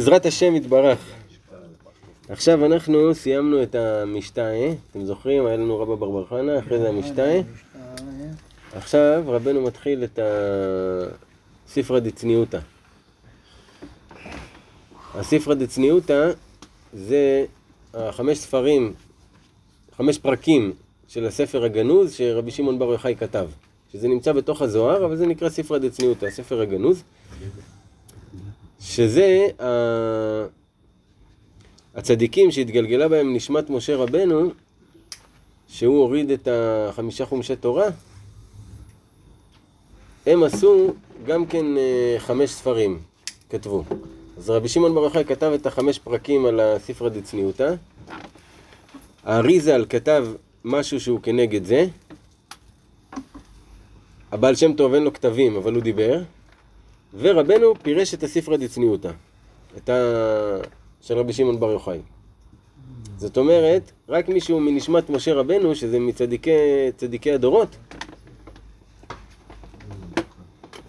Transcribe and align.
בעזרת 0.00 0.26
השם 0.26 0.56
יתברך. 0.56 0.98
עכשיו 2.28 2.66
אנחנו 2.66 3.14
סיימנו 3.14 3.62
את 3.62 3.74
המשתאה, 3.74 4.72
אתם 4.90 5.04
זוכרים? 5.04 5.46
היה 5.46 5.56
לנו 5.56 5.78
רבא 5.78 5.94
בר 5.94 6.10
בר 6.10 6.26
חנה, 6.26 6.58
אחרי 6.58 6.78
זה 6.78 6.88
המשתאה. 6.88 7.40
עכשיו 8.72 9.22
רבנו 9.26 9.62
מתחיל 9.62 10.04
את 10.04 10.18
הספרא 11.68 11.98
דצניעותא. 11.98 12.58
הספרא 15.14 15.54
דצניעותא 15.54 16.30
זה 16.92 17.44
החמש 17.94 18.38
ספרים, 18.38 18.94
חמש 19.96 20.18
פרקים 20.18 20.72
של 21.08 21.26
הספר 21.26 21.64
הגנוז 21.64 22.12
שרבי 22.12 22.50
שמעון 22.50 22.78
בר 22.78 22.92
יוחאי 22.92 23.16
כתב. 23.16 23.48
שזה 23.92 24.08
נמצא 24.08 24.32
בתוך 24.32 24.62
הזוהר, 24.62 25.06
אבל 25.06 25.16
זה 25.16 25.26
נקרא 25.26 25.48
ספרא 25.48 25.78
דצניעותא, 25.78 26.26
הספר 26.26 26.60
הגנוז. 26.60 27.02
שזה 28.86 29.46
הצדיקים 31.94 32.50
שהתגלגלה 32.50 33.08
בהם 33.08 33.34
נשמת 33.34 33.70
משה 33.70 33.96
רבנו, 33.96 34.50
שהוא 35.68 35.98
הוריד 35.98 36.30
את 36.30 36.48
החמישה 36.50 37.26
חומשי 37.26 37.56
תורה, 37.56 37.86
הם 40.26 40.42
עשו 40.42 40.94
גם 41.26 41.46
כן 41.46 41.76
אה, 41.76 42.16
חמש 42.18 42.50
ספרים, 42.50 42.98
כתבו. 43.50 43.84
אז 44.38 44.50
רבי 44.50 44.68
שמעון 44.68 44.94
בר 44.94 45.04
יוחאי 45.04 45.24
כתב 45.24 45.52
את 45.54 45.66
החמש 45.66 45.98
פרקים 45.98 46.46
על 46.46 46.60
הספרא 46.60 47.08
דצניעותא. 47.08 47.74
האריזל 49.24 49.84
כתב 49.88 50.26
משהו 50.64 51.00
שהוא 51.00 51.20
כנגד 51.22 51.64
זה. 51.64 51.86
הבעל 54.32 54.54
שם 54.54 54.72
טוב 54.72 54.94
אין 54.94 55.02
לו 55.02 55.12
כתבים, 55.12 55.56
אבל 55.56 55.74
הוא 55.74 55.82
דיבר. 55.82 56.22
ורבנו 57.14 57.74
פירש 57.82 58.14
את 58.14 58.22
הספרא 58.22 58.56
דצניעותא, 58.56 59.10
את 59.76 59.88
ה... 59.88 59.92
של 61.00 61.18
רבי 61.18 61.32
שמעון 61.32 61.60
בר 61.60 61.70
יוחאי. 61.70 61.98
זאת 63.16 63.36
אומרת, 63.36 63.92
רק 64.08 64.28
מישהו 64.28 64.60
מנשמת 64.60 65.10
משה 65.10 65.34
רבנו, 65.34 65.74
שזה 65.74 65.98
מצדיקי 65.98 67.32
הדורות, 67.34 67.76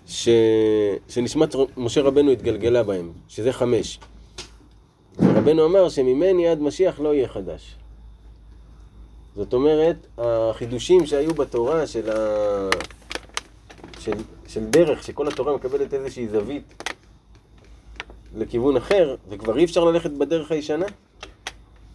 ש... 0.08 0.30
שנשמת 1.09 1.55
משה 1.77 2.02
רבנו 2.02 2.31
התגלגלה 2.31 2.83
בהם, 2.83 3.11
שזה 3.27 3.53
חמש. 3.53 3.99
רבנו 5.20 5.66
אמר 5.66 5.89
שממני 5.89 6.47
עד 6.47 6.61
משיח 6.61 6.99
לא 6.99 7.14
יהיה 7.14 7.27
חדש. 7.27 7.75
זאת 9.36 9.53
אומרת, 9.53 10.08
החידושים 10.17 11.05
שהיו 11.05 11.33
בתורה 11.33 11.88
של, 11.88 12.09
ה... 12.09 12.70
של, 13.99 14.11
של 14.48 14.66
דרך, 14.66 15.03
שכל 15.03 15.28
התורה 15.28 15.56
מקבלת 15.56 15.94
איזושהי 15.94 16.28
זווית 16.28 16.94
לכיוון 18.36 18.78
אחר, 18.78 19.16
וכבר 19.30 19.58
אי 19.58 19.66
אפשר 19.66 19.84
ללכת 19.84 20.12
בדרך 20.12 20.52
הישנה, 20.52 20.86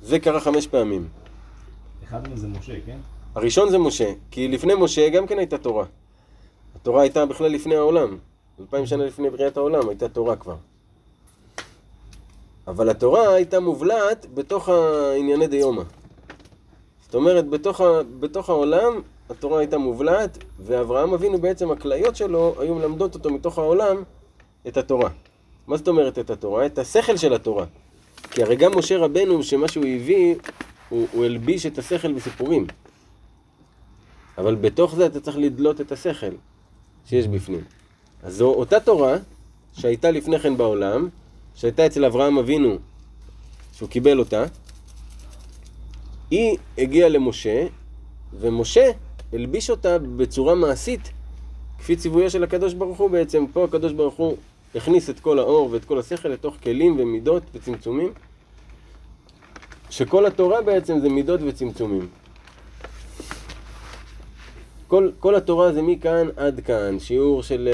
זה 0.02 0.18
קרה 0.18 0.40
חמש 0.40 0.66
פעמים. 0.66 1.08
אחד 2.04 2.28
מהם 2.28 2.36
זה 2.36 2.48
משה, 2.48 2.72
כן? 2.86 2.98
הראשון 3.34 3.70
זה 3.70 3.78
משה, 3.78 4.12
כי 4.30 4.48
לפני 4.48 4.74
משה 4.78 5.08
גם 5.08 5.26
כן 5.26 5.38
הייתה 5.38 5.58
תורה. 5.58 5.84
התורה 6.76 7.02
הייתה 7.02 7.26
בכלל 7.26 7.48
לפני 7.48 7.76
העולם. 7.76 8.16
אלפיים 8.60 8.86
שנה 8.86 9.04
לפני 9.04 9.30
בריאת 9.30 9.56
העולם 9.56 9.88
הייתה 9.88 10.08
תורה 10.08 10.36
כבר. 10.36 10.56
אבל 12.66 12.88
התורה 12.88 13.34
הייתה 13.34 13.60
מובלעת 13.60 14.26
בתוך 14.34 14.68
הענייני 14.68 15.46
דיומא. 15.46 15.82
זאת 17.04 17.14
אומרת, 17.14 17.48
בתוך, 17.48 17.80
ה, 17.80 17.84
בתוך 18.20 18.48
העולם 18.48 19.00
התורה 19.32 19.58
הייתה 19.58 19.78
מובלעת, 19.78 20.38
ואברהם 20.58 21.14
אבינו 21.14 21.38
בעצם 21.38 21.70
הכליות 21.70 22.16
שלו 22.16 22.54
היו 22.58 22.74
מלמדות 22.74 23.14
אותו 23.14 23.30
מתוך 23.30 23.58
העולם 23.58 24.02
את 24.68 24.76
התורה. 24.76 25.10
מה 25.66 25.76
זאת 25.76 25.88
אומרת 25.88 26.18
את 26.18 26.30
התורה? 26.30 26.66
את 26.66 26.78
השכל 26.78 27.16
של 27.16 27.34
התורה. 27.34 27.66
כי 28.30 28.42
הרי 28.42 28.56
גם 28.56 28.78
משה 28.78 28.98
רבנו, 28.98 29.42
שמה 29.42 29.68
שהוא 29.68 29.84
הביא, 29.84 30.34
הוא, 30.88 31.06
הוא 31.12 31.24
הלביש 31.24 31.66
את 31.66 31.78
השכל 31.78 32.12
בסיפורים. 32.12 32.66
אבל 34.38 34.54
בתוך 34.54 34.94
זה 34.94 35.06
אתה 35.06 35.20
צריך 35.20 35.36
לדלות 35.36 35.80
את 35.80 35.92
השכל 35.92 36.34
שיש 37.06 37.28
בפנים. 37.28 37.64
אז 38.22 38.34
זו 38.36 38.48
אותה 38.48 38.80
תורה 38.80 39.16
שהייתה 39.72 40.10
לפני 40.10 40.38
כן 40.38 40.56
בעולם, 40.56 41.08
שהייתה 41.54 41.86
אצל 41.86 42.04
אברהם 42.04 42.38
אבינו, 42.38 42.76
שהוא 43.72 43.88
קיבל 43.88 44.18
אותה, 44.18 44.44
היא 46.30 46.56
הגיעה 46.78 47.08
למשה, 47.08 47.66
ומשה 48.40 48.90
הלביש 49.32 49.70
אותה 49.70 49.98
בצורה 49.98 50.54
מעשית, 50.54 51.10
כפי 51.78 51.96
ציוויה 51.96 52.30
של 52.30 52.44
הקדוש 52.44 52.74
ברוך 52.74 52.98
הוא 52.98 53.10
בעצם. 53.10 53.44
פה 53.52 53.64
הקדוש 53.64 53.92
ברוך 53.92 54.14
הוא 54.14 54.36
הכניס 54.74 55.10
את 55.10 55.20
כל 55.20 55.38
האור 55.38 55.68
ואת 55.72 55.84
כל 55.84 55.98
השכל 55.98 56.28
לתוך 56.28 56.56
כלים 56.62 56.96
ומידות 56.98 57.42
וצמצומים, 57.54 58.12
שכל 59.90 60.26
התורה 60.26 60.62
בעצם 60.62 60.98
זה 61.00 61.08
מידות 61.08 61.40
וצמצומים. 61.46 62.08
כל, 64.88 65.10
כל 65.20 65.34
התורה 65.34 65.72
זה 65.72 65.82
מכאן 65.82 66.28
עד 66.36 66.60
כאן, 66.60 66.98
שיעור 66.98 67.42
של 67.42 67.68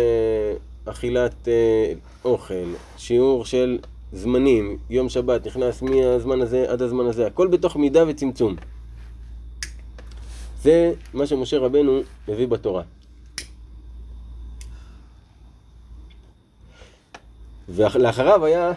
uh, 0.86 0.90
אכילת 0.90 1.34
uh, 1.44 2.25
אוכל, 2.25 2.69
שיעור 2.96 3.44
של 3.44 3.78
זמנים, 4.12 4.78
יום 4.90 5.08
שבת 5.08 5.46
נכנס 5.46 5.82
מהזמן 5.82 6.40
הזה 6.40 6.70
עד 6.70 6.82
הזמן 6.82 7.06
הזה, 7.06 7.26
הכל 7.26 7.46
בתוך 7.46 7.76
מידה 7.76 8.04
וצמצום. 8.08 8.56
זה 10.68 10.92
מה 11.14 11.26
שמשה 11.26 11.58
רבנו 11.58 12.00
מביא 12.28 12.46
בתורה. 12.46 12.82
ולאחריו 17.68 18.44
היה, 18.44 18.72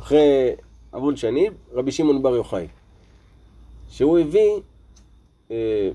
אחרי 0.00 0.50
המון 0.92 1.16
שנים, 1.16 1.52
רבי 1.72 1.92
שמעון 1.92 2.22
בר 2.22 2.34
יוחאי, 2.34 2.66
שהוא 3.88 4.18
הביא 4.18 4.50
אה, 5.50 5.90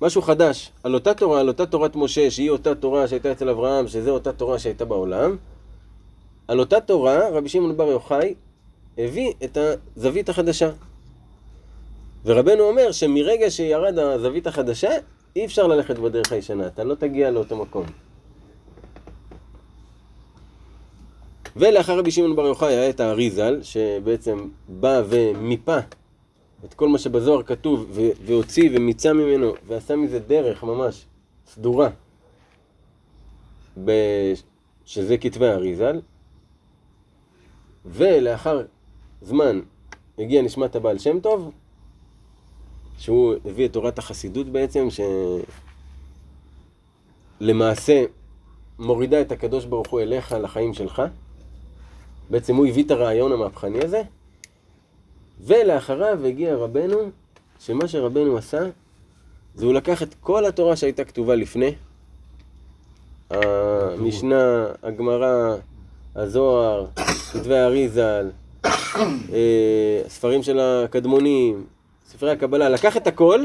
משהו 0.00 0.22
חדש 0.22 0.72
על 0.82 0.94
אותה 0.94 1.14
תורה, 1.14 1.40
על 1.40 1.48
אותה 1.48 1.66
תורת 1.66 1.96
משה, 1.96 2.30
שהיא 2.30 2.50
אותה 2.50 2.74
תורה 2.74 3.08
שהייתה 3.08 3.32
אצל 3.32 3.48
אברהם, 3.48 3.88
שזו 3.88 4.10
אותה 4.10 4.32
תורה 4.32 4.58
שהייתה 4.58 4.84
בעולם. 4.84 5.36
על 6.48 6.60
אותה 6.60 6.80
תורה, 6.80 7.28
רבי 7.32 7.48
שמעון 7.48 7.76
בר 7.76 7.88
יוחאי 7.88 8.34
הביא 8.98 9.32
את 9.44 9.58
הזווית 9.96 10.28
החדשה. 10.28 10.70
ורבנו 12.26 12.62
אומר 12.62 12.92
שמרגע 12.92 13.50
שירד 13.50 13.98
הזווית 13.98 14.46
החדשה, 14.46 14.90
אי 15.36 15.44
אפשר 15.44 15.66
ללכת 15.66 15.98
בדרך 15.98 16.32
הישנה, 16.32 16.66
אתה 16.66 16.84
לא 16.84 16.94
תגיע 16.94 17.30
לאותו 17.30 17.56
מקום. 17.56 17.86
ולאחר 21.56 21.98
רבי 21.98 22.10
שמעון 22.10 22.36
בר 22.36 22.46
יוחאי 22.46 22.76
היה 22.76 22.90
את 22.90 23.00
האריזל, 23.00 23.62
שבעצם 23.62 24.48
בא 24.68 25.02
ומיפה 25.08 25.78
את 26.64 26.74
כל 26.74 26.88
מה 26.88 26.98
שבזוהר 26.98 27.42
כתוב, 27.42 27.98
והוציא 28.24 28.70
ומיצה 28.72 29.12
ממנו, 29.12 29.52
ועשה 29.66 29.96
מזה 29.96 30.18
דרך 30.18 30.62
ממש 30.64 31.04
סדורה, 31.46 31.88
שזה 34.84 35.18
כתבי 35.20 35.48
האריזל. 35.48 36.00
ולאחר 37.84 38.62
זמן 39.22 39.60
הגיע 40.18 40.42
נשמת 40.42 40.76
הבעל 40.76 40.98
שם 40.98 41.20
טוב, 41.20 41.50
שהוא 42.98 43.34
הביא 43.44 43.66
את 43.66 43.72
תורת 43.72 43.98
החסידות 43.98 44.46
בעצם, 44.46 44.88
שלמעשה 47.40 48.04
מורידה 48.78 49.20
את 49.20 49.32
הקדוש 49.32 49.64
ברוך 49.64 49.88
הוא 49.88 50.00
אליך 50.00 50.32
לחיים 50.32 50.74
שלך. 50.74 51.02
בעצם 52.30 52.56
הוא 52.56 52.66
הביא 52.66 52.84
את 52.84 52.90
הרעיון 52.90 53.32
המהפכני 53.32 53.84
הזה, 53.84 54.02
ולאחריו 55.40 56.26
הגיע 56.26 56.54
רבנו, 56.54 56.98
שמה 57.60 57.88
שרבנו 57.88 58.36
עשה, 58.36 58.60
זה 59.54 59.64
הוא 59.64 59.74
לקח 59.74 60.02
את 60.02 60.14
כל 60.20 60.46
התורה 60.46 60.76
שהייתה 60.76 61.04
כתובה 61.04 61.34
לפני, 61.34 61.74
המשנה, 63.30 64.66
הגמרא, 64.82 65.56
הזוהר, 66.14 66.86
כתבי 67.32 67.56
האריזל, 67.56 68.30
אה, 69.04 70.02
ספרים 70.08 70.42
של 70.42 70.60
הקדמונים, 70.60 71.66
ספרי 72.06 72.30
הקבלה, 72.30 72.68
לקח 72.68 72.96
את 72.96 73.06
הכל 73.06 73.40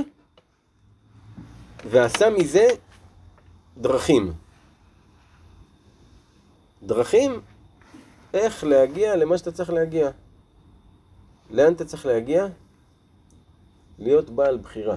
ועשה 1.89 2.29
מזה 2.29 2.67
דרכים. 3.77 4.33
דרכים 6.83 7.41
איך 8.33 8.63
להגיע 8.63 9.15
למה 9.15 9.37
שאתה 9.37 9.51
צריך 9.51 9.69
להגיע. 9.69 10.09
לאן 11.49 11.73
אתה 11.73 11.85
צריך 11.85 12.05
להגיע? 12.05 12.47
להיות 13.99 14.29
בעל 14.29 14.57
בחירה. 14.57 14.95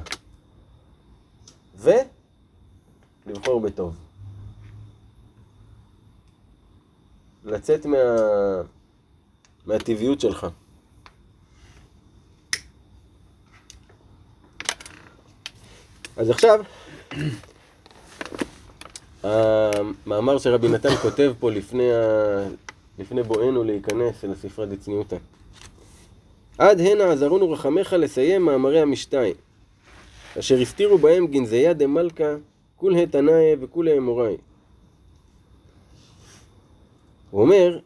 ולבחור 1.77 3.61
בטוב. 3.61 3.97
לצאת 7.45 7.87
מה... 7.87 7.97
מהטבעיות 9.67 10.21
שלך. 10.21 10.47
אז 16.17 16.31
עכשיו, 16.31 16.61
המאמר 19.23 20.39
שרבי 20.39 20.69
נתן 20.69 20.95
כותב 20.97 21.33
פה 21.39 21.51
לפני, 21.51 21.93
ה... 21.93 21.99
לפני 22.99 23.23
בואנו 23.23 23.65
להיכנס 23.65 24.25
אל 24.25 24.33
הספרה 24.33 24.67
דצניותא. 24.67 25.17
עד 26.59 26.81
הנה 26.81 27.13
עזרונו 27.13 27.51
רחמך 27.51 27.93
לסיים 27.93 28.43
מאמרי 28.43 28.81
המשתי, 28.81 29.17
אשר 30.39 30.59
הסתירו 30.59 30.99
בהם 30.99 31.27
גנזיה 31.27 31.73
דמלכה, 31.73 32.35
כולי 32.77 33.07
תנאי 33.07 33.57
וכולי 33.61 33.99
אמוראי. 33.99 34.37
הוא 37.31 37.43
אומר, 37.43 37.79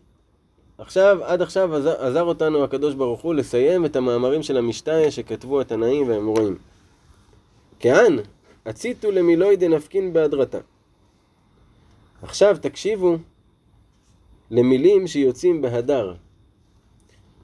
עכשיו, 0.78 1.18
עד 1.24 1.42
עכשיו 1.42 1.74
עזר, 1.76 2.06
עזר 2.06 2.22
אותנו 2.22 2.64
הקדוש 2.64 2.94
ברוך 2.94 3.20
הוא 3.20 3.34
לסיים 3.34 3.84
את 3.84 3.96
המאמרים 3.96 4.42
של 4.42 4.56
המשתי 4.56 5.10
שכתבו 5.10 5.60
התנאים 5.60 6.08
והאמוראים. 6.08 6.56
כהן, 7.80 8.18
הציתו 8.66 9.10
למילוי 9.10 9.56
דנפקין 9.56 10.12
בהדרתה. 10.12 10.58
עכשיו 12.22 12.56
תקשיבו 12.62 13.16
למילים 14.50 15.06
שיוצאים 15.06 15.62
בהדר. 15.62 16.14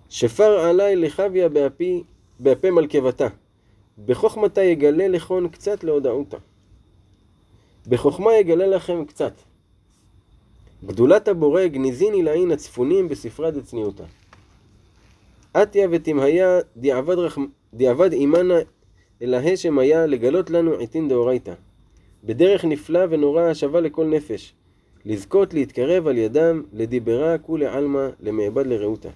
שפר 0.09 0.59
עלי 0.59 0.97
לחביה 0.97 1.49
באפי, 1.49 2.03
באפי 2.41 2.71
מלכבתה. 2.71 3.29
בחוכמתה 4.07 4.63
יגלה 4.63 5.09
לכון 5.09 5.49
קצת 5.49 5.85
להודעותה. 5.85 6.37
בחוכמה 7.87 8.35
יגלה 8.35 8.67
לכם 8.67 9.05
קצת. 9.05 9.33
גדולת 10.87 11.29
הבורא 11.29 11.67
גניזיני 11.67 12.23
לעין 12.23 12.51
הצפונים 12.51 13.09
בספרה 13.09 13.51
דצניעותה. 13.51 14.05
עטיה 15.55 15.89
ותמהיה 15.91 16.61
דיעבד, 16.77 17.19
רח... 17.19 17.39
דיעבד 17.75 18.11
עמנה 18.13 18.55
אלא 19.23 19.37
השם 19.37 19.79
היה 19.79 20.07
לגלות 20.07 20.51
לנו 20.51 20.73
עתין 20.75 21.09
דאורייתא. 21.09 21.55
בדרך 22.25 22.65
נפלא 22.65 23.01
ונורא 23.11 23.43
השווה 23.43 23.81
לכל 23.81 24.07
נפש. 24.07 24.55
לזכות 25.05 25.55
להתקרב 25.55 26.07
על 26.07 26.19
ידם 26.19 26.63
לדיברה 26.73 27.39
כולי 27.39 27.67
עלמא 27.67 28.09
למעבד 28.21 28.67
לרעותה. 28.67 29.09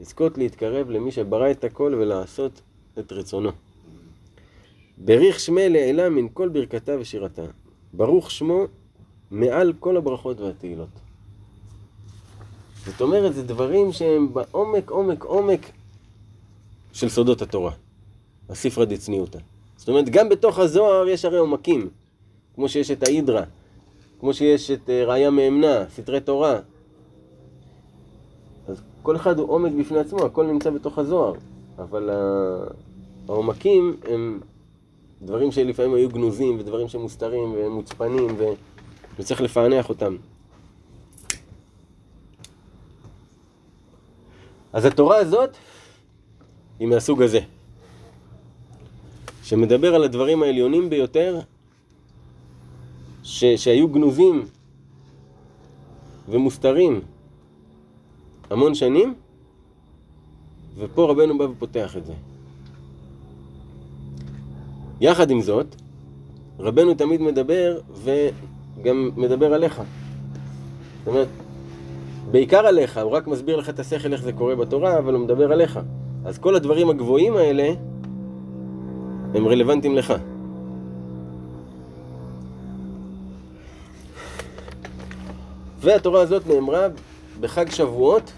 לזכות 0.00 0.38
להתקרב 0.38 0.90
למי 0.90 1.12
שברא 1.12 1.50
את 1.50 1.64
הכל 1.64 1.94
ולעשות 1.98 2.60
את 2.98 3.12
רצונו. 3.12 3.50
בריך 4.98 5.40
שמי 5.40 5.68
לעילה 5.68 6.08
מן 6.08 6.26
כל 6.32 6.48
ברכתה 6.48 6.92
ושירתה. 7.00 7.44
ברוך 7.92 8.30
שמו 8.30 8.64
מעל 9.30 9.72
כל 9.80 9.96
הברכות 9.96 10.40
והתהילות. 10.40 10.88
זאת 12.86 13.00
אומרת, 13.00 13.34
זה 13.34 13.42
דברים 13.42 13.92
שהם 13.92 14.34
בעומק, 14.34 14.90
עומק, 14.90 15.24
עומק 15.24 15.60
של 16.92 17.08
סודות 17.08 17.42
התורה. 17.42 17.72
הספרא 18.48 18.84
דצניותא. 18.84 19.38
זאת 19.76 19.88
אומרת, 19.88 20.08
גם 20.08 20.28
בתוך 20.28 20.58
הזוהר 20.58 21.08
יש 21.08 21.24
הרי 21.24 21.38
עומקים, 21.38 21.88
כמו 22.54 22.68
שיש 22.68 22.90
את 22.90 23.02
ההידרה, 23.02 23.42
כמו 24.20 24.34
שיש 24.34 24.70
את 24.70 24.90
אה, 24.90 25.04
ראיה 25.04 25.30
מאמנה, 25.30 25.84
סתרי 25.94 26.20
תורה. 26.20 26.60
אז 28.68 28.82
כל 29.02 29.16
אחד 29.16 29.38
הוא 29.38 29.48
עומק 29.48 29.72
בפני 29.72 29.98
עצמו, 29.98 30.24
הכל 30.24 30.46
נמצא 30.46 30.70
בתוך 30.70 30.98
הזוהר, 30.98 31.34
אבל 31.78 32.10
העומקים 33.28 33.96
הם 34.08 34.40
דברים 35.22 35.52
שלפעמים 35.52 35.94
היו 35.94 36.08
גנוזים, 36.08 36.58
ודברים 36.58 36.88
שמוסתרים 36.88 37.54
ומוצפנים, 37.56 38.34
ו... 38.38 38.44
וצריך 39.18 39.40
לפענח 39.40 39.88
אותם. 39.88 40.16
אז 44.72 44.84
התורה 44.84 45.16
הזאת 45.16 45.56
היא 46.78 46.88
מהסוג 46.88 47.22
הזה, 47.22 47.40
שמדבר 49.48 49.94
על 49.94 50.04
הדברים 50.04 50.42
העליונים 50.42 50.90
ביותר, 50.90 51.40
ש... 53.22 53.44
שהיו 53.44 53.88
גנוזים 53.88 54.46
ומוסתרים 56.28 57.00
המון 58.50 58.74
שנים, 58.74 59.14
ופה 60.76 61.10
רבנו 61.10 61.38
בא 61.38 61.44
ופותח 61.44 61.96
את 61.96 62.06
זה. 62.06 62.12
יחד 65.00 65.30
עם 65.30 65.40
זאת, 65.40 65.66
רבנו 66.58 66.94
תמיד 66.94 67.20
מדבר 67.20 67.80
וגם 67.94 69.10
מדבר 69.16 69.54
עליך. 69.54 69.76
זאת 69.76 71.06
אומרת, 71.06 71.28
בעיקר 72.30 72.66
עליך, 72.66 72.98
הוא 72.98 73.12
רק 73.12 73.26
מסביר 73.26 73.56
לך 73.56 73.68
את 73.68 73.78
השכל 73.78 74.12
איך 74.12 74.22
זה 74.22 74.32
קורה 74.32 74.56
בתורה, 74.56 74.98
אבל 74.98 75.14
הוא 75.14 75.24
מדבר 75.24 75.52
עליך. 75.52 75.80
אז 76.24 76.38
כל 76.38 76.54
הדברים 76.54 76.90
הגבוהים 76.90 77.36
האלה 77.36 77.87
הם 79.34 79.48
רלוונטיים 79.48 79.96
לך. 79.96 80.14
והתורה 85.80 86.20
הזאת 86.20 86.46
נאמרה 86.46 86.86
בחג 87.40 87.70
שבועות, 87.70 88.32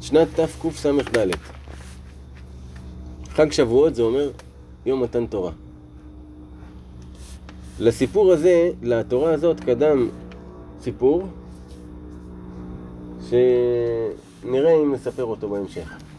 שנת 0.00 0.28
תקס"ד. 0.40 1.28
חג 3.28 3.52
שבועות 3.52 3.94
זה 3.94 4.02
אומר 4.02 4.30
יום 4.86 5.02
מתן 5.02 5.26
תורה. 5.26 5.52
לסיפור 7.80 8.32
הזה, 8.32 8.70
לתורה 8.82 9.32
הזאת, 9.32 9.60
קדם 9.60 10.08
סיפור 10.82 11.26
שנראה 13.28 14.72
אם 14.82 14.94
נספר 14.94 15.24
אותו 15.24 15.48
בהמשך. 15.48 16.11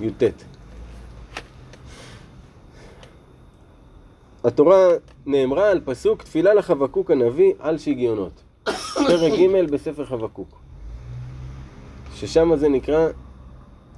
י"ט. 0.00 0.22
התורה 4.44 4.88
נאמרה 5.26 5.70
על 5.70 5.80
פסוק 5.84 6.22
תפילה 6.22 6.54
לחבקוק 6.54 7.10
הנביא 7.10 7.52
על 7.58 7.78
שיגיונות. 7.78 8.42
פרק 8.94 9.32
ג' 9.32 9.70
בספר 9.70 10.04
חבקוק. 10.04 10.48
ששם 12.14 12.56
זה 12.56 12.68
נקרא 12.68 13.08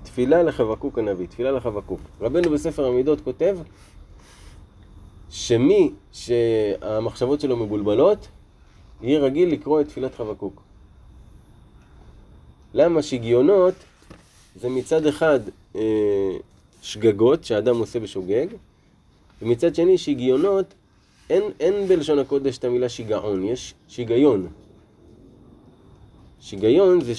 תפילה 0.02 0.42
לחבקוק 0.42 0.98
הנביא, 0.98 1.26
תפילה 1.26 1.50
לחבקוק. 1.50 2.00
רבנו 2.20 2.50
בספר 2.50 2.86
המידות 2.86 3.20
כותב 3.20 3.58
שמי 5.30 5.92
שהמחשבות 6.12 7.40
שלו 7.40 7.56
מבולבלות, 7.56 8.28
יהיה 9.02 9.20
רגיל 9.20 9.52
לקרוא 9.52 9.80
את 9.80 9.88
תפילת 9.88 10.14
חבקוק. 10.14 10.62
למה 12.74 13.02
שגיונות 13.02 13.74
זה 14.56 14.68
מצד 14.68 15.06
אחד 15.06 15.40
אה, 15.76 15.80
שגגות 16.82 17.44
שאדם 17.44 17.78
עושה 17.78 18.00
בשוגג, 18.00 18.46
ומצד 19.42 19.74
שני 19.74 19.98
שגיונות, 19.98 20.74
אין, 21.30 21.42
אין 21.60 21.88
בלשון 21.88 22.18
הקודש 22.18 22.58
את 22.58 22.64
המילה 22.64 22.88
שיגעון, 22.88 23.44
יש 23.44 23.74
שיגיון. 23.88 24.46
שיגיון 26.40 27.00
זה 27.00 27.12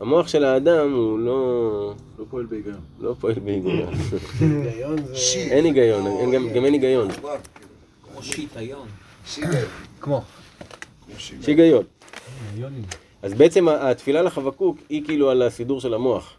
שהמוח 0.00 0.28
של 0.28 0.44
האדם 0.44 0.92
הוא 0.92 1.18
לא... 1.18 1.94
לא 2.18 2.24
פועל 2.30 2.46
בהיגיון. 2.46 2.80
לא 3.00 3.14
פועל 3.20 3.34
בהיגיון. 3.34 3.94
היגיון 4.40 4.96
זה... 5.04 5.16
אין 5.38 5.64
היגיון, 5.64 6.06
אין, 6.06 6.32
גם, 6.32 6.48
גם 6.48 6.64
אין 6.64 6.72
היגיון. 6.72 7.08
כמו 8.02 8.22
שיטיון. 8.22 8.88
כמו. 10.00 10.22
שיגיון. 11.18 11.84
אז 13.22 13.34
בעצם 13.34 13.68
התפילה 13.68 14.22
לחבקוק 14.22 14.78
היא 14.88 15.04
כאילו 15.04 15.30
על 15.30 15.42
הסידור 15.42 15.80
של 15.80 15.94
המוח. 15.94 16.34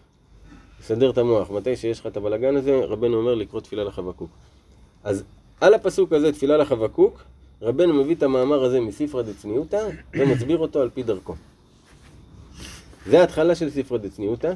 לסדר 0.79 1.09
את 1.09 1.17
המוח. 1.17 1.51
מתי 1.51 1.75
שיש 1.75 1.99
לך 1.99 2.07
את 2.07 2.17
הבלגן 2.17 2.55
הזה, 2.55 2.79
רבנו 2.85 3.17
אומר 3.17 3.35
לקרוא 3.35 3.61
תפילה 3.61 3.83
לחבקוק. 3.83 4.29
אז 5.03 5.23
על 5.61 5.73
הפסוק 5.73 6.13
הזה, 6.13 6.31
תפילה 6.31 6.57
לחבקוק, 6.57 7.23
רבנו 7.61 7.93
מביא 7.93 8.15
את 8.15 8.23
המאמר 8.23 8.63
הזה 8.63 8.81
מספרא 8.81 9.21
דצניותא 9.21 9.89
ומסביר 10.13 10.57
אותו 10.57 10.81
על 10.81 10.89
פי 10.93 11.03
דרכו. 11.03 11.35
זה 13.05 13.19
ההתחלה 13.19 13.55
של 13.55 13.69
ספרא 13.69 13.97
דצניותא. 13.97 14.53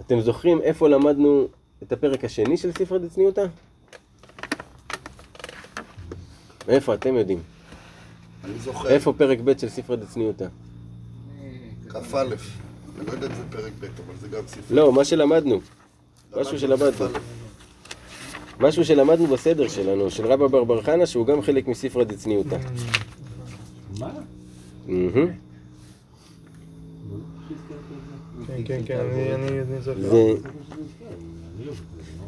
אתם 0.00 0.20
זוכרים 0.20 0.62
איפה 0.62 0.88
למדנו 0.88 1.48
את 1.82 1.92
הפרק 1.92 2.24
השני 2.24 2.56
של 2.56 2.72
ספרא 2.72 2.98
דצניותא? 2.98 3.46
מאיפה 6.68 6.94
אתם 6.94 7.16
יודעים? 7.16 7.42
אני 8.44 8.58
זוכר. 8.58 8.88
איפה 8.88 9.12
פרק 9.12 9.38
ב' 9.44 9.58
של 9.58 9.68
ספרא 9.68 9.96
דצניותא? 9.96 10.46
כ"א. 12.02 12.16
אני 12.98 13.06
לא 13.06 13.12
יודע 13.12 13.26
אם 13.26 13.32
זה 13.34 13.42
פרק 13.50 13.72
ב', 13.80 13.84
אבל 13.84 14.14
זה 14.20 14.28
גם 14.28 14.42
ספר. 14.46 14.74
לא, 14.74 14.92
מה 14.92 15.04
שלמדנו. 15.04 15.60
משהו 16.36 16.58
שלמדנו. 16.58 16.92
כ"א. 16.92 17.18
משהו 18.60 18.84
שלמדנו 18.84 19.26
בסדר 19.26 19.68
שלנו, 19.68 20.10
של 20.10 20.26
רבא 20.26 20.46
בר 20.46 20.64
בר 20.64 20.82
חנה, 20.82 21.06
שהוא 21.06 21.26
גם 21.26 21.42
חלק 21.42 21.68
מספרא 21.68 22.04
דצניותא. 22.04 22.58
מה? 23.98 24.10
כן, 28.46 28.62
כן, 28.64 28.80
כן, 28.86 28.98
אני- 29.00 29.80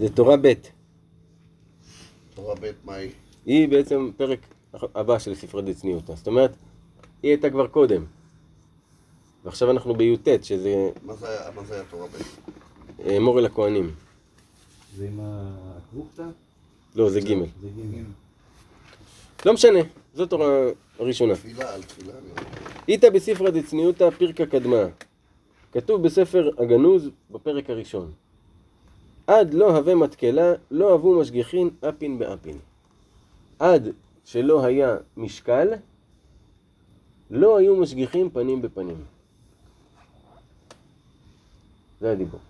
זה 0.00 0.08
תורה 0.14 0.36
ב', 0.36 0.52
תורה 2.34 2.54
ב' 2.60 2.70
מה 2.84 2.94
היא? 2.94 3.10
היא 3.46 3.68
בעצם 3.68 4.10
פרק 4.16 4.38
הבא 4.94 5.18
של 5.18 5.34
ספרי 5.34 5.62
דצניותא. 5.62 6.14
זאת 6.14 6.26
אומרת, 6.26 6.50
היא 7.22 7.30
הייתה 7.30 7.50
כבר 7.50 7.66
קודם. 7.66 8.04
ועכשיו 9.48 9.70
אנחנו 9.70 9.94
בי"ט, 9.94 10.28
שזה 10.44 10.90
מה 11.02 11.14
זה 11.14 11.28
היה- 11.28 11.50
מה 11.56 11.64
זה 11.64 11.74
היה 11.74 11.84
תורה 11.90 12.06
ב'? 12.06 12.12
אה, 13.06 13.20
מור 13.20 13.38
אל 13.38 13.46
הכהנים. 13.46 13.90
זה 14.96 15.06
עם 15.06 15.20
הכרוכתא? 15.22 16.22
לא, 16.96 17.10
זה 17.10 17.20
ג'. 17.20 17.24
זה 17.62 17.68
גימל. 17.74 18.04
לא 19.46 19.52
משנה, 19.54 19.78
זו 20.14 20.26
תורה 20.26 20.46
הראשונה. 20.98 21.34
תפילה 21.34 21.74
על 21.74 21.82
תפילה. 21.82 22.12
איתא 22.88 23.10
בספרא 23.10 23.50
דצניותא 23.50 24.10
פירקא 24.10 24.44
קדמה. 24.46 24.84
כתוב 25.72 26.02
בספר 26.02 26.50
הגנוז 26.58 27.10
בפרק 27.30 27.70
הראשון. 27.70 28.12
עד 29.26 29.54
לא 29.54 29.76
הווה 29.76 29.94
מתקלה, 29.94 30.52
לא 30.70 30.94
הבו 30.94 31.20
משגיחין 31.20 31.70
אפין 31.88 32.18
באפין. 32.18 32.58
עד 33.58 33.88
שלא 34.24 34.64
היה 34.64 34.96
משקל, 35.16 35.68
לא 37.30 37.58
היו 37.58 37.76
משגיחים 37.76 38.30
פנים 38.30 38.62
בפנים. 38.62 39.04
זה 42.00 42.12
הדיבור. 42.12 42.40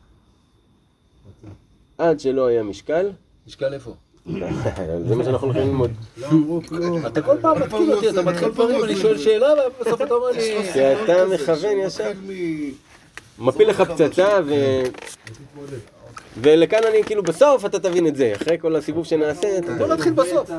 עד 1.99 2.21
שלא 2.21 2.47
היה 2.47 2.63
משקל, 2.63 3.11
משקל 3.47 3.75
איפה? 3.75 3.95
זה 5.07 5.15
מה 5.17 5.25
שאנחנו 5.25 5.47
הולכים 5.47 5.63
ללמוד. 5.67 5.91
אתה 7.07 7.23
כל 7.23 7.37
פעם 7.41 7.63
מתקיל 7.63 7.93
אותי, 7.93 8.11
אתה 8.11 8.23
מתחיל 8.23 8.49
דברים, 8.49 8.85
אני 8.85 8.97
שואל 8.97 9.19
שאלה 9.19 9.49
ובסוף 9.79 10.03
אתה 10.03 10.15
אומר 10.15 10.31
לי... 10.31 10.63
כי 10.73 10.93
אתה 10.93 11.27
מכוון 11.35 11.77
ישר. 11.79 12.11
מפיל 13.39 13.69
לך 13.69 13.81
פצצה 13.81 14.29
ו... 14.47 14.55
ולכאן 16.41 16.81
אני 16.91 17.05
כאילו 17.05 17.23
בסוף 17.23 17.65
אתה 17.65 17.79
תבין 17.79 18.07
את 18.07 18.17
זה, 18.17 18.33
אחרי 18.37 18.59
כל 18.61 18.77
הסיבוב 18.77 19.05
שנעשה, 19.05 19.59
אתה 19.59 19.75
בוא 19.75 19.87
נתחיל 19.87 20.13
בסוף. 20.13 20.51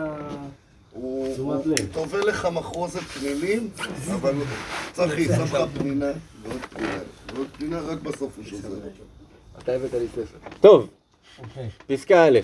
הוא. 0.93 1.35
טובל 1.93 2.19
לך 2.27 2.45
מחרוזת 2.45 2.99
פנינים, 2.99 3.69
אבל 4.13 4.33
צחי, 4.93 5.25
שם 5.25 5.43
לך 5.43 5.57
פנינה 5.77 6.11
ועוד 6.43 6.61
פנינה. 6.69 6.97
ועוד 7.33 7.47
פנינה, 7.57 7.79
רק 7.79 8.01
בסוף 8.01 8.37
הוא 8.37 8.45
שובר. 8.45 8.69
אתה 9.59 9.71
הבאת 9.71 9.93
לי 9.93 10.07
ספר. 10.07 10.37
טוב, 10.61 10.89
אוקיי. 11.39 11.69
פסקה 11.87 12.27
א'. 12.27 12.39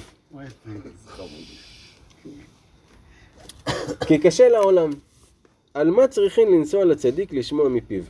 כי 4.07 4.17
קשה 4.17 4.49
לעולם, 4.49 4.89
על 5.73 5.89
מה 5.89 6.07
צריכים 6.07 6.53
לנסוע 6.53 6.85
לצדיק 6.85 7.33
לשמוע 7.33 7.69
מפיו? 7.69 8.03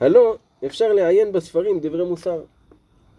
הלא 0.00 0.36
אפשר 0.66 0.92
לעיין 0.92 1.32
בספרים 1.32 1.80
דברי 1.80 2.04
מוסר. 2.04 2.40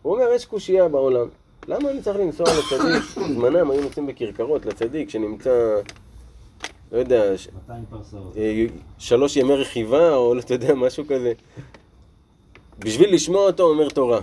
הוא 0.02 0.14
אומר, 0.14 0.34
יש 0.34 0.46
קושייה 0.46 0.88
בעולם, 0.88 1.28
למה 1.68 1.92
אני 1.92 2.02
צריך 2.02 2.18
לנסוע 2.18 2.46
לצדיק? 2.50 3.04
בזמנם 3.30 3.72
היו 3.72 3.82
נוסעים 3.82 4.08
בכרכרות 4.08 4.66
לצדיק 4.66 5.10
שנמצא, 5.10 5.76
לא 6.92 6.98
יודע, 6.98 7.38
ש- 7.38 7.48
200 7.68 7.86
פרסאות. 7.90 8.38
אה, 8.38 8.66
שלוש 8.98 9.36
ימי 9.38 9.54
רכיבה, 9.56 10.16
או 10.16 10.36
לא 10.36 10.40
אתה 10.40 10.54
יודע, 10.54 10.76
משהו 10.76 11.04
כזה. 11.08 11.34
בשביל 12.80 13.14
לשמוע 13.14 13.42
אותו 13.48 13.64
אומר 13.64 13.90
תורה. 13.90 14.20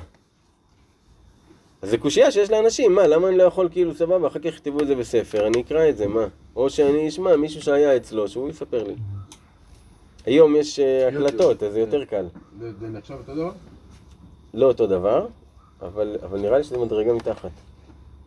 אז 1.82 1.90
זה 1.90 1.98
קושייה 1.98 2.30
שיש 2.30 2.50
לאנשים, 2.50 2.94
מה, 2.94 3.06
למה 3.06 3.28
אני 3.28 3.38
לא 3.38 3.42
יכול 3.42 3.68
כאילו 3.72 3.94
סבבה, 3.94 4.26
אחר 4.28 4.38
כך 4.38 4.44
יכתבו 4.46 4.80
את 4.80 4.86
זה 4.86 4.94
בספר, 4.94 5.46
אני 5.46 5.60
אקרא 5.60 5.88
את 5.88 5.96
זה, 5.96 6.06
מה? 6.06 6.26
או 6.56 6.70
שאני 6.70 7.08
אשמע 7.08 7.36
מישהו 7.36 7.62
שהיה 7.62 7.96
אצלו, 7.96 8.28
שהוא 8.28 8.48
יספר 8.48 8.84
לי. 8.84 8.94
היום 10.26 10.56
יש 10.56 10.78
אה, 10.80 11.08
הקלטות, 11.08 11.62
אז 11.62 11.72
זה 11.72 11.80
יותר 11.80 12.04
קל. 12.04 12.26
זה 12.58 12.88
נחשב 12.88 13.14
אותו 13.14 13.34
דבר? 13.34 13.50
לא 14.54 14.66
אותו 14.66 14.86
דבר, 14.86 15.26
אבל, 15.86 16.16
אבל 16.24 16.40
נראה 16.40 16.58
לי 16.58 16.64
שזה 16.64 16.78
מדרגה 16.78 17.12
מתחת. 17.12 17.50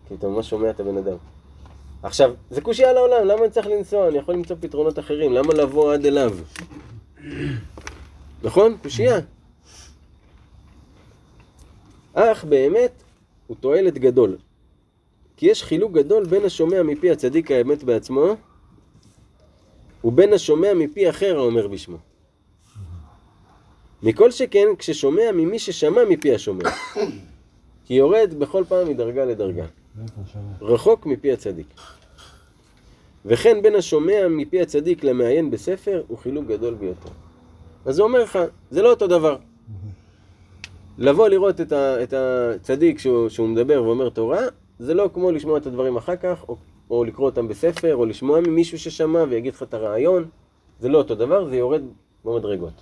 כי 0.07 0.13
אתה 0.13 0.27
ממש 0.27 0.49
שומע 0.49 0.69
את 0.69 0.79
הבן 0.79 0.97
אדם. 0.97 1.17
עכשיו, 2.03 2.33
זה 2.49 2.61
קושייה 2.61 2.93
לעולם, 2.93 3.25
למה 3.25 3.41
אני 3.41 3.49
צריך 3.49 3.67
לנסוע? 3.67 4.07
אני 4.07 4.17
יכול 4.17 4.35
למצוא 4.35 4.55
פתרונות 4.59 4.99
אחרים, 4.99 5.33
למה 5.33 5.53
לבוא 5.53 5.93
עד 5.93 6.05
אליו? 6.05 6.33
נכון? 8.43 8.77
קושייה. 8.83 9.19
אך 12.13 12.43
באמת 12.43 12.91
הוא 13.47 13.57
תועלת 13.59 13.97
גדול. 13.97 14.37
כי 15.37 15.45
יש 15.45 15.63
חילוק 15.63 15.91
גדול 15.91 16.25
בין 16.25 16.45
השומע 16.45 16.83
מפי 16.83 17.11
הצדיק 17.11 17.51
האמת 17.51 17.83
בעצמו, 17.83 18.35
ובין 20.03 20.33
השומע 20.33 20.73
מפי 20.73 21.09
אחר 21.09 21.37
האומר 21.37 21.67
בשמו. 21.67 21.97
מכל 24.03 24.31
שכן 24.31 24.67
כששומע 24.77 25.31
ממי 25.33 25.59
ששמע 25.59 26.01
מפי 26.09 26.35
השומע. 26.35 26.69
כי 27.87 27.93
יורד 27.93 28.33
בכל 28.39 28.63
פעם 28.67 28.89
מדרגה 28.89 29.25
לדרגה. 29.25 29.65
רחוק 30.61 31.05
מפי 31.05 31.31
הצדיק. 31.31 31.67
וכן 33.25 33.61
בין 33.61 33.75
השומע 33.75 34.27
מפי 34.29 34.61
הצדיק 34.61 35.03
למעיין 35.03 35.51
בספר 35.51 36.03
הוא 36.07 36.17
חילוק 36.17 36.47
גדול 36.47 36.73
ביותר. 36.73 37.09
אז 37.85 37.99
הוא 37.99 38.07
אומר 38.07 38.23
לך, 38.23 38.39
זה 38.71 38.81
לא 38.81 38.89
אותו 38.89 39.07
דבר. 39.07 39.37
לבוא 40.97 41.27
לראות 41.27 41.61
את, 41.61 41.71
ה, 41.71 42.03
את 42.03 42.13
הצדיק 42.13 42.99
שהוא, 42.99 43.29
שהוא 43.29 43.47
מדבר 43.47 43.83
ואומר 43.83 44.09
תורה, 44.09 44.41
זה 44.79 44.93
לא 44.93 45.09
כמו 45.13 45.31
לשמוע 45.31 45.57
את 45.57 45.65
הדברים 45.65 45.97
אחר 45.97 46.15
כך, 46.15 46.49
או, 46.49 46.57
או 46.89 47.03
לקרוא 47.03 47.25
אותם 47.25 47.47
בספר, 47.47 47.95
או 47.95 48.05
לשמוע 48.05 48.41
ממישהו 48.41 48.79
ששמע 48.79 49.23
ויגיד 49.29 49.53
לך 49.53 49.63
את 49.63 49.73
הרעיון. 49.73 50.25
זה 50.79 50.89
לא 50.89 50.97
אותו 50.97 51.15
דבר, 51.15 51.49
זה 51.49 51.55
יורד 51.57 51.81
במדרגות. 52.25 52.73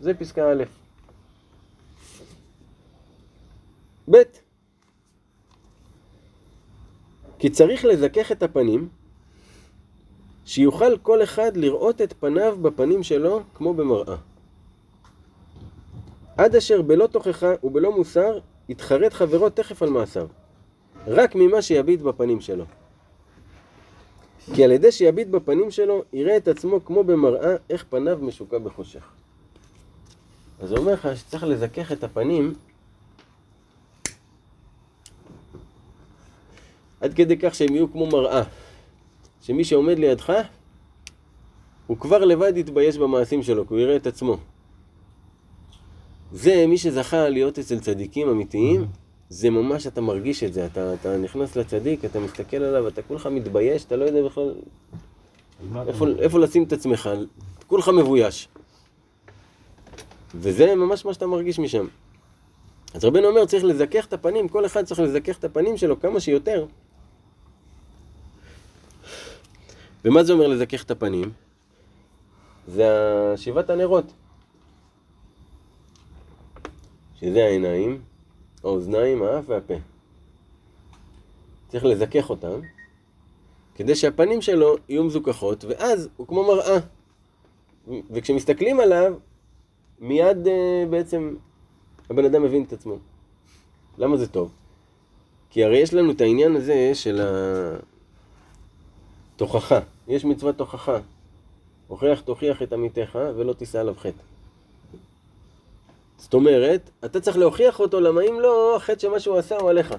זה 0.00 0.14
פסקה 0.14 0.52
א'. 0.52 0.79
ב' 4.10 4.22
כי 7.38 7.50
צריך 7.50 7.84
לזכך 7.84 8.32
את 8.32 8.42
הפנים, 8.42 8.88
שיוכל 10.44 10.98
כל 10.98 11.22
אחד 11.22 11.56
לראות 11.56 12.00
את 12.00 12.12
פניו 12.20 12.58
בפנים 12.62 13.02
שלו 13.02 13.40
כמו 13.54 13.74
במראה. 13.74 14.16
עד 16.36 16.56
אשר 16.56 16.82
בלא 16.82 17.06
תוכחה 17.06 17.52
ובלא 17.62 17.96
מוסר, 17.96 18.38
יתחרט 18.68 19.12
חברו 19.12 19.50
תכף 19.50 19.82
על 19.82 19.90
מעשיו. 19.90 20.26
רק 21.06 21.34
ממה 21.34 21.62
שיביט 21.62 22.00
בפנים 22.00 22.40
שלו. 22.40 22.64
כי 24.54 24.64
על 24.64 24.70
ידי 24.70 24.92
שיביט 24.92 25.28
בפנים 25.28 25.70
שלו, 25.70 26.02
יראה 26.12 26.36
את 26.36 26.48
עצמו 26.48 26.84
כמו 26.84 27.04
במראה, 27.04 27.56
איך 27.70 27.84
פניו 27.88 28.18
משוקע 28.22 28.58
בחושך. 28.58 29.04
אז 30.60 30.70
הוא 30.70 30.78
אומר 30.78 30.92
לך 30.92 31.08
שצריך 31.14 31.44
לזכך 31.44 31.92
את 31.92 32.04
הפנים 32.04 32.54
עד 37.00 37.14
כדי 37.14 37.36
כך 37.36 37.54
שהם 37.54 37.74
יהיו 37.74 37.92
כמו 37.92 38.06
מראה. 38.06 38.42
שמי 39.42 39.64
שעומד 39.64 39.98
לידך, 39.98 40.32
הוא 41.86 41.96
כבר 41.96 42.24
לבד 42.24 42.56
יתבייש 42.56 42.98
במעשים 42.98 43.42
שלו, 43.42 43.68
כי 43.68 43.74
הוא 43.74 43.80
יראה 43.80 43.96
את 43.96 44.06
עצמו. 44.06 44.36
זה 46.32 46.66
מי 46.66 46.78
שזכה 46.78 47.28
להיות 47.28 47.58
אצל 47.58 47.80
צדיקים 47.80 48.28
אמיתיים, 48.28 48.86
זה 49.28 49.50
ממש, 49.50 49.86
אתה 49.86 50.00
מרגיש 50.00 50.44
את 50.44 50.52
זה. 50.52 50.66
אתה, 50.66 50.94
אתה 50.94 51.16
נכנס 51.16 51.56
לצדיק, 51.56 52.04
אתה 52.04 52.20
מסתכל 52.20 52.56
עליו, 52.56 52.88
אתה 52.88 53.02
כולך 53.02 53.26
מתבייש, 53.26 53.84
אתה 53.84 53.96
לא 53.96 54.04
יודע 54.04 54.22
בכלל 54.22 54.54
איפה? 55.88 56.06
איפה 56.18 56.38
לשים 56.38 56.62
את 56.62 56.72
עצמך, 56.72 57.10
כולך 57.66 57.88
מבויש. 57.88 58.48
וזה 60.34 60.74
ממש 60.74 61.04
מה 61.04 61.14
שאתה 61.14 61.26
מרגיש 61.26 61.58
משם. 61.58 61.86
אז 62.94 63.04
רבנו 63.04 63.28
אומר, 63.28 63.46
צריך 63.46 63.64
לזכך 63.64 64.06
את 64.06 64.12
הפנים, 64.12 64.48
כל 64.48 64.66
אחד 64.66 64.84
צריך 64.84 65.00
לזכך 65.00 65.38
את 65.38 65.44
הפנים 65.44 65.76
שלו 65.76 66.00
כמה 66.00 66.20
שיותר. 66.20 66.66
ומה 70.04 70.22
זה 70.22 70.32
אומר 70.32 70.46
לזכך 70.46 70.82
את 70.82 70.90
הפנים? 70.90 71.30
זה 72.68 72.88
שבעת 73.36 73.70
הנרות. 73.70 74.12
שזה 77.20 77.44
העיניים, 77.44 78.00
האוזניים, 78.64 79.22
האף 79.22 79.44
והפה. 79.46 79.74
צריך 81.68 81.84
לזכך 81.84 82.30
אותם, 82.30 82.60
כדי 83.74 83.94
שהפנים 83.94 84.42
שלו 84.42 84.76
יהיו 84.88 85.04
מזוכחות, 85.04 85.64
ואז 85.64 86.08
הוא 86.16 86.26
כמו 86.26 86.46
מראה. 86.46 86.78
וכשמסתכלים 88.10 88.80
עליו, 88.80 89.14
מיד 89.98 90.46
אה, 90.46 90.84
בעצם 90.90 91.36
הבן 92.10 92.24
אדם 92.24 92.42
מבין 92.42 92.62
את 92.62 92.72
עצמו. 92.72 92.98
למה 93.98 94.16
זה 94.16 94.28
טוב? 94.28 94.52
כי 95.50 95.64
הרי 95.64 95.78
יש 95.78 95.94
לנו 95.94 96.10
את 96.10 96.20
העניין 96.20 96.56
הזה 96.56 96.90
של 96.94 97.20
התוכחה. 99.42 99.78
יש 100.08 100.24
מצוות 100.24 100.56
תוכחה. 100.56 100.98
הוכיח 101.88 102.20
תוכיח 102.20 102.62
את 102.62 102.72
עמיתך 102.72 103.18
ולא 103.36 103.52
תישא 103.52 103.80
עליו 103.80 103.94
חטא. 103.94 104.22
זאת 106.18 106.34
אומרת, 106.34 106.90
אתה 107.04 107.20
צריך 107.20 107.36
להוכיח 107.36 107.80
אותו, 107.80 108.00
למה 108.00 108.20
אם 108.22 108.40
לא, 108.40 108.76
החטא 108.76 109.00
שמה 109.00 109.20
שהוא 109.20 109.38
עשה 109.38 109.56
הוא 109.56 109.70
עליך. 109.70 109.94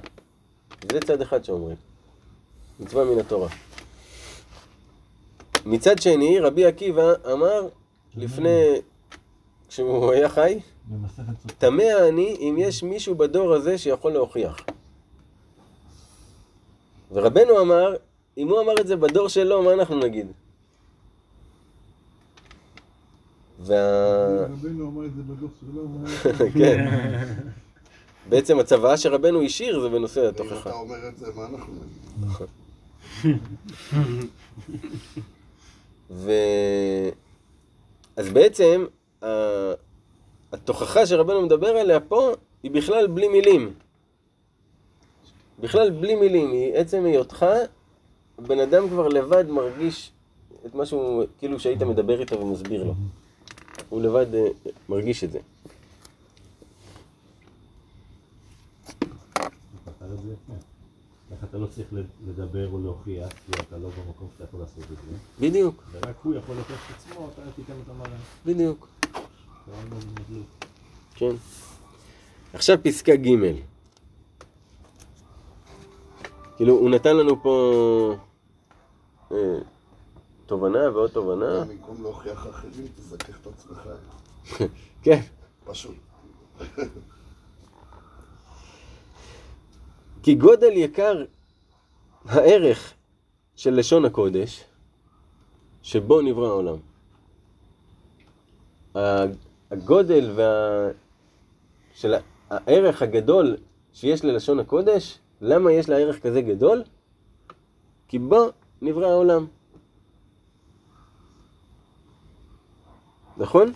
זה 0.91 0.99
צד 0.99 1.21
אחד 1.21 1.43
שאומרים. 1.43 1.75
מצווה 2.79 3.05
מן 3.05 3.19
התורה. 3.19 3.47
מצד 5.65 6.01
שני, 6.01 6.39
רבי 6.39 6.65
עקיבא 6.65 7.13
אמר 7.33 7.67
לפני, 8.15 8.81
כשהוא 9.69 10.11
היה 10.11 10.29
חי. 10.29 10.59
תמה 11.57 12.07
אני 12.07 12.37
אם 12.39 12.55
יש 12.59 12.83
מישהו 12.83 13.15
בדור 13.15 13.53
הזה 13.53 13.77
שיכול 13.77 14.11
להוכיח. 14.11 14.57
ורבנו 17.11 17.61
אמר, 17.61 17.95
אם 18.37 18.47
הוא 18.47 18.61
אמר 18.61 18.81
את 18.81 18.87
זה 18.87 18.95
בדור 18.95 19.27
שלו, 19.27 19.63
מה 19.63 19.73
אנחנו 19.73 19.99
נגיד? 19.99 20.27
וה... 23.59 24.45
רבנו 24.45 24.87
אמר 24.89 25.05
את 25.05 25.15
זה 25.15 25.21
בדוח 25.23 25.51
שלו, 25.61 25.81
הוא 25.81 25.89
אמר, 25.95 26.49
כן. 26.59 26.85
בעצם 28.29 28.59
הצוואה 28.59 28.97
שרבנו 28.97 29.41
השאיר 29.41 29.79
זה 29.79 29.89
בנושא 29.89 30.21
אם 30.21 30.25
התוכחה. 30.29 30.69
אתה 30.69 30.77
אומר 30.77 31.07
את 31.07 31.17
זה, 31.17 31.27
מה 31.35 31.45
אנחנו 31.45 31.73
נגיד? 31.73 33.37
ו... 36.23 36.31
אז 38.15 38.29
בעצם, 38.29 38.85
התוכחה 40.51 41.05
שרבנו 41.05 41.41
מדבר 41.41 41.67
עליה 41.67 41.99
פה, 41.99 42.31
היא 42.63 42.71
בכלל 42.71 43.07
בלי 43.07 43.27
מילים. 43.27 43.73
בכלל 45.59 45.89
בלי 45.89 46.15
מילים, 46.15 46.51
היא 46.51 46.73
עצם 46.73 47.05
היותך, 47.05 47.45
הבן 48.45 48.59
אדם 48.59 48.89
כבר 48.89 49.07
לבד 49.07 49.49
מרגיש 49.49 50.11
את 50.65 50.75
מה 50.75 50.85
שהוא, 50.85 51.23
כאילו 51.39 51.59
שהיית 51.59 51.81
מדבר 51.81 52.19
איתו 52.19 52.39
ומסביר 52.39 52.83
לו. 52.83 52.93
הוא 53.89 54.01
לבד 54.01 54.35
אה, 54.35 54.47
מרגיש 54.89 55.23
את 55.23 55.31
זה. 55.31 55.39
יפה. 60.33 60.53
איך 61.31 61.43
אתה 61.43 61.57
לא 61.57 61.67
צריך 61.67 61.87
לדבר 62.27 62.69
או 62.71 62.79
להוכיח, 62.79 63.29
כי 63.29 63.51
אתה 63.61 63.77
לא 63.77 63.89
במקום 63.89 64.27
שאתה 64.33 64.43
יכול 64.43 64.59
לעשות 64.59 64.83
את 64.83 64.87
זה. 64.89 65.17
בדיוק, 65.39 65.83
ורק 65.91 66.15
הוא 66.23 66.35
יכול 66.35 66.55
לתת 66.55 66.71
את 66.71 66.95
עצמו, 66.95 67.29
אתה 67.33 67.41
תיתן 67.55 67.73
את 67.85 67.89
המעלה. 67.89 68.15
בדיוק. 68.45 68.87
לא. 69.67 69.73
כן. 71.15 71.35
עכשיו 72.53 72.77
פסקה 72.83 73.15
ג' 73.15 73.29
כאילו, 76.57 76.73
הוא 76.73 76.89
נתן 76.89 77.17
לנו 77.17 77.43
פה 77.43 78.15
תובנה 80.45 80.89
ועוד 80.93 81.09
תובנה. 81.09 81.65
במקום 81.65 82.01
להוכיח 82.01 82.47
אחרים, 82.47 82.87
תזכך 82.95 83.41
את 83.41 83.47
עצמך. 83.47 83.89
כן. 85.03 85.21
פשוט. 85.65 85.95
כי 90.23 90.35
גודל 90.35 90.71
יקר 90.71 91.23
הערך 92.25 92.93
של 93.55 93.73
לשון 93.73 94.05
הקודש, 94.05 94.63
שבו 95.81 96.21
נברא 96.21 96.47
העולם. 96.47 96.77
הגודל 99.71 100.31
וה... 100.35 100.89
של 101.93 102.13
הערך 102.49 103.01
הגדול 103.01 103.57
שיש 103.93 104.25
ללשון 104.25 104.59
הקודש, 104.59 105.19
למה 105.41 105.71
יש 105.71 105.89
לה 105.89 105.97
ערך 105.97 106.19
כזה 106.19 106.41
גדול? 106.41 106.83
כי 108.07 108.19
בו 108.19 108.49
נברא 108.81 109.07
העולם. 109.07 109.45
נכון? 113.37 113.73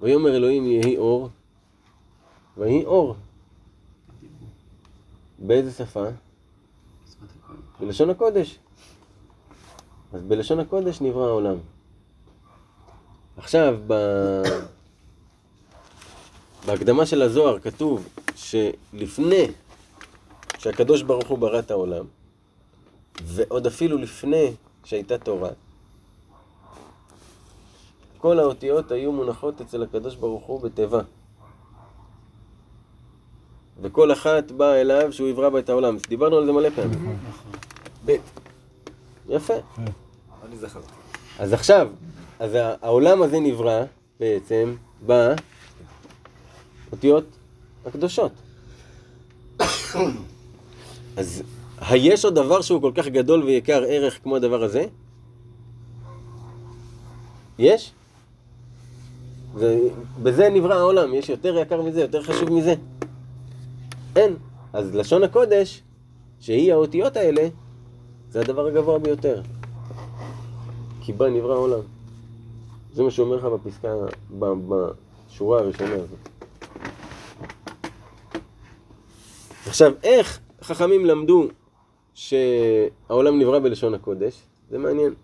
ויאמר 0.00 0.36
אלוהים 0.36 0.66
יהי 0.66 0.96
אור, 0.96 1.28
ויהי 2.56 2.84
אור. 2.84 3.16
באיזה 5.38 5.72
שפה? 5.72 6.04
בלשון 7.80 8.10
הקודש. 8.10 8.58
אז 10.12 10.22
בלשון 10.22 10.60
הקודש 10.60 11.00
נברא 11.00 11.28
העולם. 11.28 11.56
עכשיו, 13.36 13.78
ב... 13.86 13.94
בהקדמה 16.66 17.06
של 17.06 17.22
הזוהר 17.22 17.58
כתוב 17.58 18.08
שלפני 18.34 19.46
שהקדוש 20.58 21.02
ברוך 21.02 21.28
הוא 21.28 21.38
ברא 21.38 21.58
את 21.58 21.70
העולם, 21.70 22.04
ועוד 23.22 23.66
אפילו 23.66 23.98
לפני 23.98 24.52
שהייתה 24.84 25.18
תורה, 25.18 25.50
כל 28.18 28.38
האותיות 28.38 28.92
היו 28.92 29.12
מונחות 29.12 29.60
אצל 29.60 29.82
הקדוש 29.82 30.16
ברוך 30.16 30.44
הוא 30.46 30.60
בתיבה. 30.60 31.00
וכל 33.82 34.12
אחת 34.12 34.50
באה 34.50 34.80
אליו 34.80 35.12
שהוא 35.12 35.28
יברא 35.28 35.48
בה 35.48 35.58
את 35.58 35.68
העולם. 35.68 35.96
דיברנו 36.08 36.36
על 36.36 36.46
זה 36.46 36.52
מלא 36.52 36.70
פעמים. 36.70 37.18
ב' 38.06 38.16
יפה. 39.28 39.54
אני 40.44 40.56
זכרתי. 40.56 40.92
אז 41.38 41.52
עכשיו, 41.52 41.88
אז 42.38 42.50
העולם 42.54 43.22
הזה 43.22 43.40
נברא 43.40 43.84
בעצם 44.20 44.74
באותיות 46.90 47.24
הקדושות. 47.86 48.32
אז 51.16 51.42
היש 51.80 52.24
עוד 52.24 52.34
דבר 52.34 52.60
שהוא 52.60 52.80
כל 52.80 52.92
כך 52.94 53.06
גדול 53.06 53.42
ויקר 53.42 53.82
ערך 53.88 54.22
כמו 54.22 54.36
הדבר 54.36 54.62
הזה? 54.62 54.84
יש? 57.58 57.92
זה, 59.56 59.78
בזה 60.22 60.48
נברא 60.48 60.74
העולם, 60.74 61.14
יש 61.14 61.28
יותר 61.28 61.58
יקר 61.58 61.82
מזה, 61.82 62.00
יותר 62.00 62.22
חשוב 62.22 62.52
מזה? 62.52 62.74
אין. 64.16 64.36
אז 64.72 64.94
לשון 64.94 65.22
הקודש, 65.22 65.82
שהיא 66.40 66.72
האותיות 66.72 67.16
האלה, 67.16 67.48
זה 68.30 68.40
הדבר 68.40 68.66
הגבוה 68.66 68.98
ביותר. 68.98 69.42
כי 71.00 71.12
בה 71.12 71.30
נברא 71.30 71.54
העולם. 71.54 71.80
זה 72.94 73.02
מה 73.02 73.10
שאומר 73.10 73.36
לך 73.36 73.44
בפסקה, 73.44 73.94
בשורה 74.38 75.60
הראשונה 75.60 75.94
הזאת. 75.94 76.28
עכשיו, 79.66 79.92
איך 80.02 80.40
חכמים 80.62 81.06
למדו 81.06 81.48
שהעולם 82.20 83.38
נברא 83.38 83.58
בלשון 83.58 83.94
הקודש? 83.94 84.42
זה 84.70 84.78
מעניין. 84.78 85.14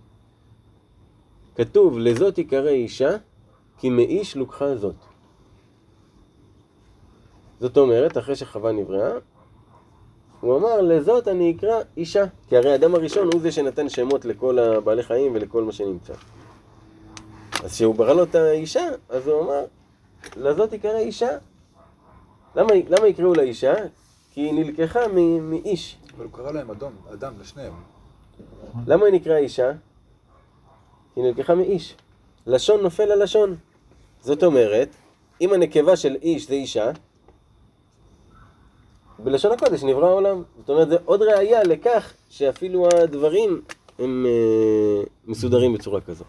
כתוב, 1.54 1.98
לזאת 1.98 2.38
יקרא 2.38 2.68
אישה, 2.68 3.16
כי 3.78 3.90
מאיש 3.90 4.36
לוקחה 4.36 4.76
זאת. 4.76 4.94
זאת 7.60 7.76
אומרת, 7.76 8.18
אחרי 8.18 8.36
שחווה 8.36 8.72
נבראה, 8.72 9.12
הוא 10.40 10.56
אמר, 10.56 10.80
לזאת 10.80 11.28
אני 11.28 11.54
אקרא 11.56 11.80
אישה. 11.96 12.24
כי 12.48 12.56
הרי 12.56 12.72
האדם 12.72 12.94
הראשון 12.94 13.28
הוא 13.32 13.40
זה 13.40 13.52
שנתן 13.52 13.88
שמות 13.88 14.24
לכל 14.24 14.58
הבעלי 14.58 15.02
חיים 15.02 15.34
ולכל 15.34 15.64
מה 15.64 15.72
שנמצא. 15.72 16.14
אז 17.64 17.72
כשהוא 17.72 17.94
ברא 17.94 18.12
לו 18.12 18.22
את 18.22 18.34
האישה, 18.34 18.88
אז 19.08 19.28
הוא 19.28 19.42
אמר, 19.42 19.64
לזאת 20.36 20.72
יקרא 20.72 20.98
אישה. 20.98 21.30
למה, 22.54 22.72
למה 22.88 23.06
יקראו 23.06 23.34
לה 23.34 23.42
אישה? 23.42 23.74
כי 24.32 24.40
היא 24.40 24.54
נלקחה 24.54 25.00
מאיש. 25.40 25.98
אבל 26.16 26.24
הוא 26.24 26.32
קרא 26.32 26.52
להם 26.52 26.70
אדום, 26.70 26.92
אדם, 27.12 27.32
לשניהם. 27.40 27.72
למה 28.86 29.06
היא 29.06 29.14
נקראה 29.14 29.38
אישה? 29.38 29.72
היא 31.16 31.24
נלקחה 31.24 31.54
מאיש. 31.54 31.96
לשון 32.46 32.80
נופל 32.80 33.02
על 33.02 33.22
לשון. 33.22 33.56
זאת 34.20 34.42
אומרת, 34.42 34.96
אם 35.40 35.52
הנקבה 35.52 35.96
של 35.96 36.16
איש 36.22 36.48
זה 36.48 36.54
אישה, 36.54 36.90
בלשון 39.18 39.52
הקודש 39.52 39.82
נברא 39.82 40.06
העולם. 40.06 40.42
זאת 40.58 40.70
אומרת, 40.70 40.88
זה 40.88 40.96
עוד 41.04 41.22
ראייה 41.22 41.62
לכך 41.62 42.12
שאפילו 42.30 42.88
הדברים 42.90 43.62
הם 43.98 44.26
אה, 44.26 45.02
מסודרים 45.26 45.74
בצורה 45.74 46.00
כזו. 46.00 46.24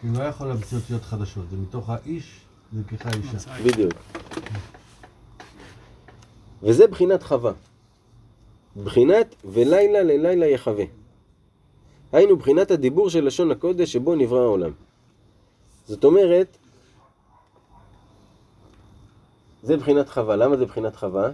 כי 0.00 0.06
לא 0.18 0.22
יכול 0.22 0.46
להמציא 0.46 0.78
אותיות 0.78 1.02
חדשות, 1.02 1.50
זה 1.50 1.56
מתוך 1.56 1.90
האיש, 1.90 2.40
זה 2.72 2.78
נלקחה 2.78 3.10
אישה. 3.10 3.52
בדיוק. 3.64 3.92
וזה 6.66 6.86
בחינת 6.86 7.22
חווה. 7.22 7.52
בחינת 8.84 9.34
ולילה 9.44 10.02
ללילה 10.02 10.46
יחווה. 10.46 10.84
היינו 12.12 12.36
בחינת 12.36 12.70
הדיבור 12.70 13.10
של 13.10 13.24
לשון 13.24 13.50
הקודש 13.50 13.92
שבו 13.92 14.14
נברא 14.14 14.40
העולם. 14.40 14.72
זאת 15.86 16.04
אומרת, 16.04 16.56
זה 19.62 19.76
בחינת 19.76 20.08
חווה. 20.08 20.36
למה 20.36 20.56
זה 20.56 20.66
בחינת 20.66 20.96
חווה? 20.96 21.30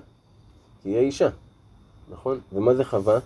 כי 0.82 0.88
היא 0.88 0.96
האישה, 0.96 1.28
נכון? 2.10 2.40
ומה 2.52 2.74
זה 2.74 2.84
חווה? 2.84 3.18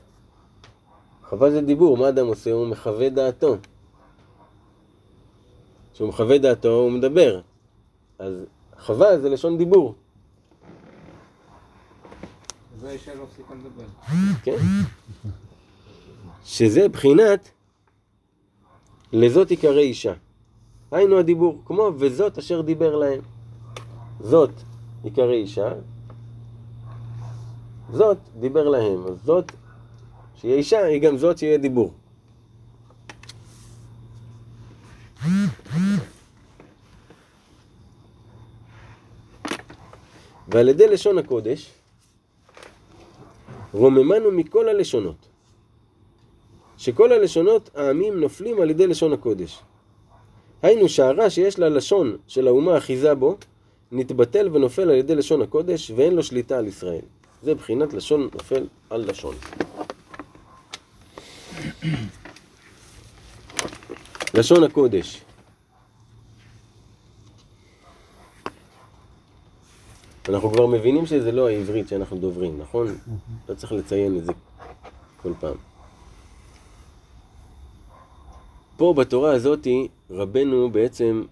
חווה 1.28 1.50
זה 1.50 1.60
דיבור, 1.60 1.96
מה 1.96 2.08
אדם 2.08 2.26
עושה? 2.26 2.52
הוא 2.52 2.66
מחווה 2.66 3.08
דעתו. 3.08 3.56
כשהוא 5.94 6.08
מחווה 6.08 6.38
דעתו 6.38 6.68
הוא 6.68 6.90
מדבר. 6.90 7.40
אז 8.18 8.32
חווה 8.78 9.18
זה 9.18 9.28
לשון 9.28 9.58
דיבור, 9.58 9.94
כן? 14.42 14.56
שזה 16.44 16.88
בחינת 16.88 17.50
לזאת 19.12 19.50
יקרא 19.50 19.78
אישה. 19.78 20.12
היינו 20.90 21.18
הדיבור, 21.18 21.62
כמו 21.64 21.90
וזאת 21.98 22.38
אשר 22.38 22.60
דיבר 22.60 22.96
להם. 22.96 23.20
זאת 24.20 24.50
יקרא 25.04 25.32
אישה, 25.32 25.72
זאת 27.92 28.18
דיבר 28.40 28.68
להם. 28.68 29.06
אז 29.06 29.16
זאת, 29.24 29.52
שהיא 30.36 30.54
אישה, 30.54 30.84
היא 30.84 31.02
גם 31.02 31.18
זאת 31.18 31.38
שיהיה 31.38 31.58
דיבור. 31.58 31.92
ועל 40.48 40.68
ידי 40.68 40.88
לשון 40.88 41.18
הקודש, 41.18 41.72
רוממנו 43.76 44.30
מכל 44.30 44.68
הלשונות. 44.68 45.28
שכל 46.78 47.12
הלשונות 47.12 47.70
העמים 47.74 48.20
נופלים 48.20 48.60
על 48.60 48.70
ידי 48.70 48.86
לשון 48.86 49.12
הקודש. 49.12 49.58
היינו 50.62 50.88
שהרע 50.88 51.30
שיש 51.30 51.58
ללשון 51.58 52.16
של 52.26 52.46
האומה 52.46 52.78
אחיזה 52.78 53.14
בו, 53.14 53.36
נתבטל 53.92 54.48
ונופל 54.52 54.82
על 54.82 54.96
ידי 54.96 55.14
לשון 55.14 55.42
הקודש, 55.42 55.90
ואין 55.96 56.14
לו 56.14 56.22
שליטה 56.22 56.58
על 56.58 56.66
ישראל. 56.66 57.04
זה 57.42 57.54
בחינת 57.54 57.94
לשון 57.94 58.28
נופל 58.34 58.66
על 58.90 59.04
לשון. 59.10 59.34
לשון 64.34 64.64
הקודש. 64.64 65.25
אנחנו 70.28 70.50
כבר 70.50 70.66
מבינים 70.66 71.06
שזה 71.06 71.32
לא 71.32 71.48
העברית 71.48 71.88
שאנחנו 71.88 72.16
דוברים, 72.16 72.58
נכון? 72.58 72.86
לא 73.48 73.54
צריך 73.54 73.72
לציין 73.72 74.18
את 74.18 74.24
זה 74.24 74.32
כל 75.22 75.32
פעם. 75.40 75.54
פה 78.76 78.94
בתורה 78.96 79.32
הזאתי, 79.32 79.88
רבנו 80.10 80.70
בעצם 80.70 81.24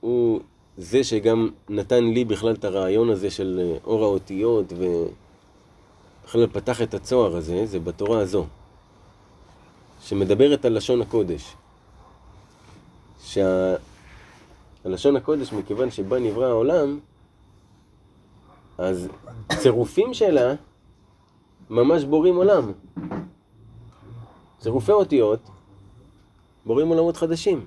הוא 0.00 0.40
זה 0.76 1.04
שגם 1.04 1.50
נתן 1.68 2.04
לי 2.04 2.24
בכלל 2.24 2.54
את 2.54 2.64
הרעיון 2.64 3.10
הזה 3.10 3.30
של 3.30 3.60
אה, 3.62 3.76
אור 3.84 4.04
האותיות 4.04 4.72
ובכלל 4.72 6.46
פתח 6.46 6.82
את 6.82 6.94
הצוהר 6.94 7.36
הזה, 7.36 7.66
זה 7.66 7.80
בתורה 7.80 8.18
הזו, 8.20 8.46
שמדברת 10.02 10.64
על 10.64 10.76
לשון 10.76 11.02
הקודש. 11.02 11.54
שהלשון 13.24 15.16
הקודש, 15.16 15.52
מכיוון 15.52 15.90
שבה 15.90 16.18
נברא 16.18 16.46
העולם, 16.46 16.98
אז 18.80 19.08
צירופים 19.58 20.14
שלה 20.14 20.54
ממש 21.70 22.04
בורים 22.04 22.36
עולם. 22.36 22.72
צירופי 24.58 24.92
אותיות 24.92 25.40
בורים 26.66 26.88
עולמות 26.88 27.16
חדשים. 27.16 27.66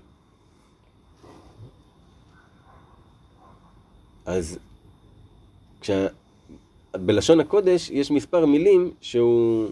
אז 4.26 4.60
כשה... 5.82 6.08
בלשון 6.94 7.40
הקודש 7.40 7.90
יש 7.90 8.12
מספר 8.12 8.46
מילים 8.46 8.92
שהוא 9.02 9.70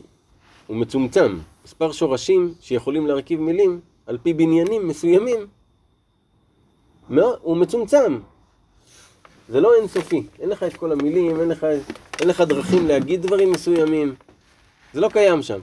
הוא 0.67 0.77
מצומצם, 0.77 1.37
מספר 1.65 1.91
שורשים 1.91 2.53
שיכולים 2.59 3.07
להרכיב 3.07 3.39
מילים 3.39 3.79
על 4.05 4.17
פי 4.17 4.33
בניינים 4.33 4.87
מסוימים. 4.87 5.47
הוא 7.41 7.57
מצומצם. 7.57 8.19
זה 9.51 9.61
לא 9.61 9.75
אינסופי, 9.75 10.23
אין 10.39 10.49
לך 10.49 10.63
את 10.63 10.73
כל 10.73 10.91
המילים, 10.91 11.39
אין 11.39 11.49
לך, 11.49 11.65
אין 12.19 12.27
לך 12.27 12.41
דרכים 12.41 12.87
להגיד 12.87 13.21
דברים 13.21 13.51
מסוימים. 13.51 14.15
זה 14.93 15.01
לא 15.01 15.09
קיים 15.09 15.41
שם. 15.41 15.59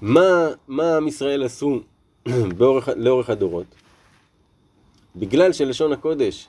מה, 0.00 0.48
מה 0.68 0.96
עם 0.96 1.08
ישראל 1.08 1.42
עשו 1.42 1.80
באורך, 2.58 2.88
לאורך 2.96 3.30
הדורות? 3.30 3.66
בגלל 5.16 5.52
שלשון 5.52 5.92
הקודש, 5.92 6.48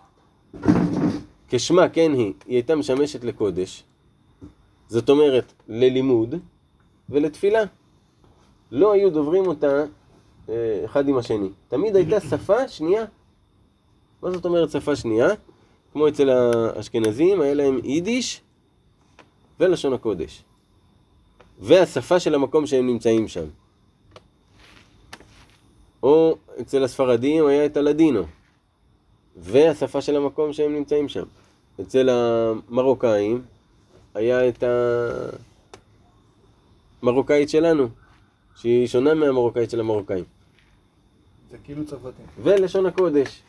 כשמה 1.50 1.90
כן 1.90 2.12
היא, 2.14 2.34
היא 2.46 2.56
הייתה 2.56 2.76
משמשת 2.76 3.24
לקודש, 3.24 3.84
זאת 4.88 5.10
אומרת 5.10 5.54
ללימוד 5.68 6.36
ולתפילה. 7.10 7.64
לא 8.72 8.94
היו 8.94 9.10
דוברים 9.10 9.48
אותה 9.48 9.84
אה, 10.50 10.82
אחד 10.86 11.08
עם 11.08 11.18
השני. 11.18 11.50
תמיד 11.68 11.96
הייתה 11.96 12.20
שפה 12.20 12.68
שנייה. 12.68 13.06
מה 14.24 14.32
זאת 14.32 14.46
אומרת 14.46 14.72
שפה 14.72 14.96
שנייה? 14.96 15.28
כמו 15.94 16.08
אצל 16.08 16.30
האשכנזים, 16.30 17.42
היה 17.42 17.54
להם 17.54 17.80
יידיש 17.84 18.42
ולשון 19.60 19.94
הקודש. 19.94 20.44
והשפה 21.60 22.20
של 22.20 22.36
המקום 22.36 22.68
שהם 22.68 22.88
נמצאים 22.88 23.28
שם. 23.28 23.46
או 26.04 26.38
אצל 26.62 26.84
הספרדים 26.84 27.48
היה 27.48 27.66
את 27.66 27.78
הלדינו, 27.78 28.24
והשפה 29.38 30.02
של 30.02 30.16
המקום 30.16 30.54
שהם 30.54 30.74
נמצאים 30.76 31.10
שם. 31.10 31.24
אצל 31.82 32.10
המרוקאים 32.10 33.42
היה 34.16 34.50
את 34.50 34.64
המרוקאית 37.04 37.50
שלנו, 37.50 37.88
שהיא 38.56 38.88
שונה 38.88 39.14
מהמרוקאית 39.14 39.70
של 39.70 39.80
המרוקאים. 39.80 40.24
זה 41.52 41.58
כאילו 41.64 41.86
צרפתי. 41.86 42.22
ולשון 42.44 42.86
הקודש, 42.86 43.42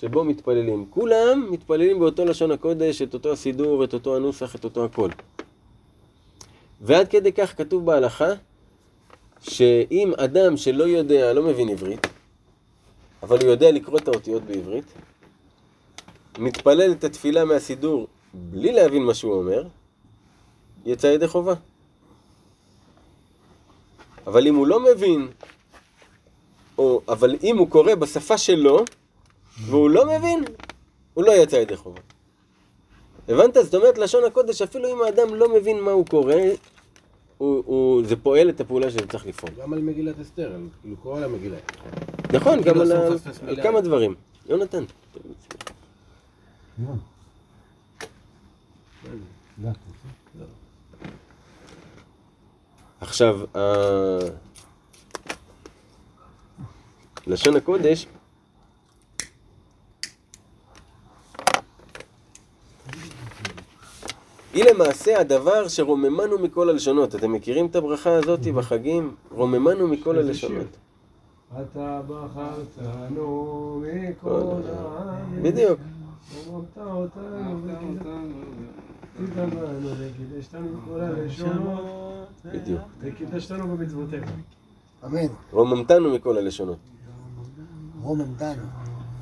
שבו 0.00 0.24
מתפללים. 0.24 0.86
כולם 0.90 1.46
מתפללים 1.50 1.98
באותו 1.98 2.24
לשון 2.24 2.50
הקודש, 2.50 3.02
את 3.02 3.14
אותו 3.14 3.32
הסידור, 3.32 3.84
את 3.84 3.94
אותו 3.94 4.16
הנוסח, 4.16 4.54
את 4.54 4.64
אותו 4.64 4.84
הכל. 4.84 5.10
ועד 6.80 7.08
כדי 7.08 7.32
כך 7.32 7.58
כתוב 7.58 7.86
בהלכה, 7.86 8.28
שאם 9.40 10.12
אדם 10.16 10.56
שלא 10.56 10.84
יודע, 10.84 11.32
לא 11.32 11.42
מבין 11.42 11.68
עברית, 11.68 12.06
אבל 13.22 13.38
הוא 13.42 13.50
יודע 13.50 13.70
לקרוא 13.70 13.98
את 13.98 14.08
האותיות 14.08 14.42
בעברית, 14.42 14.84
מתפלל 16.38 16.92
את 16.92 17.04
התפילה 17.04 17.44
מהסידור 17.44 18.06
בלי 18.34 18.72
להבין 18.72 19.02
מה 19.02 19.14
שהוא 19.14 19.34
אומר, 19.34 19.62
יצא 20.86 21.06
ידי 21.06 21.28
חובה. 21.28 21.54
אבל 24.26 24.46
אם 24.46 24.54
הוא 24.54 24.66
לא 24.66 24.80
מבין, 24.80 25.28
או, 26.78 27.00
אבל 27.08 27.36
אם 27.42 27.58
הוא 27.58 27.70
קורא 27.70 27.94
בשפה 27.94 28.38
שלו, 28.38 28.84
והוא 29.60 29.90
לא 29.90 30.18
מבין, 30.18 30.44
הוא 31.14 31.24
לא 31.24 31.32
יצא 31.32 31.56
ידי 31.56 31.76
חובה. 31.76 32.00
הבנת? 33.28 33.54
זאת 33.54 33.74
אומרת, 33.74 33.98
לשון 33.98 34.24
הקודש, 34.24 34.62
אפילו 34.62 34.92
אם 34.92 35.02
האדם 35.02 35.34
לא 35.34 35.54
מבין 35.54 35.80
מה 35.80 35.90
הוא 35.90 36.06
קורא, 36.06 36.34
הוא, 37.38 37.62
הוא, 37.66 38.04
זה 38.04 38.16
פועל 38.16 38.48
את 38.48 38.60
הפעולה 38.60 38.90
שזה 38.90 39.06
צריך 39.06 39.26
לפעול. 39.26 39.52
גם 39.62 39.72
על 39.72 39.78
מגילת 39.82 40.20
אסתר, 40.20 40.52
על- 40.54 40.68
כאילו 40.82 40.96
כל 41.02 41.24
המגילה. 41.24 41.56
נכון, 42.32 42.56
גם 42.56 42.62
כאילו 42.62 42.80
על, 42.82 42.92
אסור 42.92 43.02
ה- 43.04 43.08
לפספס 43.14 43.40
על. 43.48 43.62
כמה 43.62 43.80
דברים. 43.80 44.14
יונתן. 44.48 44.84
עכשיו, 53.00 53.40
לשון 57.26 57.56
הקודש, 57.56 58.06
היא 64.56 64.64
למעשה 64.64 65.20
הדבר 65.20 65.68
שרוממנו 65.68 66.38
מכל 66.38 66.68
הלשונות. 66.68 67.14
אתם 67.14 67.32
מכירים 67.32 67.66
את 67.66 67.76
הברכה 67.76 68.10
הזאת 68.14 68.40
בחגים? 68.40 69.14
רוממנו 69.30 69.88
מכל 69.88 70.18
הלשונות. 70.18 70.66
אתה 71.60 72.00
בחרתנו 72.08 73.82
מכל. 73.82 74.62
בדיוק. 75.42 75.80
מכל 80.82 81.00
הלשונות. 81.00 82.28
בדיוק. 82.44 82.80
וקידשתנו 83.00 83.76
במצוותיך. 83.76 84.24
אמן. 85.04 85.26
רוממתנו 85.52 86.14
מכל 86.14 86.38
הלשונות. 86.38 86.78
רוממתנו. 88.02 88.62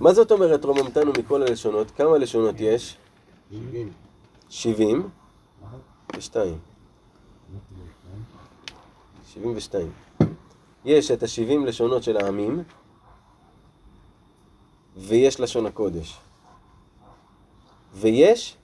מה 0.01 0.15
זאת 0.15 0.33
אומרת 0.33 0.65
רוממתנו 0.65 1.13
מכל 1.19 1.43
הלשונות? 1.43 1.91
כמה 1.91 2.19
לשונות 2.19 2.55
יש? 2.59 2.97
שבעים. 3.51 3.89
שבעים 4.51 5.09
ושתיים. 6.17 6.59
שבעים 9.27 9.57
ושתיים. 9.57 9.93
יש 10.85 11.11
את 11.11 11.23
השבעים 11.23 11.67
לשונות 11.67 12.03
של 12.03 12.17
העמים, 12.17 12.63
ויש 14.97 15.41
לשון 15.41 15.67
הקודש. 15.67 16.17
ויש 17.95 18.57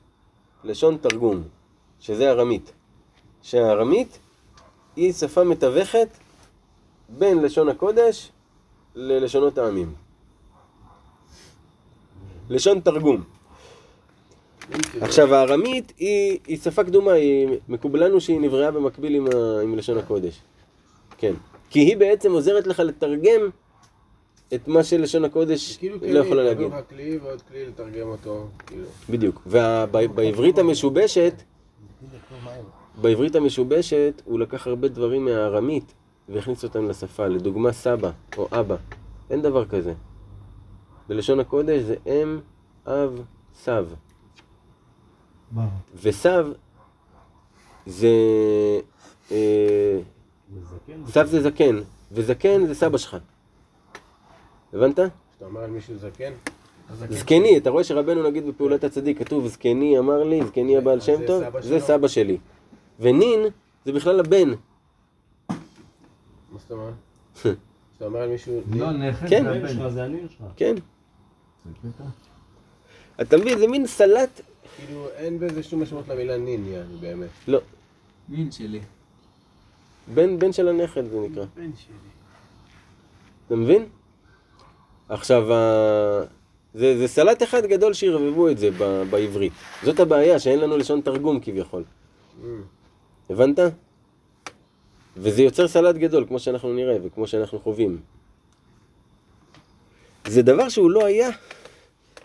לשון 0.64 0.96
תרגום, 0.96 1.42
שזה 2.00 2.30
ארמית. 2.30 2.72
שהארמית 3.42 4.18
היא 4.96 5.12
שפה 5.12 5.44
מתווכת 5.44 6.08
בין 7.08 7.42
לשון 7.42 7.68
הקודש 7.68 8.30
ללשונות 8.94 9.58
העמים. 9.58 9.94
לשון 12.48 12.80
תרגום. 12.80 13.24
עכשיו 15.00 15.34
הארמית 15.34 15.92
היא, 15.98 16.38
היא 16.46 16.58
שפה 16.58 16.84
קדומה, 16.84 17.12
היא 17.12 17.48
מקובל 17.68 18.04
לנו 18.04 18.20
שהיא 18.20 18.40
נבראה 18.40 18.70
במקביל 18.70 19.14
עם, 19.14 19.26
ה, 19.26 19.60
עם 19.62 19.74
לשון 19.78 19.98
הקודש. 19.98 20.40
כן. 21.18 21.32
כי 21.70 21.80
היא 21.80 21.96
בעצם 21.96 22.32
עוזרת 22.32 22.66
לך 22.66 22.80
לתרגם 22.80 23.40
את 24.54 24.68
מה 24.68 24.84
שלשון 24.84 25.24
הקודש 25.24 25.76
כאילו 25.76 25.96
לא 26.02 26.18
יכולה 26.18 26.42
להגיד. 26.42 26.66
לך 26.66 26.88
כלי 26.88 27.18
ועוד 27.22 27.42
כלי 27.42 27.66
לתרגם 27.66 28.08
אותו, 28.08 28.46
כאילו. 28.66 28.84
בדיוק. 29.10 29.42
ובעברית 29.46 30.58
המשובשת, 30.58 31.34
בעברית 33.00 33.36
המשובשת 33.36 34.22
הוא 34.24 34.40
לקח 34.40 34.66
הרבה 34.66 34.88
דברים 34.88 35.24
מהארמית 35.24 35.94
והכניס 36.28 36.64
אותם 36.64 36.88
לשפה. 36.88 37.26
לדוגמה 37.26 37.72
סבא 37.72 38.10
או 38.36 38.48
אבא. 38.52 38.76
אין 39.30 39.42
דבר 39.42 39.64
כזה. 39.64 39.92
בלשון 41.08 41.40
הקודש 41.40 41.82
זה 41.82 41.94
אם, 42.06 42.38
אב, 42.86 43.22
סב. 43.54 43.86
וסב 46.02 46.46
זה... 47.86 48.08
אה. 49.30 49.98
סב 51.06 51.26
זה 51.26 51.42
זקן, 51.42 51.76
וזקן 52.12 52.66
זה 52.66 52.74
סבא 52.74 52.98
שלך. 52.98 53.16
הבנת? 54.72 54.98
כשאתה 55.30 55.44
אומר 55.44 55.60
על 55.60 55.70
מישהו 55.70 55.98
זקן, 55.98 56.32
זקני, 57.08 57.56
אתה 57.56 57.70
רואה 57.70 57.84
שרבנו 57.84 58.22
נגיד 58.22 58.46
בפעולת 58.46 58.84
הצדיק, 58.84 59.18
כתוב 59.18 59.46
זקני 59.46 59.98
אמר 59.98 60.24
לי, 60.24 60.46
זקני 60.46 60.76
הבעל 60.76 61.00
שם 61.00 61.26
טוב, 61.26 61.42
זה. 61.60 61.80
סבא 61.80 62.08
שלי. 62.08 62.38
ונין 63.00 63.40
זה 63.84 63.92
בכלל 63.92 64.20
הבן. 64.20 64.48
מה 64.48 64.56
זאת 66.58 66.70
אומרת? 66.70 66.94
כשאתה 67.34 68.04
אומר 68.04 68.20
על 68.20 68.28
מישהו... 68.28 68.60
לא, 68.70 68.92
נכד 68.92 69.28
כן. 69.28 69.44
זה 69.44 69.50
הבן 69.50 69.68
שלך, 69.68 69.88
זה 69.88 70.04
הנין 70.04 70.28
שלך. 70.28 70.46
כן. 70.56 70.74
אתה 73.20 73.36
מבין, 73.36 73.58
זה 73.58 73.66
מין 73.66 73.86
סלט, 73.86 74.40
כאילו, 74.86 75.08
אין 75.16 75.38
בזה 75.38 75.62
שום 75.62 75.82
משמעות 75.82 76.08
למילה 76.08 76.36
נין, 76.38 76.64
יעני, 76.66 76.96
באמת. 77.00 77.28
לא, 77.48 77.60
מין 78.28 78.50
שלי. 78.52 78.80
בן, 80.14 80.38
בן 80.38 80.52
של 80.52 80.68
הנכד 80.68 81.04
זה 81.10 81.20
נקרא. 81.20 81.44
בן 81.56 81.70
שלי. 81.76 81.94
אתה 83.46 83.56
מבין? 83.56 83.86
עכשיו, 85.08 85.52
ה- 85.52 86.22
זה, 86.74 86.98
זה 86.98 87.08
סלט 87.08 87.42
אחד 87.42 87.66
גדול 87.66 87.92
שערבבו 87.92 88.48
את 88.48 88.58
זה 88.58 88.70
ב, 88.78 89.02
בעברית. 89.10 89.52
זאת 89.82 90.00
הבעיה, 90.00 90.38
שאין 90.38 90.58
לנו 90.60 90.76
לשון 90.76 91.00
תרגום 91.00 91.40
כביכול. 91.40 91.84
Mm. 91.84 92.44
הבנת? 93.30 93.58
וזה 95.16 95.42
יוצר 95.42 95.68
סלט 95.68 95.94
גדול, 95.96 96.24
כמו 96.28 96.38
שאנחנו 96.38 96.72
נראה 96.74 96.96
וכמו 97.04 97.26
שאנחנו 97.26 97.60
חווים. 97.60 98.00
זה 100.26 100.42
דבר 100.42 100.68
שהוא 100.68 100.90
לא 100.90 101.06
היה 101.06 101.30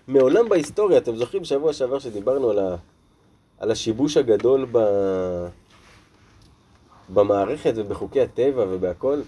מעולם 0.08 0.50
בהיסטוריה. 0.50 0.98
אתם 0.98 1.16
זוכרים 1.16 1.46
שבוע 1.46 1.74
שעבר 1.74 2.00
שדיברנו 2.00 2.50
על, 2.50 2.60
ה, 2.60 2.76
על 3.60 3.72
השיבוש 3.72 4.18
הגדול 4.18 4.66
ב, 4.72 4.80
במערכת 7.14 7.74
ובחוקי 7.76 8.22
הטבע 8.22 8.66
ובהכל? 8.70 9.22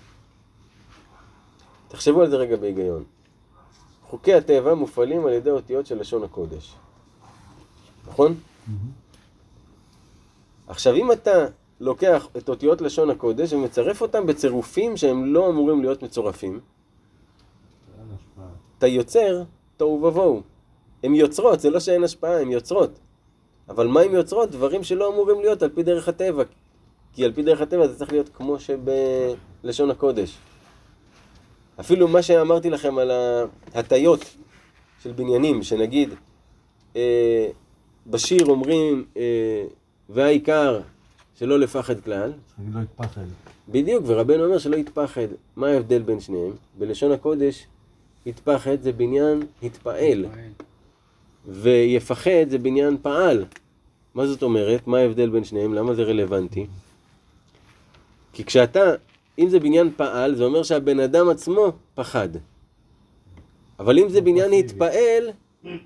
תחשבו 1.87 2.21
על 2.21 2.29
זה 2.29 2.35
רגע 2.35 2.55
בהיגיון. 2.55 3.03
חוקי 4.03 4.33
הטבע 4.33 4.73
מופעלים 4.73 5.25
על 5.25 5.33
ידי 5.33 5.49
אותיות 5.49 5.85
של 5.85 5.99
לשון 5.99 6.23
הקודש. 6.23 6.75
נכון? 8.07 8.35
עכשיו, 10.67 10.95
אם 10.95 11.11
אתה 11.11 11.45
לוקח 11.79 12.27
את 12.37 12.49
אותיות 12.49 12.81
לשון 12.81 13.09
הקודש 13.09 13.53
ומצרף 13.53 14.01
אותם 14.01 14.27
בצירופים 14.27 14.97
שהם 14.97 15.33
לא 15.33 15.49
אמורים 15.49 15.81
להיות 15.81 16.03
מצורפים, 16.03 16.59
השפעה. 18.15 18.45
אתה 18.77 18.87
יוצר 18.87 19.43
תוהו 19.77 20.03
ובוהו. 20.03 20.41
הן 21.08 21.15
יוצרות, 21.15 21.60
זה 21.60 21.70
לא 21.70 21.80
שאין 21.80 22.04
השפעה, 22.04 22.41
הן 22.41 22.52
יוצרות. 22.52 23.00
אבל 23.70 23.88
מה 23.88 24.02
הן 24.02 24.13
יוצרות? 24.13 24.52
דברים 24.52 24.84
שלא 24.84 25.13
אמורים 25.13 25.39
להיות 25.41 25.63
על 25.63 25.70
פי 25.70 25.84
דרך 25.84 26.08
הטבע. 26.08 26.43
כי 27.13 27.26
על 27.26 27.34
פי 27.34 27.43
דרך 27.43 27.62
הטבע 27.62 27.88
זה 27.88 27.98
צריך 27.98 28.12
להיות 28.12 28.30
כמו 28.34 28.58
שבלשון 28.60 29.91
הקודש. 29.91 30.38
אפילו 31.80 32.08
מה 32.08 32.22
שאמרתי 32.22 32.70
לכם 32.70 32.98
על 32.98 33.12
ההטיות 33.74 34.36
של 35.04 35.12
בניינים, 35.12 35.63
שנגיד, 35.63 36.10
אה, 36.96 37.48
בשיר 38.08 38.46
אומרים, 38.46 39.06
אה, 39.17 39.63
והעיקר 40.10 40.82
שלא 41.36 41.60
לפחד 41.60 42.00
כלל, 42.00 42.32
אני 42.60 42.74
לא 42.74 42.80
אתפחד. 42.82 43.26
בדיוק, 43.70 44.04
ורבנו 44.08 44.46
אומר 44.46 44.58
שלא 44.58 44.76
יתפחד. 44.76 45.28
מה 45.56 45.67
ההבדל 45.67 46.02
בין 46.02 46.20
שניהם? 46.20 46.52
בלשון 46.78 47.12
הקודש, 47.12 47.67
יתפחד 48.26 48.82
זה 48.82 48.91
בניין 48.91 49.43
התפעל, 49.63 50.26
ויפחד 51.47 52.49
זה 52.49 52.57
בניין 52.57 52.97
פעל. 53.01 53.45
מה 54.15 54.27
זאת 54.27 54.43
אומרת? 54.43 54.88
מה 54.88 54.97
ההבדל 54.97 55.29
בין 55.29 55.43
שניהם? 55.43 55.73
למה 55.73 55.93
זה 55.93 56.03
רלוונטי? 56.03 56.67
כי 58.33 58.45
כשאתה, 58.45 58.81
אם 59.39 59.49
זה 59.49 59.60
בניין 59.60 59.91
פעל, 59.95 60.36
זה 60.36 60.43
אומר 60.43 60.63
שהבן 60.63 60.99
אדם 60.99 61.29
עצמו 61.29 61.71
פחד. 61.95 62.29
אבל 63.79 63.99
אם 63.99 64.10
זה 64.10 64.21
בניין 64.21 64.53
התפעל, 64.53 65.29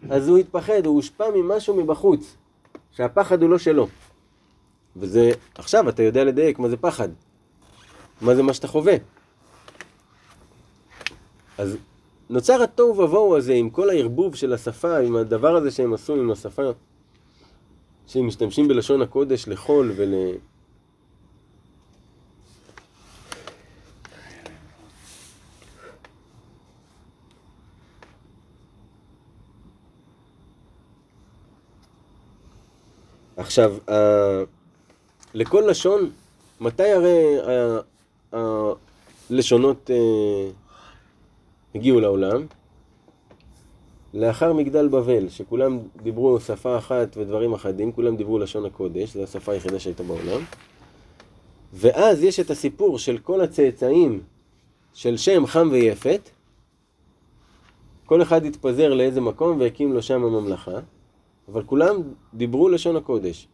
אז 0.09 0.27
הוא 0.27 0.37
התפחד, 0.37 0.85
הוא 0.85 0.95
הושפע 0.95 1.25
ממשהו 1.35 1.75
מבחוץ, 1.75 2.37
שהפחד 2.91 3.41
הוא 3.41 3.49
לא 3.49 3.57
שלו. 3.57 3.87
וזה, 4.95 5.31
עכשיו 5.55 5.89
אתה 5.89 6.03
יודע 6.03 6.23
לדייק 6.23 6.59
מה 6.59 6.69
זה 6.69 6.77
פחד. 6.77 7.09
מה 8.21 8.35
זה 8.35 8.43
מה 8.43 8.53
שאתה 8.53 8.67
חווה. 8.67 8.95
אז 11.57 11.77
נוצר 12.31 12.63
התוהו 12.63 12.97
ובוהו 12.97 13.37
הזה 13.37 13.53
עם 13.53 13.69
כל 13.69 13.89
הערבוב 13.89 14.35
של 14.35 14.53
השפה, 14.53 14.97
עם 14.97 15.15
הדבר 15.15 15.55
הזה 15.55 15.71
שהם 15.71 15.93
עשו 15.93 16.13
עם 16.15 16.31
השפה, 16.31 16.61
שהם 18.07 18.27
משתמשים 18.27 18.67
בלשון 18.67 19.01
הקודש 19.01 19.47
לחול 19.47 19.91
ול... 19.95 20.13
עכשיו, 33.37 33.75
ה- 33.91 34.43
לכל 35.33 35.63
לשון, 35.67 36.09
מתי 36.61 36.91
הרי 36.91 37.37
ה- 38.33 38.71
הלשונות 39.29 39.89
אה, 39.91 40.49
הגיעו 41.75 41.99
לעולם? 41.99 42.45
לאחר 44.13 44.53
מגדל 44.53 44.87
בבל, 44.87 45.29
שכולם 45.29 45.79
דיברו 46.03 46.39
שפה 46.39 46.77
אחת 46.77 47.17
ודברים 47.17 47.53
אחדים, 47.53 47.91
כולם 47.91 48.15
דיברו 48.15 48.39
לשון 48.39 48.65
הקודש, 48.65 49.13
זו 49.13 49.23
השפה 49.23 49.51
היחידה 49.51 49.79
שהייתה 49.79 50.03
בעולם. 50.03 50.41
ואז 51.73 52.23
יש 52.23 52.39
את 52.39 52.49
הסיפור 52.49 52.99
של 52.99 53.17
כל 53.17 53.41
הצאצאים 53.41 54.21
של 54.93 55.17
שם, 55.17 55.45
חם 55.45 55.69
ויפת. 55.71 56.29
כל 58.05 58.21
אחד 58.21 58.45
התפזר 58.45 58.93
לאיזה 58.93 59.21
מקום 59.21 59.59
והקים 59.59 59.93
לו 59.93 60.01
שם 60.01 60.23
הממלכה, 60.23 60.79
אבל 61.47 61.63
כולם 61.63 61.95
דיברו 62.33 62.69
לשון 62.69 62.95
הקודש. 62.95 63.47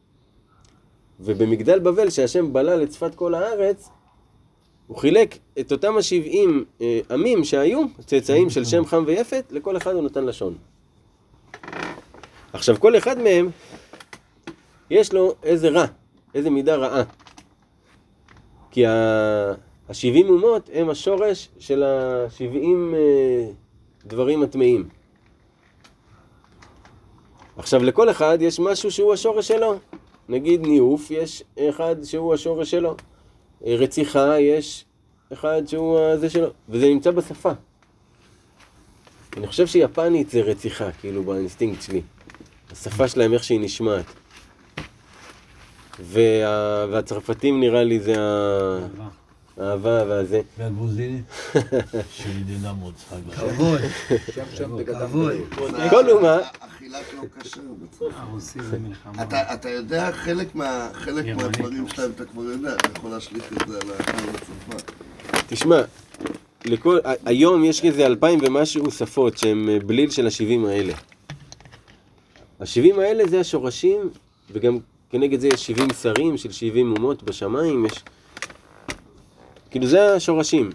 ובמגדל 1.19 1.79
בבל, 1.79 2.09
שהשם 2.09 2.53
בלל 2.53 2.83
את 2.83 2.91
שפת 2.91 3.15
כל 3.15 3.33
הארץ, 3.33 3.89
הוא 4.87 4.97
חילק 4.97 5.37
את 5.59 5.71
אותם 5.71 5.97
השבעים 5.97 6.65
אה, 6.81 6.99
עמים 7.11 7.43
שהיו, 7.43 7.81
צאצאים 8.05 8.49
של 8.49 8.65
שם 8.65 8.85
חם 8.85 9.03
ויפת, 9.07 9.43
לכל 9.51 9.77
אחד 9.77 9.93
הוא 9.93 10.03
נתן 10.03 10.25
לשון. 10.25 10.55
עכשיו, 12.53 12.79
כל 12.79 12.97
אחד 12.97 13.17
מהם, 13.21 13.49
יש 14.89 15.13
לו 15.13 15.33
איזה 15.43 15.69
רע, 15.69 15.85
איזה 16.35 16.49
מידה 16.49 16.75
רעה. 16.75 17.03
כי 18.71 18.85
ה- 18.85 19.53
השבעים 19.89 20.29
אומות 20.29 20.69
הם 20.73 20.89
השורש 20.89 21.49
של 21.59 21.83
השבעים 21.83 22.93
אה, 22.97 23.49
דברים 24.05 24.43
הטמאים. 24.43 24.89
עכשיו, 27.57 27.83
לכל 27.83 28.09
אחד 28.09 28.37
יש 28.41 28.59
משהו 28.59 28.91
שהוא 28.91 29.13
השורש 29.13 29.47
שלו. 29.47 29.75
נגיד 30.29 30.61
ניאוף, 30.67 31.11
יש 31.11 31.43
אחד 31.69 31.95
שהוא 32.03 32.33
השורש 32.33 32.71
שלו. 32.71 32.95
אה, 33.65 33.75
רציחה, 33.75 34.39
יש 34.39 34.85
אחד 35.33 35.61
שהוא 35.67 35.99
הזה 35.99 36.29
שלו. 36.29 36.47
וזה 36.69 36.85
נמצא 36.85 37.11
בשפה. 37.11 37.51
אני 39.37 39.47
חושב 39.47 39.67
שיפנית 39.67 40.29
זה 40.29 40.41
רציחה, 40.41 40.91
כאילו 40.91 41.23
באינסטינקט 41.23 41.81
שלי. 41.81 42.01
השפה 42.71 43.07
שלהם, 43.07 43.33
איך 43.33 43.43
שהיא 43.43 43.59
נשמעת. 43.59 44.05
וה... 45.99 46.85
והצרפתים 46.91 47.59
נראה 47.59 47.83
לי 47.83 47.99
זה 47.99 48.15
ה... 48.19 49.07
האהבה 49.57 50.03
והזה. 50.07 50.41
והגרוזינית? 50.57 51.23
שמדינה 52.17 52.73
מאוד 52.73 52.93
צחקה. 52.95 53.49
כבוד, 53.49 53.79
שם 54.35 54.43
שם 54.55 54.77
בגדה. 54.77 55.07
כבוד. 55.07 55.33
כל 55.89 56.09
אומה, 56.09 56.37
אכילת 56.59 57.05
לא 57.15 57.21
כשר 57.41 57.61
בצרפת. 57.81 58.15
הרוסי 58.17 58.59
זה 58.63 58.79
מלחמה. 58.79 59.23
אתה, 59.23 59.53
אתה 59.53 59.69
יודע, 59.69 60.11
חלק, 60.11 60.55
מה, 60.55 60.89
חלק 60.93 61.35
מהדברים 61.35 61.87
שלהם 61.87 62.11
אתה 62.15 62.25
כבר 62.25 62.43
יודע, 62.43 62.75
אתה 62.75 62.89
יכול 62.97 63.11
להשליך 63.11 63.53
את 63.53 63.67
זה 63.67 63.79
על 63.79 63.91
הצרפת. 63.91 64.91
תשמע, 65.47 65.81
לכל, 66.65 66.99
היום 67.25 67.63
יש 67.63 67.83
איזה 67.83 68.05
אלפיים 68.05 68.39
ומשהו 68.43 68.91
שפות 68.91 69.37
שהן 69.37 69.69
אה, 69.69 69.79
בליל 69.79 70.09
של 70.09 70.27
השבעים 70.27 70.65
האלה. 70.65 70.93
השבעים 72.59 72.99
האלה 72.99 73.27
זה 73.27 73.39
השורשים, 73.39 74.09
וגם 74.51 74.77
כנגד 75.09 75.39
זה 75.39 75.47
יש 75.47 75.65
שבעים 75.65 75.89
שרים 76.01 76.37
של 76.37 76.51
שבעים 76.51 76.93
אומות 76.97 77.23
בשמיים, 77.23 77.85
יש... 77.85 78.03
כאילו 79.77 79.89
זה 79.89 80.13
השורשים. 80.13 80.69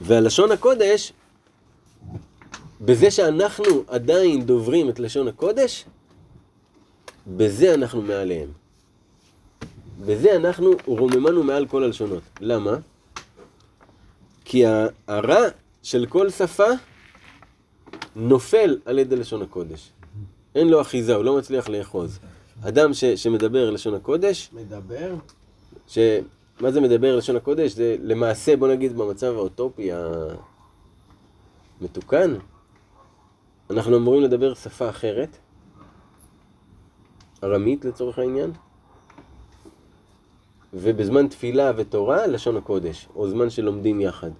והלשון 0.00 0.52
הקודש, 0.52 1.12
בזה 2.80 3.10
שאנחנו 3.10 3.64
עדיין 3.86 4.46
דוברים 4.46 4.88
את 4.90 4.98
לשון 4.98 5.28
הקודש, 5.28 5.84
בזה 7.26 7.74
אנחנו 7.74 8.02
מעליהם. 8.02 8.48
בזה 10.06 10.36
אנחנו 10.36 10.70
רוממנו 10.86 11.44
מעל 11.44 11.66
כל 11.66 11.84
הלשונות. 11.84 12.22
למה? 12.40 12.76
כי 14.44 14.64
הרע 15.06 15.48
של 15.82 16.06
כל 16.06 16.30
שפה 16.30 16.68
נופל 18.16 18.78
על 18.84 18.98
ידי 18.98 19.16
לשון 19.16 19.42
הקודש. 19.42 19.90
אין 20.54 20.68
לו 20.68 20.80
אחיזה, 20.80 21.14
הוא 21.14 21.24
לא 21.24 21.38
מצליח 21.38 21.68
לאחוז. 21.68 22.18
אדם 22.62 22.94
ש, 22.94 23.04
שמדבר 23.04 23.70
לשון 23.70 23.94
הקודש, 23.94 24.50
מדבר? 24.52 25.14
ש... 25.86 25.98
מה 26.60 26.70
זה 26.70 26.80
מדבר 26.80 27.16
לשון 27.16 27.36
הקודש? 27.36 27.72
זה 27.72 27.96
למעשה, 28.02 28.56
בוא 28.56 28.68
נגיד, 28.68 28.96
במצב 28.96 29.34
האוטופי, 29.36 29.92
ה- 29.92 30.34
מתוקן, 31.80 32.34
אנחנו 33.70 33.96
אמורים 33.96 34.22
לדבר 34.22 34.54
שפה 34.54 34.88
אחרת, 34.90 35.36
ארמית 37.44 37.84
לצורך 37.84 38.18
העניין, 38.18 38.50
ובזמן 40.74 41.28
תפילה 41.28 41.72
ותורה, 41.76 42.26
לשון 42.26 42.56
הקודש, 42.56 43.08
או 43.14 43.30
זמן 43.30 43.50
שלומדים 43.50 44.00
יחד. 44.00 44.30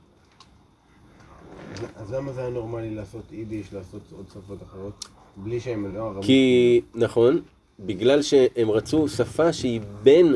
אז 1.96 2.12
למה 2.12 2.32
זה 2.32 2.40
היה 2.40 2.50
נורמלי 2.50 2.94
לעשות 2.94 3.32
יידיש, 3.32 3.72
לעשות 3.72 4.02
עוד 4.16 4.26
שפות 4.28 4.62
אחרות? 4.62 5.08
בלי 5.36 5.60
שהם 5.60 5.94
לא 5.94 6.06
ערבים? 6.06 6.22
כי, 6.22 6.80
נכון, 6.94 7.40
בגלל 7.78 8.22
שהם 8.22 8.70
רצו 8.70 9.08
שפה 9.08 9.52
שהיא 9.52 9.80
בין 10.02 10.34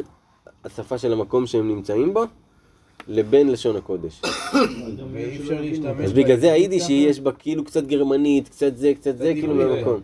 השפה 0.65 0.99
של 0.99 1.13
המקום 1.13 1.47
שהם 1.47 1.69
נמצאים 1.69 2.15
בו, 2.15 2.25
לבין 3.09 3.49
לשון 3.53 3.77
הקודש. 3.77 4.23
אז 6.05 6.13
בגלל 6.13 6.37
זה 6.37 6.53
היידיש 6.53 6.83
ככה, 6.83 6.93
יש 6.93 7.21
בה 7.21 7.33
כאילו 7.33 7.65
קצת 7.65 7.85
גרמנית, 7.85 8.49
קצת 8.49 8.77
זה, 8.77 8.93
קצת 8.95 9.19
זה, 9.19 9.33
כאילו. 9.35 9.55
מהמקום. 9.55 10.01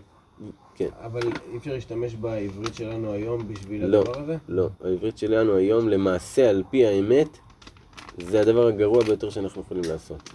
כן. 0.75 0.89
אבל 1.05 1.21
אי 1.53 1.57
אפשר 1.57 1.73
להשתמש 1.73 2.15
בעברית 2.15 2.75
שלנו 2.75 3.13
היום 3.13 3.49
בשביל 3.49 3.87
לא, 3.87 4.01
הדבר 4.01 4.21
הזה? 4.21 4.37
לא. 4.49 4.69
העברית 4.85 5.19
שלנו 5.19 5.57
היום, 5.57 5.89
למעשה, 5.89 6.51
על 6.51 6.63
פי 6.71 6.87
האמת, 6.87 7.39
זה 8.19 8.41
הדבר 8.41 8.67
הגרוע 8.67 9.05
ביותר 9.05 9.31
שאנחנו 9.31 9.61
יכולים 9.61 9.83
לעשות. 9.89 10.31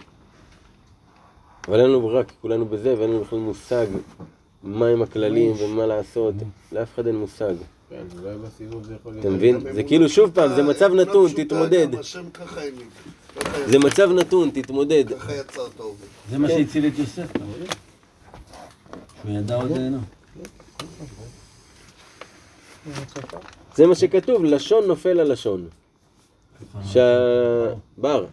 אבל 1.68 1.80
אין 1.80 1.90
לנו 1.90 2.00
ברירה, 2.00 2.24
כי 2.24 2.34
כולנו 2.40 2.66
בזה, 2.66 2.94
ואין 2.98 3.10
לנו 3.10 3.20
בכלל 3.20 3.38
מושג 3.38 3.86
מהם 4.64 5.02
הכללים 5.02 5.52
ומה 5.52 5.86
לעשות. 5.86 6.34
לאף 6.72 6.94
אחד 6.94 7.06
אין 7.06 7.16
מושג. 7.16 7.54
כן, 7.90 8.04
אולי 8.18 8.36
בסיבוב 8.36 8.84
זה 8.84 8.94
יכול 8.94 9.12
להיות... 9.12 9.26
אתה 9.26 9.34
מבין? 9.34 9.60
זה 9.74 9.82
כאילו, 9.82 10.08
שוב 10.08 10.30
פעם, 10.34 10.54
זה 10.54 10.62
מצב 10.62 10.84
אמונה 10.84 11.02
נתון, 11.02 11.32
תתמודד. 11.36 11.88
זה 13.66 13.78
מצב 13.78 14.10
נתון, 14.10 14.50
תתמודד. 14.50 15.04
זה 16.30 16.38
מה 16.38 16.48
שהציל 16.48 16.86
את 16.86 16.98
יוסף, 16.98 17.30
אתה 17.30 17.44
רואה? 17.44 17.66
הוא 19.24 19.38
ידע 19.38 19.54
עוד 19.54 19.70
ליהנות. 19.70 20.00
זה 23.74 23.86
מה 23.86 23.94
שכתוב, 23.94 24.44
לשון 24.44 24.86
נופל 24.86 25.20
על 25.20 25.32
לשון. 25.32 25.68
שה... 26.84 27.74
בר. 27.98 28.26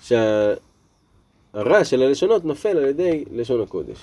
שהרע 0.00 1.84
של 1.84 2.02
הלשונות 2.02 2.44
נופל 2.44 2.76
על 2.76 2.84
ידי 2.84 3.24
לשון 3.32 3.60
הקודש. 3.62 3.98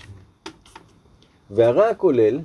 והרע 1.49 1.87
הכולל, 1.87 2.39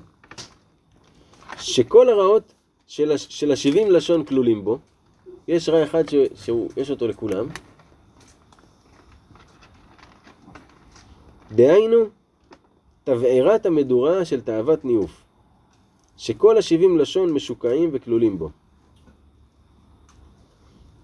שכל 1.59 2.09
הרעות 2.09 2.55
של, 2.87 3.13
הש... 3.13 3.27
של 3.29 3.53
השבעים 3.53 3.91
לשון 3.91 4.25
כלולים 4.25 4.65
בו, 4.65 4.79
יש 5.49 5.69
רע 5.69 5.85
אחד 5.85 6.09
ש... 6.09 6.15
שיש 6.35 6.91
אותו 6.91 7.09
לכולם, 7.09 7.47
דהיינו, 11.53 11.97
תבערת 13.05 13.67
המדורה 13.67 14.25
של 14.25 14.41
תאוות 14.41 14.85
ניאוף, 14.85 15.25
שכל 16.17 16.59
השבעים 16.59 16.99
לשון 16.99 17.33
משוקעים 17.33 17.91
וכלולים 17.93 18.39
בו. 18.39 18.51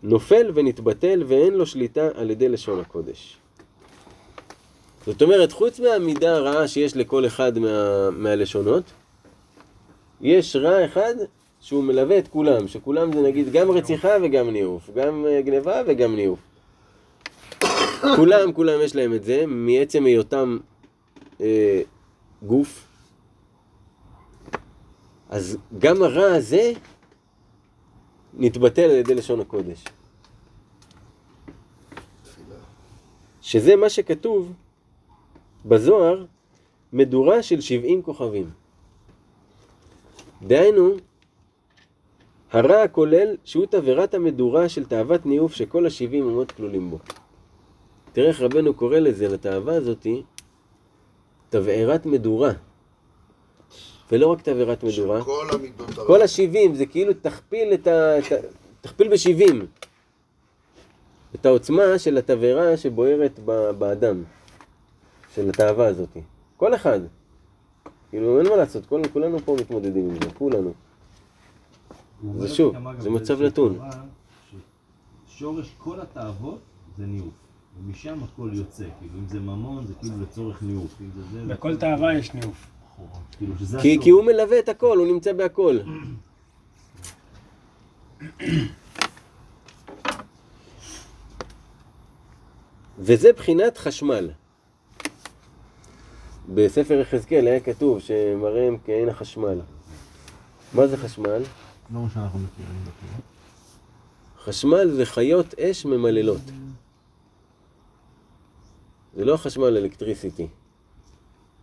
נופל 0.03 0.51
ונתבטל 0.55 1.23
ואין 1.27 1.55
לו 1.55 1.67
שליטה 1.67 2.09
על 2.15 2.31
ידי 2.31 2.49
לשון 2.49 2.81
הקודש. 2.81 3.39
זאת 5.11 5.23
אומרת, 5.23 5.53
חוץ 5.53 5.81
מהמידה 5.81 6.37
הרעה 6.37 6.69
שיש 6.69 6.97
לכל 6.97 7.27
אחד 7.27 7.59
מה, 7.59 8.11
מהלשונות, 8.11 8.85
יש 10.21 10.57
רע 10.57 10.85
אחד 10.85 11.15
שהוא 11.61 11.85
מלווה 11.85 12.19
את 12.19 12.29
כולם, 12.29 12.69
שכולם 12.69 13.13
זה 13.13 13.21
נגיד 13.21 13.53
גם 13.53 13.71
רציחה 13.71 14.09
וגם 14.23 14.51
ניאוף, 14.51 14.91
גם 14.95 15.27
אה, 15.27 15.43
גניבה 15.43 15.83
וגם 15.87 16.17
ניאוף. 16.17 16.39
כולם, 18.17 18.53
כולם 18.53 18.81
יש 18.81 18.97
להם 18.97 19.15
את 19.15 19.25
זה, 19.25 19.45
מעצם 19.47 20.05
היותם 20.05 20.59
אה, 21.41 21.83
גוף. 22.43 22.87
אז 25.29 25.59
גם 25.79 26.03
הרע 26.03 26.33
הזה 26.35 26.73
נתבטל 28.35 28.83
על 28.83 28.97
ידי 28.97 29.15
לשון 29.15 29.41
הקודש. 29.41 29.85
שזה 33.41 33.77
מה 33.77 33.89
שכתוב 33.89 34.53
בזוהר, 35.67 36.25
מדורה 36.93 37.43
של 37.43 37.61
70 37.61 38.03
כוכבים. 38.03 38.51
דהיינו, 40.43 40.95
הרע 42.53 42.83
הכולל 42.83 43.37
שהוא 43.45 43.67
תבערת 43.67 44.15
המדורה 44.15 44.69
של 44.69 44.85
תאוות 44.85 45.27
ניאוף 45.27 45.55
שכל 45.55 45.87
השבעים 45.87 46.25
אומות 46.25 46.53
כלולים 46.53 46.91
בו. 46.91 46.99
תראה 48.13 48.29
איך 48.29 48.41
רבנו 48.41 48.75
קורא 48.75 48.99
לזה, 48.99 49.29
לתאווה 49.29 49.75
הזאתי, 49.75 50.23
תבערת 51.49 52.07
מדורה. 52.07 52.53
ולא 54.13 54.27
רק 54.27 54.43
תבערת 54.43 54.85
מדורה, 54.85 55.25
כל 55.25 55.47
המידות 55.53 55.91
הרעות. 55.91 56.07
כל 56.07 56.23
השבעים, 56.23 56.75
זה 56.75 56.87
כאילו 56.87 57.13
תכפיל 57.15 57.75
את 57.75 57.87
ה... 57.87 58.15
תכפיל 58.81 59.09
בשבעים. 59.09 59.67
את 61.35 61.47
העוצמה 61.47 61.99
של 61.99 62.19
התבערה 62.19 62.77
שבוערת 62.77 63.41
ב- 63.45 63.71
באדם. 63.71 64.23
של 65.35 65.49
התאווה 65.49 65.87
הזאת. 65.87 66.17
כל 66.57 66.75
אחד. 66.75 67.01
כאילו, 68.11 68.41
אין 68.41 68.49
מה 68.49 68.57
לעשות, 68.57 68.87
כל, 68.87 69.03
כולנו 69.13 69.39
פה 69.39 69.57
מתמודדים 69.61 70.11
עם 70.11 70.15
זה, 70.15 70.31
כולנו. 70.35 70.73
זה 72.39 72.49
שוב, 72.49 72.75
זה 72.99 73.11
מצב 73.11 73.43
נתון. 73.43 73.79
ששורש 75.29 75.75
כל 75.79 76.01
התאוות 76.01 76.61
זה 76.99 77.07
ניאוף. 77.07 77.33
ומשם 77.79 78.19
הכל 78.25 78.51
יוצא, 78.53 78.85
כאילו 78.99 79.19
אם 79.19 79.29
זה 79.29 79.41
ממון 79.41 79.87
זה 79.87 79.95
כאילו 79.95 80.15
לצורך 80.23 80.63
ניאוף. 80.63 80.95
בכל 81.47 81.77
תאווה 81.77 82.15
יש 82.15 82.35
ניאוף. 82.35 82.67
כאילו 83.39 83.55
כי, 83.59 83.65
השורש. 83.65 84.05
כי 84.05 84.11
הוא 84.11 84.25
מלווה 84.25 84.59
את 84.59 84.69
הכל, 84.69 84.99
הוא 84.99 85.07
נמצא 85.07 85.33
בהכל. 85.33 85.79
וזה 92.99 93.33
בחינת 93.33 93.79
חשמל. 93.79 94.31
בספר 96.49 96.95
יחזקאל 96.95 97.47
היה 97.47 97.61
כתוב 97.61 98.01
שמראם 98.01 98.77
כעין 98.85 99.09
החשמל. 99.09 99.61
מה 100.75 100.87
זה 100.87 100.97
חשמל? 100.97 101.43
לא 101.95 102.01
מה 102.01 102.09
שאנחנו 102.15 102.39
מכירים 102.39 102.81
בתורה. 102.83 103.21
חשמל 104.45 104.91
זה 104.91 105.07
חיות 105.07 105.55
אש 105.59 105.85
ממללות. 105.85 106.41
זה 109.17 109.25
לא 109.25 109.37
חשמל 109.37 109.77
אלקטריסיטי. 109.77 110.49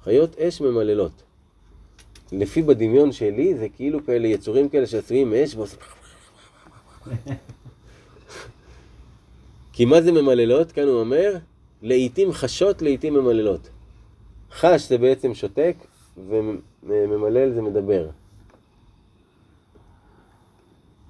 חיות 0.04 0.40
אש 0.40 0.62
ממללות. 0.62 1.24
לפי 2.32 2.62
בדמיון 2.62 3.12
שלי 3.12 3.58
זה 3.58 3.70
כאילו 3.70 4.06
כאלה 4.06 4.28
יצורים 4.28 4.70
כאלה 4.70 4.88
שעשויים 4.88 5.30
מאש 5.30 5.56
ועושים... 5.56 5.80
כי 9.74 9.86
מה 9.86 10.02
זה 10.02 10.12
ממללות? 10.12 10.72
כאן 10.72 10.84
הוא 10.84 11.00
אומר, 11.00 11.38
לעיתים 11.82 12.34
חשות, 12.34 12.82
לעיתים 12.82 13.13
ממללות. 13.13 13.70
חש 14.52 14.90
זה 14.90 14.98
בעצם 14.98 15.34
שותק, 15.34 15.76
וממלל 16.84 17.54
זה 17.54 17.62
מדבר. 17.62 18.10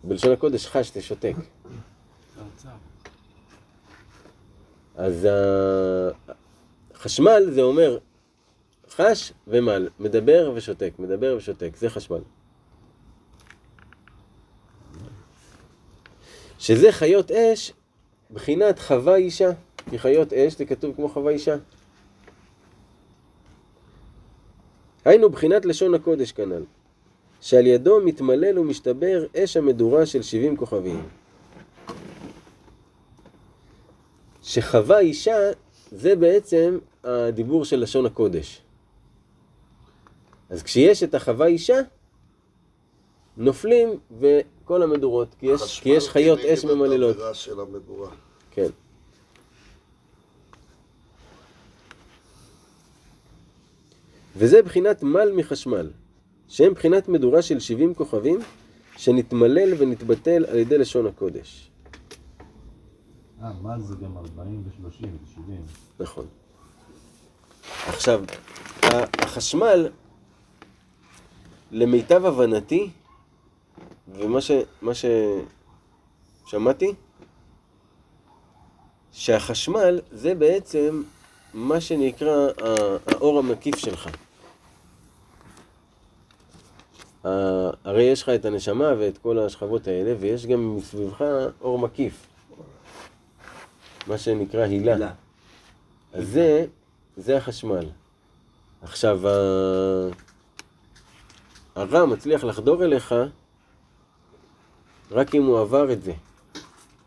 בלשון 0.03 0.31
הקודש 0.31 0.67
חש 0.67 0.93
זה 0.93 1.01
שותק. 1.01 1.35
אז 4.95 5.27
החשמל 6.93 7.43
זה 7.49 7.61
אומר 7.61 7.97
חש 8.89 9.33
ומל, 9.47 9.89
מדבר 9.99 10.51
ושותק, 10.55 10.93
מדבר 10.99 11.35
ושותק, 11.37 11.75
זה 11.75 11.89
חשמל. 11.89 12.21
שזה 16.59 16.91
חיות 16.91 17.31
אש, 17.31 17.73
בחינת 18.31 18.79
חווה 18.79 19.15
אישה, 19.15 19.49
כי 19.89 19.99
חיות 19.99 20.33
אש 20.33 20.57
זה 20.57 20.65
כתוב 20.65 20.95
כמו 20.95 21.09
חווה 21.09 21.31
אישה. 21.31 21.55
היינו 25.07 25.29
בחינת 25.29 25.65
לשון 25.65 25.93
הקודש 25.93 26.31
כנ"ל, 26.31 26.63
שעל 27.41 27.67
ידו 27.67 28.01
מתמלל 28.05 28.59
ומשתבר 28.59 29.25
אש 29.37 29.57
המדורה 29.57 30.05
של 30.05 30.21
70 30.21 30.57
כוכבים. 30.57 31.03
שחווה 34.43 34.99
אישה 34.99 35.35
זה 35.91 36.15
בעצם 36.15 36.77
הדיבור 37.03 37.65
של 37.65 37.79
לשון 37.79 38.05
הקודש. 38.05 38.61
אז 40.49 40.63
כשיש 40.63 41.03
את 41.03 41.15
החווה 41.15 41.47
אישה, 41.47 41.77
נופלים 43.37 43.99
וכל 44.19 44.81
המדורות, 44.83 45.35
כי 45.39 45.45
יש, 45.45 45.79
כי 45.79 45.89
יש 45.89 46.09
חיות 46.09 46.39
אש 46.39 46.65
ממללות. 46.65 47.15
חשמל 47.15 47.33
של 47.33 47.59
המדורה. 47.59 48.09
כן. 48.51 48.69
וזה 54.37 54.61
בחינת 54.61 55.03
מל 55.03 55.31
מחשמל, 55.35 55.89
שהם 56.47 56.73
בחינת 56.73 57.07
מדורה 57.07 57.41
של 57.41 57.59
70 57.59 57.93
כוכבים, 57.93 58.39
שנתמלל 58.97 59.73
ונתבטל 59.77 60.45
על 60.45 60.57
ידי 60.57 60.77
לשון 60.77 61.07
הקודש. 61.07 61.71
אה, 63.43 63.51
מל 63.61 63.81
זה 63.81 63.95
גם 63.95 64.17
40 64.17 64.63
ו-30 64.65 65.05
ו-70. 65.05 65.51
נכון. 65.99 66.25
עכשיו, 67.87 68.23
החשמל, 69.19 69.89
למיטב 71.71 72.25
הבנתי, 72.25 72.89
ומה 74.15 74.41
ש, 74.41 74.51
מה 74.81 74.91
ששמעתי, 76.45 76.93
שהחשמל 79.11 80.01
זה 80.11 80.35
בעצם 80.35 81.03
מה 81.53 81.81
שנקרא 81.81 82.47
האור 83.07 83.39
המקיף 83.39 83.75
שלך. 83.75 84.07
ה- 84.07 84.11
הרי 87.83 88.03
יש 88.03 88.23
לך 88.23 88.29
את 88.29 88.45
הנשמה 88.45 88.93
ואת 88.99 89.17
כל 89.17 89.39
השכבות 89.39 89.87
האלה, 89.87 90.13
ויש 90.19 90.45
גם 90.45 90.75
מסביבך 90.75 91.25
אור 91.61 91.79
מקיף. 91.79 92.27
מה 94.07 94.17
שנקרא 94.17 94.61
הילה. 94.61 94.93
הילה. 94.93 95.11
אז 96.13 96.27
זה, 96.27 96.65
זה 97.17 97.37
החשמל. 97.37 97.85
עכשיו, 98.81 99.21
הרע 101.75 102.05
מצליח 102.05 102.43
לחדור 102.43 102.83
אליך 102.83 103.15
רק 105.11 105.35
אם 105.35 105.43
הוא 105.43 105.59
עבר 105.59 105.91
את 105.91 106.03
זה. 106.03 106.13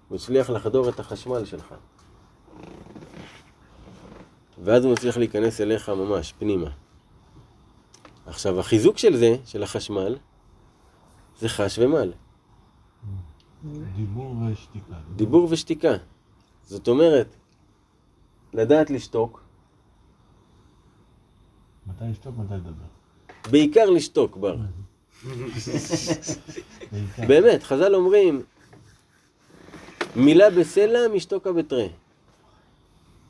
הוא 0.09 0.17
הצליח 0.17 0.51
לחדור 0.51 0.89
את 0.89 1.01
החשמל 1.01 1.45
שלך. 1.45 1.75
ואז 4.65 4.85
הוא 4.85 4.93
מצליח 4.93 5.17
להיכנס 5.17 5.61
אליך 5.61 5.89
ממש, 5.89 6.35
פנימה. 6.39 6.71
עכשיו, 8.31 8.61
החיזוק 8.61 8.99
של 8.99 9.17
זה, 9.17 9.37
של 9.45 9.63
החשמל, 9.63 10.17
זה 11.39 11.49
חש 11.49 11.79
ומל. 11.79 12.13
דיבור 13.97 14.35
ושתיקה. 14.53 14.95
דיבור 15.17 15.49
ושתיקה. 15.51 15.93
זאת 16.63 16.89
אומרת, 16.89 17.37
לדעת 18.53 18.91
לשתוק, 18.91 19.43
מתי 21.87 22.05
לשתוק, 22.11 22.35
מתי 22.39 22.55
לדבר. 22.55 22.85
בעיקר 23.51 23.91
לשתוק, 23.91 24.37
בר. 24.37 24.57
באמת, 27.29 27.63
חז"ל 27.63 27.95
אומרים, 27.95 28.43
מילה 30.17 30.51
בסלע, 30.51 31.09
משתוקה 31.15 31.53
בתרי. 31.53 31.89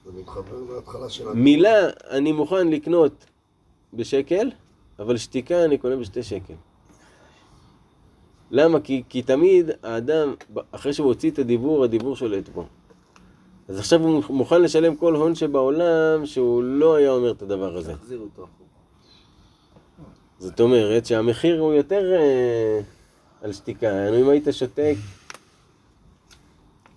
זה 0.05 0.13
מתחבר 0.13 0.75
להתחלה 0.75 1.09
של 1.09 1.29
ה... 1.29 1.35
מילה 1.35 1.89
אני 2.11 2.33
מוכן 2.33 2.69
לקנות 2.69 3.25
בשקל, 3.95 4.51
אבל 5.01 5.17
שתיקה 5.17 5.65
אני 5.65 5.79
קונה 5.79 5.97
בשתי 5.97 6.23
שקל. 6.23 6.55
למה? 8.51 8.81
כי, 8.81 9.03
כי 9.09 9.23
תמיד 9.23 9.71
האדם, 9.83 10.35
אחרי 10.71 10.93
שהוא 10.93 11.07
הוציא 11.07 11.31
את 11.31 11.39
הדיבור, 11.39 11.85
הדיבור 11.85 12.17
שולט 12.17 12.49
בו. 12.49 12.67
אז 13.69 13.79
עכשיו 13.79 14.01
הוא 14.01 14.23
מוכן 14.29 14.63
לשלם 14.63 14.97
כל 14.97 15.15
הון 15.15 15.35
שבעולם 15.35 16.27
שהוא 16.27 16.63
לא 16.63 16.95
היה 16.95 17.11
אומר 17.11 17.31
את 17.31 17.43
הדבר 17.43 17.77
הזה. 17.77 17.95
תחזיר 17.95 18.19
אותו. 18.19 18.47
זאת 20.39 20.61
אומרת 20.61 21.07
שהמחיר 21.07 21.61
הוא 21.61 21.75
יותר 21.75 22.13
אה, 22.13 22.81
על 23.43 23.53
שתיקה. 23.53 24.09
אם 24.09 24.29
היית 24.29 24.49
שותק... 24.51 24.95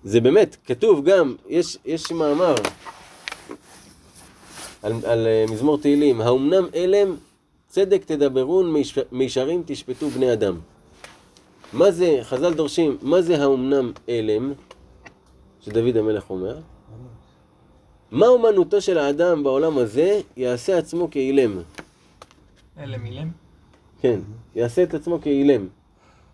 זה 0.04 0.22
באמת, 0.22 0.58
כתוב 0.66 1.06
גם, 1.06 1.36
יש, 1.47 1.78
יש 1.86 2.12
מאמר 2.12 2.56
על, 4.82 4.93
על 5.06 5.28
אה, 5.28 5.45
מזמור 5.49 5.78
תהילים, 5.78 6.22
האומנם 6.22 6.68
אלם 6.76 7.16
צדק 7.74 8.05
תדברון 8.05 8.74
מיש- 8.76 9.05
מישרים 9.11 9.63
תשפטו 9.65 10.09
בני 10.09 10.34
אדם. 10.34 10.59
מה 11.74 11.91
זה, 11.91 12.19
חז"ל 12.21 12.53
דורשים, 12.53 12.97
מה 13.01 13.21
זה 13.21 13.41
האומנם 13.41 13.91
אלם, 14.09 14.53
שדוד 15.61 15.97
המלך 15.97 16.30
אומר? 16.30 16.57
מה 18.11 18.28
אומנותו 18.28 18.82
של 18.82 18.97
האדם 18.97 19.43
בעולם 19.43 19.78
הזה, 19.78 20.21
יעשה 20.38 20.78
עצמו 20.78 21.07
כאילם. 21.11 21.61
אלה 22.78 22.97
מילים? 22.97 23.32
כן, 24.01 24.19
יעשה 24.55 24.84
את 24.84 24.93
עצמו 24.93 25.21
כאילם. 25.21 25.67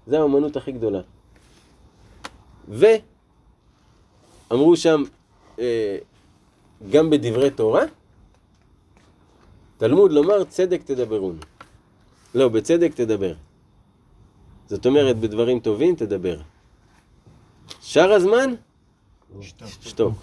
זו 0.07 0.17
האמנות 0.21 0.57
הכי 0.57 0.71
גדולה. 0.71 1.01
ואמרו 2.67 3.01
שם, 4.75 5.03
אה, 5.59 5.97
גם 6.91 7.09
בדברי 7.09 7.51
תורה, 7.51 7.83
תלמוד 9.79 10.11
לומר 10.11 10.43
צדק 10.43 10.81
תדברון. 10.85 11.37
לא, 12.35 12.49
בצדק 12.49 12.91
תדבר. 12.95 13.33
זאת 14.67 14.85
אומרת, 14.85 15.17
בדברים 15.19 15.59
טובים 15.59 15.95
תדבר. 15.95 16.39
שאר 17.81 18.11
הזמן, 18.13 18.53
שתוק. 19.81 20.13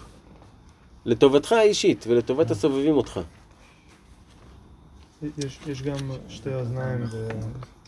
לטובתך 1.05 1.51
האישית 1.51 2.05
ולטובת 2.07 2.51
הסובבים 2.51 2.97
אותך. 2.97 3.19
יש, 5.37 5.59
יש 5.67 5.81
גם 5.81 5.97
שתי 6.29 6.55
אוזניים 6.55 7.03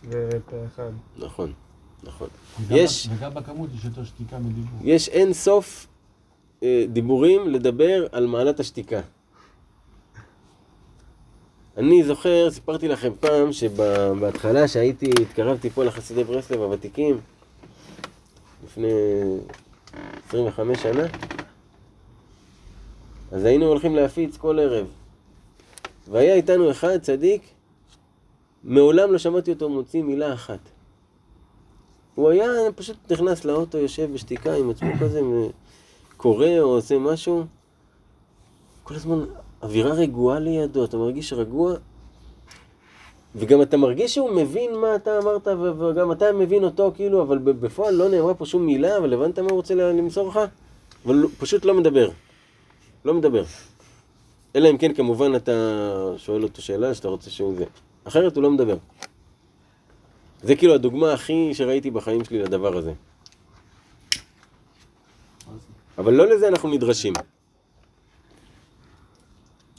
ופה 0.04 0.56
אחד. 0.66 0.92
נכון, 1.18 1.54
נכון. 2.04 2.28
וגם- 2.62 2.78
יש- 2.78 3.08
וגם 3.16 3.34
בכמות 3.34 3.70
יש 3.76 3.86
יותר 3.86 4.04
שתיקה 4.06 4.40
מדיבור. 4.40 4.80
יש 4.84 5.10
אין 5.10 5.34
סוף 5.34 5.88
אה, 6.64 6.86
דיבורים 6.94 7.48
לדבר 7.50 8.06
על 8.12 8.26
מעלת 8.28 8.60
השתיקה. 8.60 9.02
אני 11.80 12.04
זוכר, 12.04 12.52
סיפרתי 12.52 12.88
לכם 12.88 13.14
פעם 13.20 13.54
שבהתחלה 13.54 14.68
שהייתי, 14.68 15.12
התקרבתי 15.22 15.70
פה 15.70 15.84
לחסידי 15.84 16.24
ברסלב 16.24 16.62
הוותיקים, 16.62 17.20
לפני 18.66 18.88
25 20.28 20.82
שנה, 20.82 21.04
אז 23.32 23.46
היינו 23.46 23.66
הולכים 23.66 23.96
להפיץ 23.96 24.38
כל 24.38 24.60
ערב. 24.60 24.88
והיה 26.08 26.34
איתנו 26.36 26.72
אחד, 26.72 26.98
צדיק, 26.98 27.42
מעולם 28.64 29.12
לא 29.12 29.18
שמעתי 29.18 29.52
אותו 29.52 29.70
מוציא 29.70 30.04
מילה 30.04 30.34
אחת. 30.34 30.60
הוא 32.16 32.30
היה 32.30 32.50
פשוט 32.76 33.12
נכנס 33.12 33.46
לאוטו, 33.46 33.78
יושב 33.78 34.14
בשתיקה 34.14 34.54
עם 34.54 34.70
עצמו 34.70 34.90
כזה, 35.00 35.22
קורא 36.18 36.60
או 36.60 36.76
עושה 36.76 36.98
משהו. 36.98 37.46
כל 38.84 38.96
הזמן 38.96 39.26
אווירה 39.64 39.94
רגועה 39.94 40.40
לידו, 40.40 40.86
אתה 40.86 40.98
מרגיש 40.98 41.34
רגוע, 41.34 41.74
וגם 43.36 43.62
אתה 43.62 43.78
מרגיש 43.78 44.16
שהוא 44.16 44.32
מבין 44.32 44.76
מה 44.76 44.96
אתה 44.96 45.20
אמרת, 45.20 45.48
וגם 45.80 46.12
אתה 46.12 46.26
מבין 46.32 46.64
אותו, 46.64 46.92
כאילו, 46.96 47.22
אבל 47.22 47.38
בפועל 47.38 47.96
לא 47.96 48.10
נאמרה 48.10 48.34
פה 48.34 48.46
שום 48.46 48.66
מילה, 48.66 48.98
אבל 48.98 49.14
הבנת 49.14 49.40
מה 49.40 49.50
הוא 49.50 49.56
רוצה 49.56 49.76
למסור 49.76 50.28
לך? 50.30 50.40
אבל 51.06 51.26
פשוט 51.38 51.66
לא 51.66 51.74
מדבר. 51.74 52.10
לא 53.06 53.14
מדבר. 53.14 53.44
אלא 54.56 54.70
אם 54.70 54.78
כן, 54.78 54.94
כמובן, 54.94 55.36
אתה 55.36 55.52
שואל 56.18 56.44
אותו 56.44 56.62
שאלה 56.62 56.94
שאתה 56.94 57.08
רוצה 57.08 57.30
שהוא 57.30 57.56
זה. 57.56 57.66
אחרת 58.04 58.36
הוא 58.36 58.44
לא 58.44 58.52
מדבר. 58.52 58.78
זה 60.44 60.56
כאילו 60.56 60.74
הדוגמה 60.74 61.14
הכי 61.14 61.54
שראיתי 61.54 61.92
בחיים 61.92 62.24
שלי 62.24 62.40
לדבר 62.40 62.78
הזה. 62.78 62.94
אבל 65.98 66.14
לא 66.14 66.28
לזה 66.28 66.48
אנחנו 66.48 66.70
נדרשים. 66.70 67.14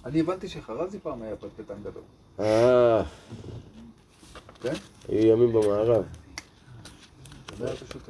אני 0.04 0.20
הבנתי 0.20 0.48
שחרזי 0.48 0.98
פעם 0.98 1.22
היה 1.22 1.36
פטפטן 1.36 1.74
גדול. 1.82 2.02
אה, 2.40 3.02
כן? 4.62 4.74
היו 5.08 5.26
ימים 5.26 5.52
במערב. 5.52 6.04
זה 7.58 7.66
היה 7.66 7.76
פשוט... 7.76 8.02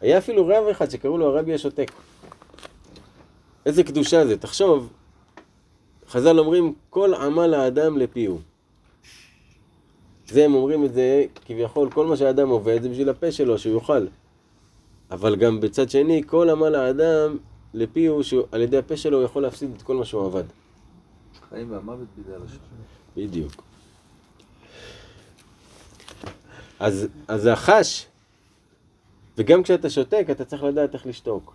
היה 0.00 0.18
אפילו 0.18 0.46
רב 0.46 0.64
אחד 0.70 0.90
שקראו 0.90 1.18
לו 1.18 1.26
הרבי 1.26 1.54
השותק. 1.54 1.90
איזה 3.66 3.82
קדושה 3.84 4.26
זה, 4.26 4.38
תחשוב, 4.38 4.92
חז"ל 6.08 6.38
אומרים, 6.38 6.74
כל 6.90 7.14
עמל 7.14 7.54
האדם 7.54 7.98
לפיהו. 7.98 8.38
זה 10.26 10.44
הם 10.44 10.54
אומרים 10.54 10.84
את 10.84 10.94
זה, 10.94 11.24
כביכול, 11.44 11.90
כל 11.90 12.06
מה 12.06 12.16
שהאדם 12.16 12.48
עובד 12.48 12.82
זה 12.82 12.88
בשביל 12.88 13.08
הפה 13.08 13.32
שלו, 13.32 13.58
שהוא 13.58 13.74
יאכל. 13.74 14.06
אבל 15.10 15.36
גם 15.36 15.60
בצד 15.60 15.90
שני, 15.90 16.22
כל 16.26 16.50
עמל 16.50 16.74
האדם 16.74 17.36
לפיהו, 17.74 18.24
שעל 18.24 18.62
ידי 18.62 18.78
הפה 18.78 18.96
שלו 18.96 19.16
הוא 19.16 19.24
יכול 19.24 19.42
להפסיד 19.42 19.70
את 19.76 19.82
כל 19.82 19.96
מה 19.96 20.04
שהוא 20.04 20.26
עבד. 20.26 20.44
חיים 21.48 21.70
והמוות 21.70 22.08
בידי 22.16 22.34
הלשון. 22.34 22.58
בדיוק. 23.16 23.62
אז, 26.80 27.06
אז 27.28 27.46
החש, 27.46 28.06
וגם 29.38 29.62
כשאתה 29.62 29.90
שותק, 29.90 30.26
אתה 30.30 30.44
צריך 30.44 30.62
לדעת 30.62 30.94
איך 30.94 31.06
לשתוק. 31.06 31.54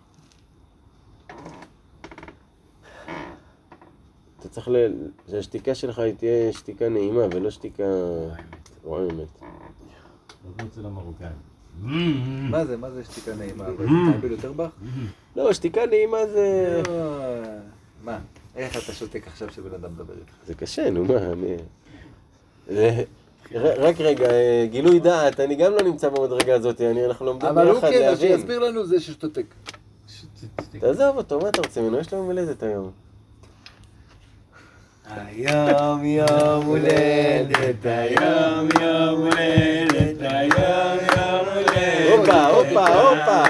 אתה 4.40 4.50
צריך 4.50 4.68
ל... 4.68 4.76
שהשתיקה 5.30 5.76
שלך 5.76 6.00
היא 6.00 6.14
תהיה 6.14 6.54
שתיקה 6.54 6.90
נעימה 6.90 7.22
ולא 7.32 7.50
שתיקה 7.50 7.84
רועמת. 8.84 9.28
אצל 10.68 10.86
המרוקאים. 10.86 11.59
מה 12.50 12.66
זה? 12.66 12.78
מה 12.78 12.92
זה 12.92 13.04
שתיקה 13.04 13.32
נעימה? 13.36 13.64
אבל 13.68 13.86
אתה 14.20 14.28
יותר 14.28 14.52
בך? 14.52 14.70
לא, 15.36 15.54
שתיקה 15.54 15.86
נעימה 15.86 16.18
זה... 16.34 16.82
אה, 16.90 17.58
מה? 18.04 18.18
איך 18.56 18.72
אתה 18.84 18.94
שותק 18.94 19.28
עכשיו 19.28 19.48
שבן 19.52 19.74
אדם 19.74 19.90
מדבר 19.94 20.14
איתך? 20.14 20.32
זה 20.48 20.54
קשה, 20.54 20.90
נו 20.90 21.06
מה, 21.06 21.18
אני... 21.18 21.56
זה- 22.68 23.04
ר- 23.56 23.84
רק 23.86 23.96
רגע, 24.02 24.30
אה, 24.30 24.66
גילוי 24.72 25.00
דעת, 25.00 25.40
אני 25.40 25.56
גם 25.56 25.72
לא 25.72 25.82
נמצא 25.82 26.10
במדרגה 26.10 26.56
הזאת, 26.56 26.82
אני, 26.82 27.06
אנחנו 27.06 27.26
לומדים 27.26 27.50
אבל 27.50 27.66
הוא 27.68 27.74
ביחד 27.74 27.90
כן, 27.90 28.08
אז 28.08 28.22
להבין. 28.22 28.38
שיסביר 28.38 28.60
לנו 28.60 28.86
זה 28.86 29.00
ששותק. 29.00 29.46
תעזוב 30.80 31.18
אותו, 31.18 31.40
מה 31.40 31.50
אתה 31.50 31.62
רוצה 31.62 31.82
ממנו? 31.82 31.98
יש 32.00 32.14
לו 32.14 32.24
מלדת 32.24 32.64
היום. 32.64 32.92
היום 35.16 36.06
יום 36.06 36.66
הולדת, 36.66 37.86
היום 37.86 38.68
יום 38.82 39.20
הולדת, 39.20 40.22
היום 40.22 41.00
יום. 41.00 41.09
הופה, 42.32 42.88
הופה, 42.88 43.10
הופה. 43.10 43.44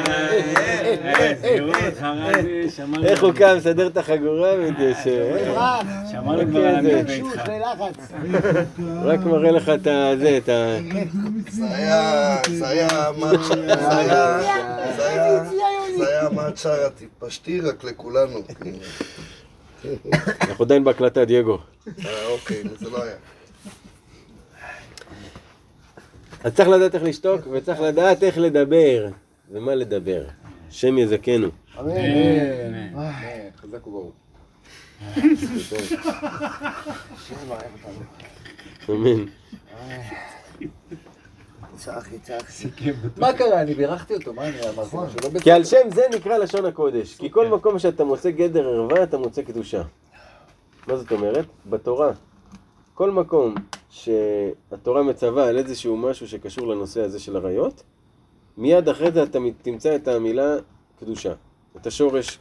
איך 3.04 3.24
הוא 3.24 3.34
קם, 3.34 3.54
מסדר 3.58 3.88
את 3.88 3.98
החגורה 3.98 4.54
ומתיישב. 4.60 5.36
שמענו 6.12 6.42
כבר 6.50 6.66
על 6.66 6.82
זה. 6.84 7.04
ולחץ. 7.48 8.12
רק 9.04 9.20
מראה 9.20 9.52
לך 9.52 9.70
את 9.70 9.88
הזה, 9.88 10.38
את 10.38 10.50
ה... 10.50 10.78
זה 11.50 11.66
היה, 11.76 12.38
זה 12.58 12.68
היה, 12.68 12.88
מה- 13.18 13.32
זה 13.48 13.56
זה 14.98 15.10
זה 15.98 16.20
שר 16.56 16.86
הטיפשתי 16.86 17.62
רק 17.62 17.84
לכולנו. 17.84 18.40
אנחנו 20.42 20.66
עדיין 20.66 20.84
בהקלטה, 20.84 21.26
דייגו. 21.26 21.58
אה, 22.06 22.26
אוקיי, 22.32 22.64
זה 22.80 22.90
לא 22.90 23.04
היה. 23.04 23.16
אז 26.44 26.56
צריך 26.56 26.70
לדעת 26.70 26.96
איך 26.96 27.04
לשתוק, 27.04 27.42
וצריך 27.52 27.82
לדעת 27.82 28.24
איך 28.24 28.38
לדבר. 28.38 29.08
ומה 29.52 29.76
לדבר. 29.76 30.24
השם 30.70 30.98
יזכנו. 30.98 31.48
אמן. 31.80 33.10
חזק 33.58 33.88
וברוך. 33.88 34.14
אמן. 38.90 39.26
מה 43.18 43.34
קרה? 43.34 43.62
אני 43.62 43.74
בירכתי 43.74 44.14
אותו, 44.14 44.34
מה 44.34 44.48
אני 44.48 44.58
אמרתי? 44.70 44.96
לא 45.34 45.40
כי 45.40 45.52
על 45.52 45.64
שם 45.64 45.90
זה 45.94 46.02
נקרא 46.16 46.38
לשון 46.38 46.66
הקודש. 46.66 47.18
כי 47.18 47.32
כל 47.32 47.48
מקום 47.48 47.80
שאתה 47.80 48.04
מוצא 48.04 48.30
גדר 48.30 48.68
ערווה, 48.68 49.04
אתה 49.04 49.18
מוצא 49.18 49.42
קדושה. 49.42 49.82
מה 50.88 50.96
זאת 50.96 51.12
אומרת? 51.12 51.46
בתורה. 51.66 52.12
כל 52.94 53.12
מקום 53.12 53.56
שהתורה 53.90 55.04
מצווה 55.04 55.48
על 55.48 55.58
איזשהו 55.58 55.98
משהו 55.98 56.28
שקשור 56.28 56.68
לנושא 56.68 57.02
הזה 57.02 57.20
של 57.20 57.38
עריות, 57.38 57.84
מיד 58.58 58.90
אחרי 58.90 59.12
זה 59.12 59.24
אתה 59.24 59.40
תמצא 59.62 59.96
את 59.96 60.08
המילה 60.08 60.56
קדושה. 61.00 61.34
את 61.76 61.88
השורש 61.88 62.40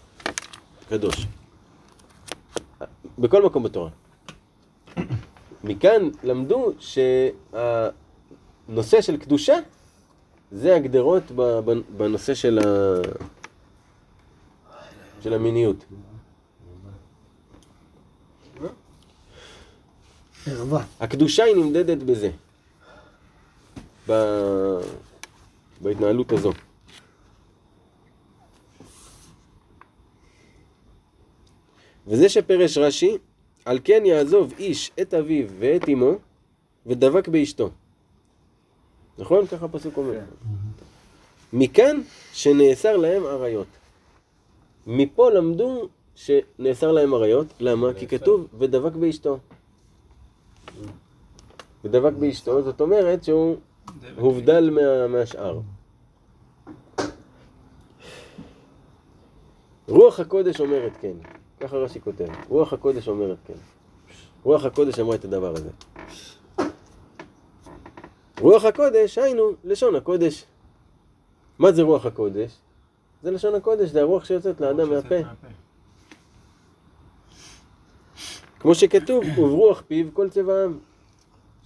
קדוש. 0.88 1.26
בכל 3.18 3.42
מקום 3.42 3.62
בתורה. 3.62 3.90
מכאן 5.64 6.08
למדו 6.22 6.72
שהנושא 6.78 7.90
של 9.00 9.16
קדושה 9.16 9.56
זה 10.52 10.76
הגדרות 10.76 11.22
בנושא 11.96 12.34
של, 12.34 12.58
ה... 12.58 12.62
של 15.22 15.34
המיניות. 15.34 15.84
ערווה. 20.50 20.84
הקדושה 21.00 21.44
היא 21.44 21.56
נמדדת 21.56 21.98
בזה. 21.98 22.30
ב... 24.08 24.12
בהתנהלות 25.80 26.32
הזו. 26.32 26.52
וזה 32.06 32.28
שפרש 32.28 32.78
רש"י, 32.78 33.18
על 33.64 33.78
כן 33.84 34.02
יעזוב 34.06 34.52
איש 34.58 34.90
את 35.00 35.14
אביו 35.14 35.46
ואת 35.58 35.88
אמו 35.88 36.12
ודבק 36.86 37.28
באשתו. 37.28 37.70
נכון? 39.18 39.46
ככה 39.46 39.64
הפסוק 39.64 39.96
אומר. 39.96 40.18
מכאן 41.52 42.00
שנאסר 42.32 42.96
להם 42.96 43.26
עריות. 43.26 43.66
מפה 44.86 45.30
למדו 45.30 45.88
שנאסר 46.14 46.92
להם 46.92 47.14
עריות. 47.14 47.46
למה? 47.60 47.94
כי 47.94 48.06
כתוב 48.06 48.46
ודבק 48.58 48.92
באשתו. 48.92 49.38
ודבק 51.84 52.12
באשתו, 52.12 52.62
זאת 52.62 52.80
אומרת 52.80 53.24
שהוא 53.24 53.56
הובדל 54.16 54.70
מה, 54.70 55.06
מהשאר. 55.06 55.60
רוח 59.88 60.20
הקודש 60.20 60.60
אומרת 60.60 60.92
כן. 61.00 61.12
ככה 61.60 61.76
רש"י 61.76 62.00
כותב. 62.00 62.28
רוח 62.48 62.72
הקודש 62.72 63.08
אומרת 63.08 63.36
כן. 63.46 63.54
רוח 64.42 64.64
הקודש 64.64 64.98
אמרה 64.98 65.14
את 65.14 65.24
הדבר 65.24 65.54
הזה. 65.54 65.70
רוח 68.40 68.64
הקודש, 68.64 69.18
היינו, 69.18 69.52
לשון 69.64 69.94
הקודש. 69.96 70.44
מה 71.58 71.72
זה 71.72 71.82
רוח 71.82 72.06
הקודש? 72.06 72.58
זה 73.22 73.30
לשון 73.30 73.54
הקודש, 73.54 73.88
זה 73.88 74.00
הרוח 74.00 74.24
שיוצאת 74.24 74.60
לאדם 74.60 74.90
מהפה. 74.90 75.14
כמו 78.60 78.74
שכתוב, 78.74 79.24
וברוח 79.38 79.82
פיו 79.88 80.06
כל 80.14 80.30
צבעם. 80.30 80.78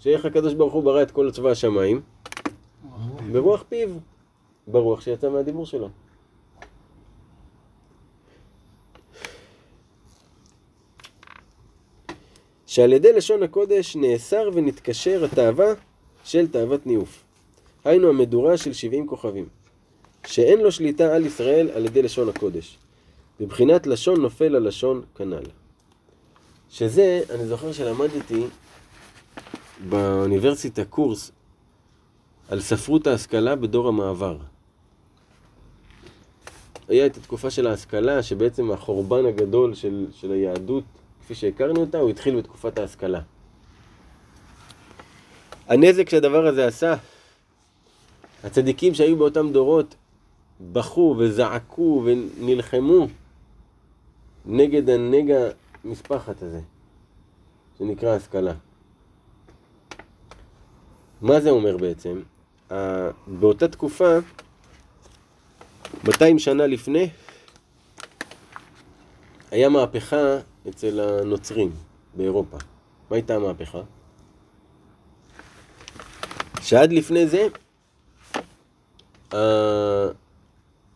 שאיך 0.02 0.24
הקדוש 0.24 0.54
ברוך 0.54 0.72
הוא 0.72 0.82
ברא 0.82 1.02
את 1.02 1.10
כל 1.10 1.30
צבא 1.30 1.50
השמיים? 1.50 2.00
ברוח 3.32 3.64
פיו. 3.68 3.88
ברוח 4.66 5.00
שיצא 5.00 5.30
מהדיבור 5.30 5.66
שלו. 5.66 5.88
שעל 12.66 12.92
ידי 12.92 13.12
לשון 13.12 13.42
הקודש 13.42 13.96
נאסר 13.96 14.50
ונתקשר 14.54 15.24
התאווה 15.24 15.72
של 16.24 16.48
תאוות 16.48 16.86
ניאוף. 16.86 17.24
היינו 17.84 18.08
המדורה 18.08 18.56
של 18.56 18.72
70 18.72 19.06
כוכבים. 19.06 19.48
שאין 20.26 20.60
לו 20.60 20.72
שליטה 20.72 21.14
על 21.14 21.26
ישראל 21.26 21.70
על 21.70 21.86
ידי 21.86 22.02
לשון 22.02 22.28
הקודש. 22.28 22.78
בבחינת 23.40 23.86
לשון 23.86 24.20
נופל 24.20 24.56
על 24.56 24.68
לשון 24.68 25.02
כנ"ל. 25.14 25.44
שזה, 26.70 27.22
אני 27.30 27.46
זוכר 27.46 27.72
שלמדתי 27.72 28.44
באוניברסיטה 29.88 30.84
קורס 30.84 31.32
על 32.48 32.60
ספרות 32.60 33.06
ההשכלה 33.06 33.56
בדור 33.56 33.88
המעבר. 33.88 34.38
היה 36.88 37.06
את 37.06 37.16
התקופה 37.16 37.50
של 37.50 37.66
ההשכלה, 37.66 38.22
שבעצם 38.22 38.70
החורבן 38.70 39.26
הגדול 39.26 39.74
של, 39.74 40.06
של 40.12 40.32
היהדות, 40.32 40.84
כפי 41.20 41.34
שהכרנו 41.34 41.80
אותה, 41.80 41.98
הוא 41.98 42.10
התחיל 42.10 42.36
בתקופת 42.36 42.78
ההשכלה. 42.78 43.20
הנזק 45.68 46.08
שהדבר 46.08 46.46
הזה 46.46 46.66
עשה, 46.66 46.94
הצדיקים 48.44 48.94
שהיו 48.94 49.16
באותם 49.16 49.52
דורות 49.52 49.94
בכו 50.72 51.16
וזעקו 51.18 52.04
ונלחמו 52.04 53.06
נגד 54.46 54.90
הנגע 54.90 55.48
מספחת 55.84 56.42
הזה, 56.42 56.60
שנקרא 57.78 58.10
השכלה. 58.10 58.54
מה 61.22 61.40
זה 61.40 61.50
אומר 61.50 61.76
בעצם? 61.76 62.22
Uh, 62.70 62.74
באותה 63.26 63.68
תקופה, 63.68 64.18
200 66.04 66.38
שנה 66.38 66.66
לפני, 66.66 67.08
היה 69.50 69.68
מהפכה 69.68 70.38
אצל 70.68 71.00
הנוצרים 71.00 71.70
באירופה. 72.14 72.56
מה 73.10 73.16
הייתה 73.16 73.34
המהפכה? 73.34 73.80
שעד 76.62 76.92
לפני 76.92 77.26
זה, 77.26 77.46
uh, 79.30 79.36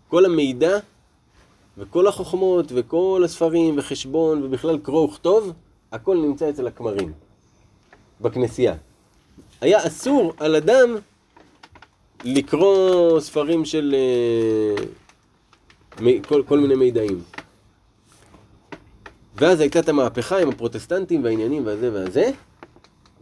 כל 0.09 0.24
המידע 0.24 0.79
וכל 1.79 2.07
החוכמות 2.07 2.66
וכל 2.74 3.22
הספרים 3.24 3.79
וחשבון 3.79 4.43
ובכלל 4.43 4.79
קרוא 4.79 5.09
וכתוב, 5.09 5.53
הכל 5.93 6.16
נמצא 6.16 6.51
אצל 6.51 6.66
הכמרים, 6.66 7.12
בכנסייה. 8.20 8.74
היה 9.61 9.87
אסור 9.87 10.33
על 10.39 10.57
אדם 10.57 10.97
לקרוא 12.25 13.21
ספרים 13.21 13.65
של 13.65 13.95
אה, 13.95 14.85
כל, 16.29 16.43
כל 16.47 16.59
מיני 16.59 16.75
מידעים. 16.75 17.23
ואז 19.37 19.61
הייתה 19.61 19.79
את 19.79 19.89
המהפכה 19.89 20.39
עם 20.39 20.49
הפרוטסטנטים 20.49 21.25
והעניינים 21.25 21.67
והזה 21.67 21.93
והזה, 21.93 22.31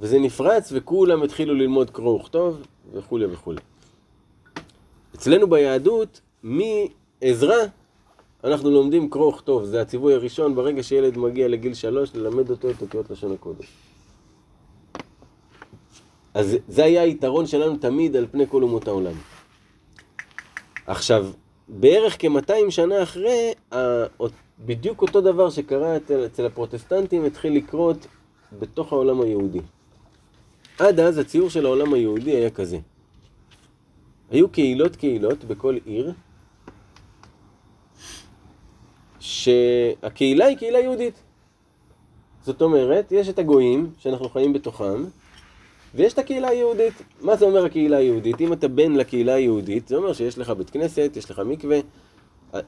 וזה 0.01 0.19
נפרץ 0.19 0.73
וכולם 0.73 1.23
התחילו 1.23 1.55
ללמוד 1.55 1.91
קרוא 1.91 2.21
וכתוב 2.21 2.63
וכולי 2.95 3.27
וכולי. 3.27 3.61
אצלנו 5.15 5.51
ביהדות, 5.51 6.21
מעזרא 6.43 7.57
אנחנו 8.45 8.71
לומדים 8.71 9.11
קרוא 9.11 9.35
וכתוב, 9.35 9.65
זה 9.65 9.81
הציווי 9.81 10.15
הראשון 10.15 10.55
ברגע 10.55 10.83
שילד 10.83 11.19
מגיע 11.19 11.49
לגיל 11.49 11.75
שלוש, 11.75 12.11
ללמד 12.15 12.51
אותו 12.51 12.71
את 12.71 12.83
אותיות 12.83 13.11
לשון 13.11 13.33
הקודש. 13.33 13.67
אז 16.35 16.57
זה 16.69 16.85
היה 16.85 17.03
היתרון 17.03 17.47
שלנו 17.47 17.77
תמיד 17.77 18.17
על 18.17 18.27
פני 18.31 18.47
כל 18.47 18.63
אומות 18.63 18.89
העולם. 18.89 19.15
עכשיו, 20.87 21.27
בערך 21.69 22.17
כ-200 22.19 22.71
שנה 22.71 23.03
אחרי, 23.03 23.53
בדיוק 24.59 25.03
אותו 25.03 25.21
דבר 25.21 25.51
שקרה 25.51 25.97
אצל, 25.97 26.27
אצל 26.27 26.47
הפרוטסטנטים 26.47 27.25
התחיל 27.25 27.57
לקרות 27.57 28.07
בתוך 28.59 28.93
העולם 28.93 29.21
היהודי. 29.21 29.61
עד 30.79 31.01
אז 31.01 31.19
הציור 31.19 31.51
של 31.51 31.67
העולם 31.67 31.95
היהודי 31.95 32.31
היה 32.31 32.51
כזה. 32.51 32.79
היו 34.31 34.49
קהילות 34.49 34.97
קהילות 34.97 35.45
בכל 35.45 35.77
עיר, 35.85 36.13
שהקהילה 39.21 40.47
היא 40.47 40.57
קהילה 40.57 40.79
יהודית. 40.79 41.23
זאת 42.43 42.63
אומרת, 42.63 43.13
יש 43.13 43.29
את 43.29 43.39
הגויים, 43.39 43.91
שאנחנו 43.99 44.29
חיים 44.29 44.53
בתוכם, 44.53 45.05
ויש 45.95 46.13
את 46.13 46.19
הקהילה 46.19 46.49
היהודית. 46.49 46.95
מה 47.21 47.37
זה 47.37 47.45
אומר 47.45 47.65
הקהילה 47.65 47.97
היהודית? 47.97 48.41
אם 48.41 48.53
אתה 48.53 48.69
בן 48.69 48.93
לקהילה 48.93 49.35
היהודית, 49.35 49.89
זה 49.89 49.97
אומר 49.97 50.13
שיש 50.13 50.39
לך 50.39 50.51
בית 50.51 50.71
כנסת, 50.71 51.13
יש 51.17 51.31
לך 51.31 51.39
מקווה, 51.39 51.79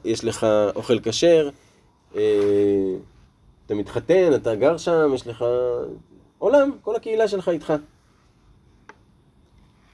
יש 0.05 0.23
לך 0.23 0.47
אוכל 0.75 0.99
כשר, 0.99 1.49
אה, 2.15 2.21
אתה 3.65 3.75
מתחתן, 3.75 4.35
אתה 4.35 4.55
גר 4.55 4.77
שם, 4.77 5.11
יש 5.13 5.27
לך 5.27 5.45
עולם, 6.37 6.71
כל 6.81 6.95
הקהילה 6.95 7.27
שלך 7.27 7.49
איתך. 7.49 7.73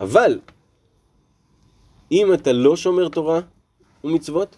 אבל, 0.02 0.40
אם 2.12 2.34
אתה 2.34 2.52
לא 2.52 2.76
שומר 2.76 3.10
תורה 3.10 3.40
ומצוות, 4.04 4.56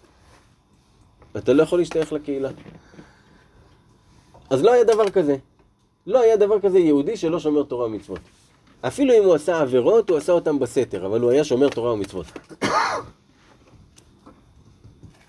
אתה 1.36 1.52
לא 1.52 1.62
יכול 1.62 1.78
להשתייך 1.78 2.12
לקהילה. 2.12 2.50
אז 4.50 4.62
לא 4.62 4.72
היה 4.72 4.84
דבר 4.84 5.10
כזה. 5.10 5.36
לא 6.06 6.20
היה 6.20 6.36
דבר 6.36 6.60
כזה 6.60 6.78
יהודי 6.78 7.16
שלא 7.16 7.40
שומר 7.40 7.62
תורה 7.62 7.86
ומצוות. 7.86 8.20
אפילו 8.80 9.14
אם 9.18 9.24
הוא 9.24 9.34
עשה 9.34 9.60
עבירות, 9.60 10.10
הוא 10.10 10.18
עשה 10.18 10.32
אותן 10.32 10.58
בסתר, 10.58 11.06
אבל 11.06 11.20
הוא 11.20 11.30
היה 11.30 11.44
שומר 11.44 11.68
תורה 11.68 11.92
ומצוות. 11.92 12.26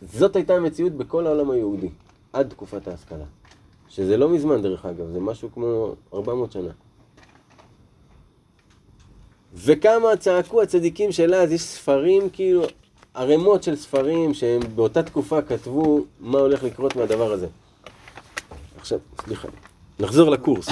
זאת 0.02 0.36
הייתה 0.36 0.56
המציאות 0.56 0.94
בכל 0.94 1.28
העולם 1.28 1.52
היהודי, 1.52 1.90
עד 2.34 2.50
תקופת 2.50 2.88
ההשכלה. 2.88 3.26
שזה 3.90 4.18
לא 4.18 4.30
מזמן 4.30 4.62
דרך 4.62 4.86
אגב, 4.86 5.12
זה 5.14 5.20
משהו 5.20 5.50
כמו 5.54 5.96
400 6.14 6.52
שנה. 6.52 6.72
וכמה 9.56 10.18
צעקו 10.20 10.62
הצדיקים 10.62 11.12
של 11.12 11.34
אז, 11.34 11.52
יש 11.52 11.62
ספרים 11.62 12.30
כאילו, 12.30 12.64
ערימות 13.14 13.64
של 13.64 13.76
ספרים 13.76 14.34
שהם 14.34 14.62
באותה 14.76 15.04
תקופה 15.04 15.42
כתבו 15.42 16.04
מה 16.20 16.40
הולך 16.40 16.64
לקרות 16.64 16.96
מהדבר 16.96 17.32
הזה. 17.32 17.48
עכשיו, 18.78 19.00
סליחה, 19.22 19.48
נחזור 20.00 20.30
לקורס. 20.30 20.70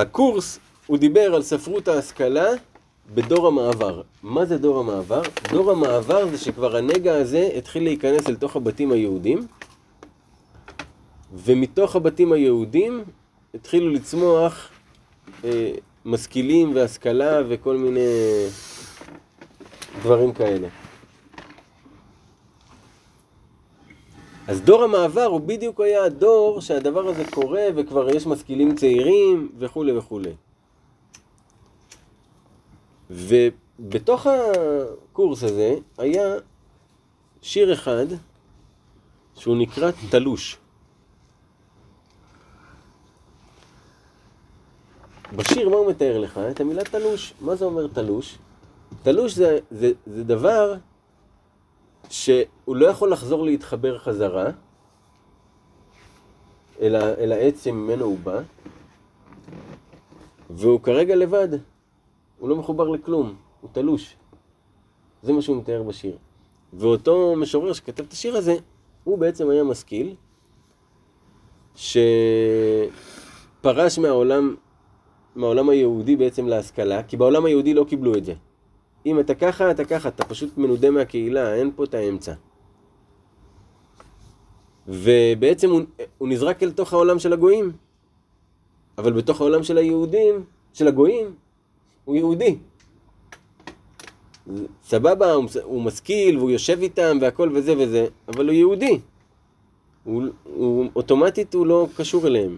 הקורס, 0.00 0.58
הוא 0.86 0.98
דיבר 0.98 1.34
על 1.34 1.42
ספרות 1.42 1.88
ההשכלה 1.88 2.46
בדור 3.14 3.46
המעבר. 3.46 4.02
מה 4.22 4.44
זה 4.44 4.58
דור 4.58 4.80
המעבר? 4.80 5.22
דור 5.50 5.70
המעבר 5.70 6.26
זה 6.26 6.38
שכבר 6.38 6.76
הנגע 6.76 7.16
הזה 7.16 7.48
התחיל 7.56 7.84
להיכנס 7.84 8.28
אל 8.28 8.34
תוך 8.34 8.56
הבתים 8.56 8.92
היהודים, 8.92 9.46
ומתוך 11.34 11.96
הבתים 11.96 12.32
היהודים 12.32 13.04
התחילו 13.54 13.90
לצמוח 13.90 14.68
אה, 15.44 15.72
משכילים 16.04 16.74
והשכלה 16.74 17.40
וכל 17.48 17.76
מיני 17.76 18.00
דברים 20.02 20.32
כאלה. 20.32 20.68
אז 24.48 24.60
דור 24.60 24.82
המעבר 24.82 25.24
הוא 25.24 25.40
בדיוק 25.40 25.80
היה 25.80 26.04
הדור 26.04 26.60
שהדבר 26.60 27.08
הזה 27.08 27.24
קורה 27.30 27.62
וכבר 27.76 28.08
יש 28.14 28.26
משכילים 28.26 28.76
צעירים 28.76 29.52
וכולי 29.58 29.92
וכולי. 29.92 30.34
ובתוך 33.10 34.26
הקורס 34.26 35.42
הזה 35.42 35.76
היה 35.98 36.34
שיר 37.42 37.72
אחד 37.72 38.06
שהוא 39.34 39.56
נקרא 39.56 39.90
תלוש. 40.10 40.56
בשיר 45.36 45.68
מה 45.68 45.76
הוא 45.76 45.90
מתאר 45.90 46.18
לך? 46.18 46.38
את 46.50 46.60
המילה 46.60 46.84
תלוש. 46.84 47.34
מה 47.40 47.56
זה 47.56 47.64
אומר 47.64 47.86
תלוש? 47.86 48.38
תלוש 49.02 49.32
זה, 49.34 49.58
זה, 49.70 49.92
זה 50.06 50.24
דבר 50.24 50.74
שהוא 52.10 52.76
לא 52.76 52.86
יכול 52.86 53.12
לחזור 53.12 53.44
להתחבר 53.44 53.98
חזרה 53.98 54.50
אל, 56.80 56.96
אל 56.96 57.32
העץ 57.32 57.64
שממנו 57.64 58.04
הוא 58.04 58.18
בא, 58.18 58.40
והוא 60.50 60.80
כרגע 60.80 61.16
לבד, 61.16 61.48
הוא 62.38 62.48
לא 62.48 62.56
מחובר 62.56 62.88
לכלום, 62.88 63.34
הוא 63.60 63.70
תלוש. 63.72 64.16
זה 65.22 65.32
מה 65.32 65.42
שהוא 65.42 65.56
מתאר 65.56 65.82
בשיר. 65.82 66.16
ואותו 66.72 67.36
משורר 67.36 67.72
שכתב 67.72 68.04
את 68.04 68.12
השיר 68.12 68.36
הזה, 68.36 68.56
הוא 69.04 69.18
בעצם 69.18 69.50
היה 69.50 69.64
משכיל, 69.64 70.14
שפרש 71.74 72.88
מהעולם, 73.98 74.54
מהעולם 75.34 75.68
היהודי 75.68 76.16
בעצם 76.16 76.48
להשכלה, 76.48 77.02
כי 77.02 77.16
בעולם 77.16 77.44
היהודי 77.44 77.74
לא 77.74 77.84
קיבלו 77.88 78.14
את 78.16 78.24
זה. 78.24 78.34
אם 79.06 79.20
אתה 79.20 79.34
ככה, 79.34 79.70
אתה 79.70 79.84
ככה, 79.84 80.08
אתה 80.08 80.24
פשוט 80.24 80.58
מנודה 80.58 80.90
מהקהילה, 80.90 81.54
אין 81.54 81.70
פה 81.76 81.84
את 81.84 81.94
האמצע. 81.94 82.32
ובעצם 84.88 85.70
הוא, 85.70 85.80
הוא 86.18 86.28
נזרק 86.28 86.62
אל 86.62 86.70
תוך 86.70 86.92
העולם 86.92 87.18
של 87.18 87.32
הגויים. 87.32 87.72
אבל 88.98 89.12
בתוך 89.12 89.40
העולם 89.40 89.62
של 89.62 89.78
היהודים, 89.78 90.44
של 90.72 90.88
הגויים, 90.88 91.34
הוא 92.04 92.16
יהודי. 92.16 92.56
סבבה, 94.84 95.32
הוא, 95.32 95.44
הוא 95.62 95.82
משכיל 95.82 96.38
והוא 96.38 96.50
יושב 96.50 96.78
איתם 96.82 97.18
והכל 97.20 97.50
וזה 97.54 97.74
וזה, 97.78 98.06
אבל 98.28 98.46
הוא 98.46 98.54
יהודי. 98.54 99.00
הוא, 100.04 100.22
הוא, 100.44 100.86
אוטומטית 100.96 101.54
הוא 101.54 101.66
לא 101.66 101.88
קשור 101.96 102.26
אליהם. 102.26 102.56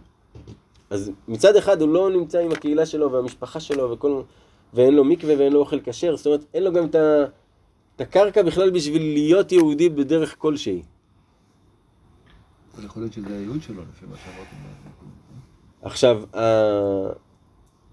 אז 0.91 1.11
מצד 1.29 1.57
אחד 1.57 1.81
הוא 1.81 1.89
לא 1.89 2.11
נמצא 2.11 2.39
עם 2.39 2.53
הקהילה 2.53 2.87
שלו 2.87 3.13
והמשפחה 3.13 3.61
שלו 3.61 3.91
וכל... 3.91 4.23
ואין 4.75 4.95
לו 4.95 5.05
מקווה 5.05 5.39
ואין 5.39 5.53
לו 5.53 5.61
אוכל 5.61 5.81
כשר, 5.85 6.17
זאת 6.17 6.27
אומרת, 6.27 6.45
אין 6.55 6.63
לו 6.63 6.73
גם 6.73 6.85
את, 6.85 6.95
ה, 6.95 7.25
את 7.97 8.01
הקרקע 8.01 8.43
בכלל 8.43 8.71
בשביל 8.71 9.03
להיות 9.03 9.53
יהודי 9.53 9.89
בדרך 9.89 10.35
כלשהי. 10.39 10.83
אבל 12.75 12.85
יכול 12.85 13.03
להיות 13.03 13.13
שזה 13.13 13.37
הייעוד 13.37 13.63
שלו, 13.63 13.83
לפי 13.83 14.07
מה 14.07 14.17
שאמרתם. 14.17 14.57
עכשיו, 15.83 16.23
ה... 16.37 16.43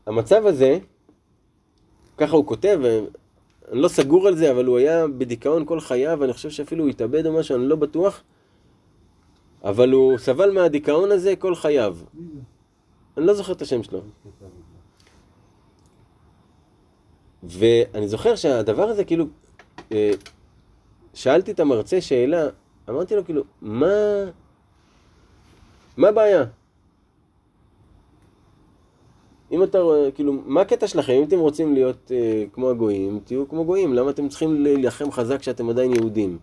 המצב 0.07 0.45
הזה, 0.45 0.77
ככה 2.17 2.35
הוא 2.35 2.45
כותב, 2.45 2.79
אני 3.71 3.81
לא 3.81 3.87
סגור 3.87 4.27
על 4.27 4.35
זה, 4.35 4.51
אבל 4.51 4.65
הוא 4.65 4.77
היה 4.77 5.07
בדיכאון 5.07 5.65
כל 5.65 5.79
חייו, 5.79 6.17
ואני 6.19 6.33
חושב 6.33 6.49
שאפילו 6.49 6.83
הוא 6.83 6.89
התאבד 6.89 7.25
או 7.25 7.33
משהו, 7.33 7.55
אני 7.55 7.65
לא 7.65 7.75
בטוח, 7.75 8.23
אבל 9.63 9.91
הוא 9.91 10.17
סבל 10.17 10.51
מהדיכאון 10.51 11.11
הזה 11.11 11.35
כל 11.35 11.55
חייו. 11.55 11.97
אני 13.17 13.25
לא 13.25 13.33
זוכר 13.33 13.53
את 13.53 13.61
השם 13.61 13.83
שלו. 13.83 14.01
ואני 17.43 18.07
זוכר 18.07 18.35
שהדבר 18.35 18.83
הזה, 18.83 19.03
כאילו, 19.03 19.25
אה, 19.91 20.11
שאלתי 21.13 21.51
את 21.51 21.59
המרצה 21.59 22.01
שאלה, 22.01 22.47
אמרתי 22.89 23.15
לו, 23.15 23.25
כאילו, 23.25 23.43
מה... 23.61 23.87
מה 25.97 26.07
הבעיה? 26.07 26.43
אם 29.51 29.63
אתה 29.63 29.77
כאילו, 30.15 30.33
מה 30.45 30.61
הקטע 30.61 30.87
שלכם? 30.87 31.13
אם 31.13 31.23
אתם 31.23 31.39
רוצים 31.39 31.73
להיות 31.73 32.11
אה, 32.11 32.43
כמו 32.53 32.69
הגויים, 32.69 33.19
תהיו 33.25 33.49
כמו 33.49 33.65
גויים. 33.65 33.93
למה 33.93 34.09
אתם 34.09 34.29
צריכים 34.29 34.63
להילחם 34.63 35.11
חזק 35.11 35.39
כשאתם 35.39 35.69
עדיין 35.69 35.93
יהודים? 35.93 36.37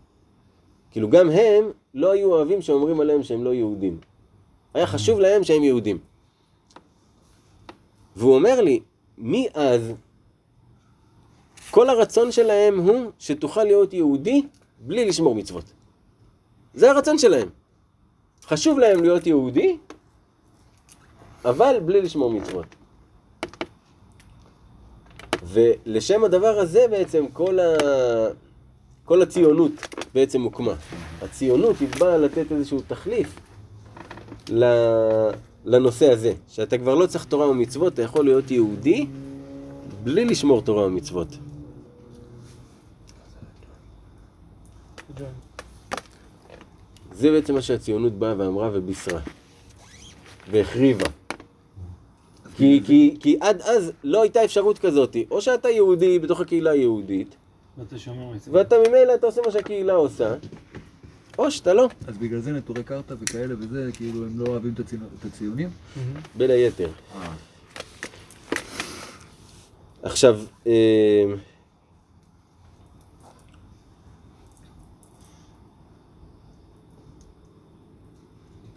כאילו, 0.90 1.10
גם 1.10 1.30
הם 1.30 1.64
לא 1.94 2.12
היו 2.12 2.32
אוהבים 2.32 2.62
שאומרים 2.62 3.00
עליהם 3.00 3.22
שהם 3.22 3.44
לא 3.44 3.54
יהודים. 3.54 3.98
היה 4.74 4.86
חשוב 4.86 5.20
להם 5.20 5.44
שהם 5.44 5.62
יהודים. 5.62 5.98
והוא 8.16 8.34
אומר 8.34 8.60
לי, 8.60 8.80
מאז 9.18 9.92
כל 11.70 11.90
הרצון 11.90 12.32
שלהם 12.32 12.78
הוא 12.78 13.10
שתוכל 13.18 13.64
להיות 13.64 13.94
יהודי 13.94 14.42
בלי 14.80 15.04
לשמור 15.04 15.34
מצוות. 15.34 15.64
זה 16.74 16.90
הרצון 16.90 17.18
שלהם. 17.18 17.48
חשוב 18.44 18.78
להם 18.78 19.02
להיות 19.02 19.26
יהודי, 19.26 19.76
אבל 21.44 21.76
בלי 21.84 22.02
לשמור 22.02 22.30
מצוות. 22.32 22.66
ולשם 25.44 26.24
הדבר 26.24 26.58
הזה 26.58 26.86
בעצם 26.90 27.26
כל, 27.32 27.58
ה... 27.58 27.64
כל 29.04 29.22
הציונות 29.22 29.72
בעצם 30.14 30.42
הוקמה. 30.42 30.74
הציונות 31.22 31.76
היא 31.80 31.88
באה 31.98 32.18
לתת 32.18 32.52
איזשהו 32.52 32.80
תחליף 32.86 33.40
לנושא 35.64 36.12
הזה, 36.12 36.32
שאתה 36.48 36.78
כבר 36.78 36.94
לא 36.94 37.06
צריך 37.06 37.24
תורה 37.24 37.48
ומצוות, 37.48 37.94
אתה 37.94 38.02
יכול 38.02 38.24
להיות 38.24 38.50
יהודי 38.50 39.06
בלי 40.04 40.24
לשמור 40.24 40.62
תורה 40.62 40.86
ומצוות. 40.86 41.28
זה 47.12 47.30
בעצם 47.30 47.54
מה 47.54 47.62
שהציונות 47.62 48.12
באה 48.12 48.34
ואמרה 48.38 48.70
ובישרה. 48.72 49.20
והחריבה. 50.50 51.04
כי, 52.56 52.80
כי, 52.86 53.16
כי 53.20 53.36
עד 53.40 53.60
אז 53.60 53.92
לא 54.04 54.22
הייתה 54.22 54.44
אפשרות 54.44 54.78
כזאת. 54.78 55.16
או 55.30 55.40
שאתה 55.40 55.68
יהודי 55.68 56.18
בתוך 56.18 56.40
הקהילה 56.40 56.70
היהודית, 56.70 57.36
ואתה 58.52 58.76
ממילא 58.78 59.14
אתה 59.14 59.26
עושה 59.26 59.40
מה 59.46 59.52
שהקהילה 59.52 59.92
עושה, 59.92 60.34
או 61.38 61.50
שאתה 61.50 61.74
לא, 61.74 61.88
אז 62.06 62.18
בגלל 62.18 62.40
זה 62.40 62.52
נטורי 62.52 62.82
קרתא 62.82 63.14
וכאלה 63.20 63.54
וזה, 63.58 63.90
כאילו 63.92 64.24
הם 64.26 64.38
לא 64.38 64.46
אוהבים 64.46 64.74
את 65.20 65.24
הציונים? 65.24 65.70
בין 66.36 66.50
היתר. 66.50 66.88
אה. 67.14 67.32
עכשיו, 70.02 70.40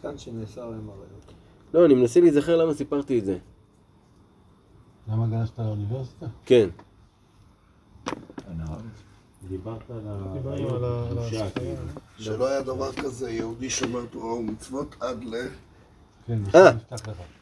מכאן 0.04 0.18
שנאסר 0.18 0.70
להם 0.70 0.90
עריות. 0.90 1.34
לא, 1.74 1.86
אני 1.86 1.94
מנסה 1.94 2.20
להיזכר 2.20 2.56
למה 2.56 2.74
סיפרתי 2.74 3.20
את 3.20 3.26
זה. 3.26 3.38
למה 5.08 5.28
גלשת 5.28 5.60
לאוניברסיטה? 5.60 6.26
כן. 6.46 6.70
דיברת 9.48 9.92
על 9.92 10.08
ה-. 10.08 11.50
כאילו. 11.56 11.76
שלא 12.18 12.48
היה 12.48 12.62
דבר 12.62 12.94
כזה 12.94 13.32
יהודי 13.32 13.70
שומר 13.70 14.06
תורה 14.06 14.34
ומצוות 14.34 14.96
עד 15.00 15.24
ל... 15.24 15.36
כן, 16.28 16.40
אה. 16.56 16.72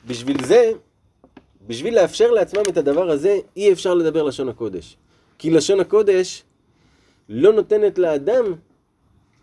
בשביל 0.08 0.46
זה, 0.46 0.72
בשביל 1.68 1.96
לאפשר 1.96 2.32
לעצמם 2.32 2.64
את 2.70 2.78
הדבר 2.78 3.10
הזה, 3.10 3.40
אי 3.56 3.74
אפשר 3.74 3.94
לדבר 3.94 4.24
לשון 4.24 4.50
הקודש. 4.50 4.98
כי 5.38 5.50
לשון 5.50 5.80
הקודש 5.80 6.44
לא 7.30 7.54
נותנת 7.54 7.98
לאדם 7.98 8.46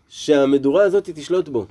שהמדורה 0.07 0.83
הזאת 0.83 1.09
תשלוט 1.09 1.49
בו. 1.49 1.65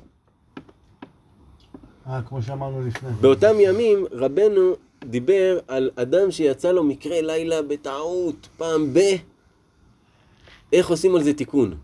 אה, 2.09 2.23
כמו 2.23 2.43
שאמרנו 2.43 2.87
לפני. 2.87 3.11
באותם 3.21 3.55
ימים 3.61 4.07
רבנו 4.13 4.73
דיבר 5.05 5.59
על 5.69 5.91
אדם 5.97 6.31
שיצא 6.31 6.73
לו 6.73 6.85
מקרה 6.85 7.21
לילה 7.21 7.63
בטעות, 7.63 8.49
פעם 8.57 8.95
ב... 8.95 8.99
איך 10.73 10.89
עושים 10.89 11.15
על 11.15 11.23
זה 11.23 11.35
תיקון? 11.35 11.75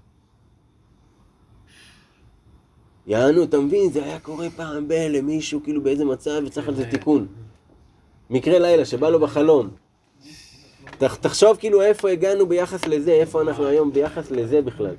יענו, 3.06 3.42
אתה 3.44 3.58
מבין, 3.58 3.92
זה 3.92 4.04
היה 4.04 4.18
קורה 4.18 4.50
פעם 4.56 4.88
ב... 4.88 4.92
למישהו, 4.92 5.62
כאילו 5.64 5.82
באיזה 5.82 6.04
מצב, 6.04 6.40
וצריך 6.46 6.68
על 6.68 6.74
זה 6.74 6.90
תיקון. 6.90 7.26
מקרה 8.30 8.58
לילה 8.58 8.84
שבא 8.84 9.08
לו 9.08 9.20
בחלום. 9.20 9.70
תחשוב 10.98 11.56
כאילו 11.56 11.82
איפה 11.82 12.10
הגענו 12.10 12.46
ביחס 12.46 12.86
לזה, 12.86 13.12
איפה 13.12 13.42
אנחנו 13.42 13.66
היום 13.66 13.92
ביחס 13.92 14.30
לזה 14.30 14.62
בכלל. 14.62 14.94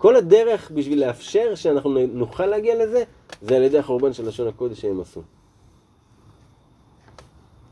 כל 0.00 0.16
הדרך 0.16 0.70
בשביל 0.74 1.06
לאפשר 1.06 1.54
שאנחנו 1.54 1.98
נוכל 2.12 2.46
להגיע 2.46 2.84
לזה, 2.84 3.02
זה 3.42 3.56
על 3.56 3.62
ידי 3.62 3.78
החורבן 3.78 4.12
של 4.12 4.28
לשון 4.28 4.48
הקודש 4.48 4.80
שהם 4.80 5.00
עשו. 5.00 5.22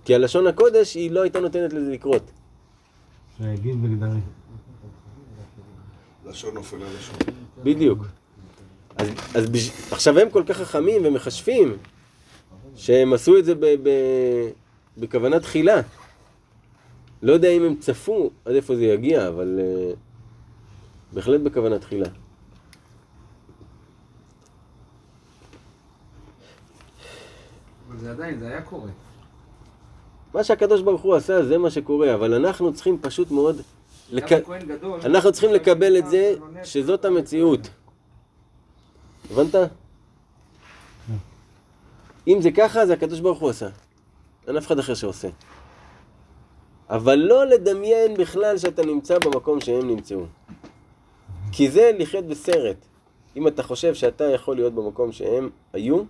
כי 0.04 0.14
הלשון 0.14 0.46
הקודש 0.46 0.94
היא 0.94 1.10
לא 1.10 1.22
הייתה 1.22 1.40
נותנת 1.40 1.72
לזה 1.72 1.90
לקרות. 1.90 2.22
שיגיד 3.38 3.82
בגדרי. 3.82 4.18
לשון 6.26 6.54
נופל 6.54 6.76
על 6.76 6.88
לשון. 6.98 7.16
בדיוק. 7.62 7.98
אז, 8.96 9.08
אז 9.34 9.50
בש... 9.50 9.70
עכשיו 9.92 10.18
הם 10.18 10.30
כל 10.30 10.42
כך 10.46 10.56
חכמים 10.56 11.02
ומחשבים, 11.04 11.76
שהם 12.76 13.12
עשו 13.12 13.38
את 13.38 13.44
זה 13.44 13.54
ב... 13.54 13.66
ב... 13.82 13.90
בכוונה 14.98 15.40
תחילה. 15.40 15.80
לא 17.22 17.32
יודע 17.32 17.48
אם 17.48 17.62
הם 17.62 17.76
צפו 17.76 18.30
עד 18.44 18.54
איפה 18.54 18.76
זה 18.76 18.84
יגיע, 18.84 19.28
אבל 19.28 19.58
uh, 19.58 20.07
בהחלט 21.12 21.40
בכוונה 21.40 21.78
תחילה. 21.78 22.08
אבל 27.88 27.98
זה 27.98 28.10
עדיין, 28.10 28.38
זה 28.38 28.48
היה 28.48 28.62
קורה. 28.62 28.90
מה 30.34 30.44
שהקדוש 30.44 30.82
ברוך 30.82 31.02
הוא 31.02 31.14
עשה 31.14 31.44
זה 31.44 31.58
מה 31.58 31.70
שקורה, 31.70 32.14
אבל 32.14 32.34
אנחנו 32.34 32.74
צריכים 32.74 32.98
פשוט 33.00 33.30
מאוד, 33.30 33.60
לק... 34.10 34.32
גדול, 34.66 35.00
אנחנו 35.04 35.32
צריכים 35.32 35.52
לקבל 35.52 35.98
את 35.98 36.10
זה 36.10 36.34
שזאת 36.64 37.04
המציאות. 37.04 37.68
הבנת? 39.30 39.54
אם 42.28 42.42
זה 42.42 42.50
ככה, 42.50 42.86
זה 42.86 42.92
הקדוש 42.92 43.20
ברוך 43.20 43.38
הוא 43.38 43.50
עשה. 43.50 43.68
אין 44.48 44.56
אף 44.56 44.66
אחד 44.66 44.78
אחר 44.78 44.94
שעושה. 44.94 45.28
אבל 46.90 47.14
לא 47.14 47.46
לדמיין 47.46 48.14
בכלל 48.14 48.58
שאתה 48.58 48.86
נמצא 48.86 49.18
במקום 49.18 49.60
שהם 49.60 49.88
נמצאו. 49.88 50.24
כי 51.52 51.70
זה 51.70 51.90
לחיות 51.98 52.24
בסרט. 52.24 52.76
אם 53.36 53.48
אתה 53.48 53.62
חושב 53.62 53.94
שאתה 53.94 54.24
יכול 54.24 54.56
להיות 54.56 54.74
במקום 54.74 55.12
שהם 55.12 55.50
היו, 55.72 56.02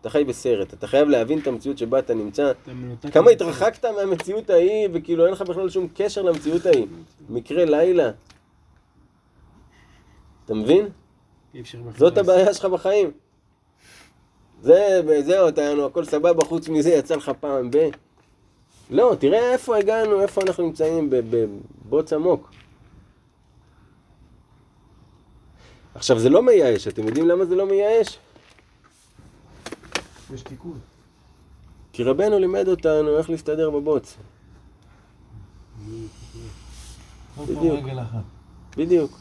אתה 0.00 0.10
חי 0.10 0.24
בסרט. 0.24 0.74
אתה 0.74 0.86
חייב 0.86 1.08
להבין 1.08 1.38
את 1.38 1.46
המציאות 1.46 1.78
שבה 1.78 1.98
אתה 1.98 2.14
נמצא. 2.14 2.52
כמה 3.12 3.30
התרחקת 3.30 3.84
מהמציאות 3.84 4.50
ההיא, 4.50 4.88
וכאילו 4.92 5.24
אין 5.24 5.32
לך 5.32 5.42
בכלל 5.42 5.70
שום 5.70 5.88
קשר 5.94 6.22
למציאות 6.22 6.66
ההיא. 6.66 6.86
מקרה 7.28 7.64
לילה. 7.64 8.10
אתה 10.44 10.54
מבין? 10.54 10.88
זאת 11.96 12.18
הבעיה 12.18 12.54
שלך 12.54 12.64
בחיים. 12.64 13.10
זה, 14.62 15.00
זהו, 15.20 15.48
אתה, 15.48 15.74
נו, 15.74 15.86
הכל 15.86 16.04
סבבה, 16.04 16.44
חוץ 16.44 16.68
מזה 16.68 16.90
יצא 16.90 17.16
לך 17.16 17.30
פעם 17.40 17.70
ב... 17.70 17.88
לא, 18.90 19.16
תראה 19.18 19.52
איפה 19.52 19.76
הגענו, 19.76 20.20
איפה 20.20 20.42
אנחנו 20.42 20.64
נמצאים, 20.64 21.10
בבוץ 21.10 22.12
עמוק. 22.12 22.50
עכשיו, 25.94 26.18
זה 26.18 26.28
לא 26.28 26.42
מייאש, 26.42 26.88
אתם 26.88 27.06
יודעים 27.06 27.28
למה 27.28 27.44
זה 27.44 27.54
לא 27.54 27.66
מייאש? 27.66 28.18
יש 30.34 30.42
תיקון. 30.42 30.78
כי 31.92 32.02
רבנו 32.02 32.38
לימד 32.38 32.68
אותנו 32.68 33.18
איך 33.18 33.30
להסתדר 33.30 33.70
בבוץ. 33.70 34.16
בדיוק. 37.38 37.84
בדיוק. 38.76 39.18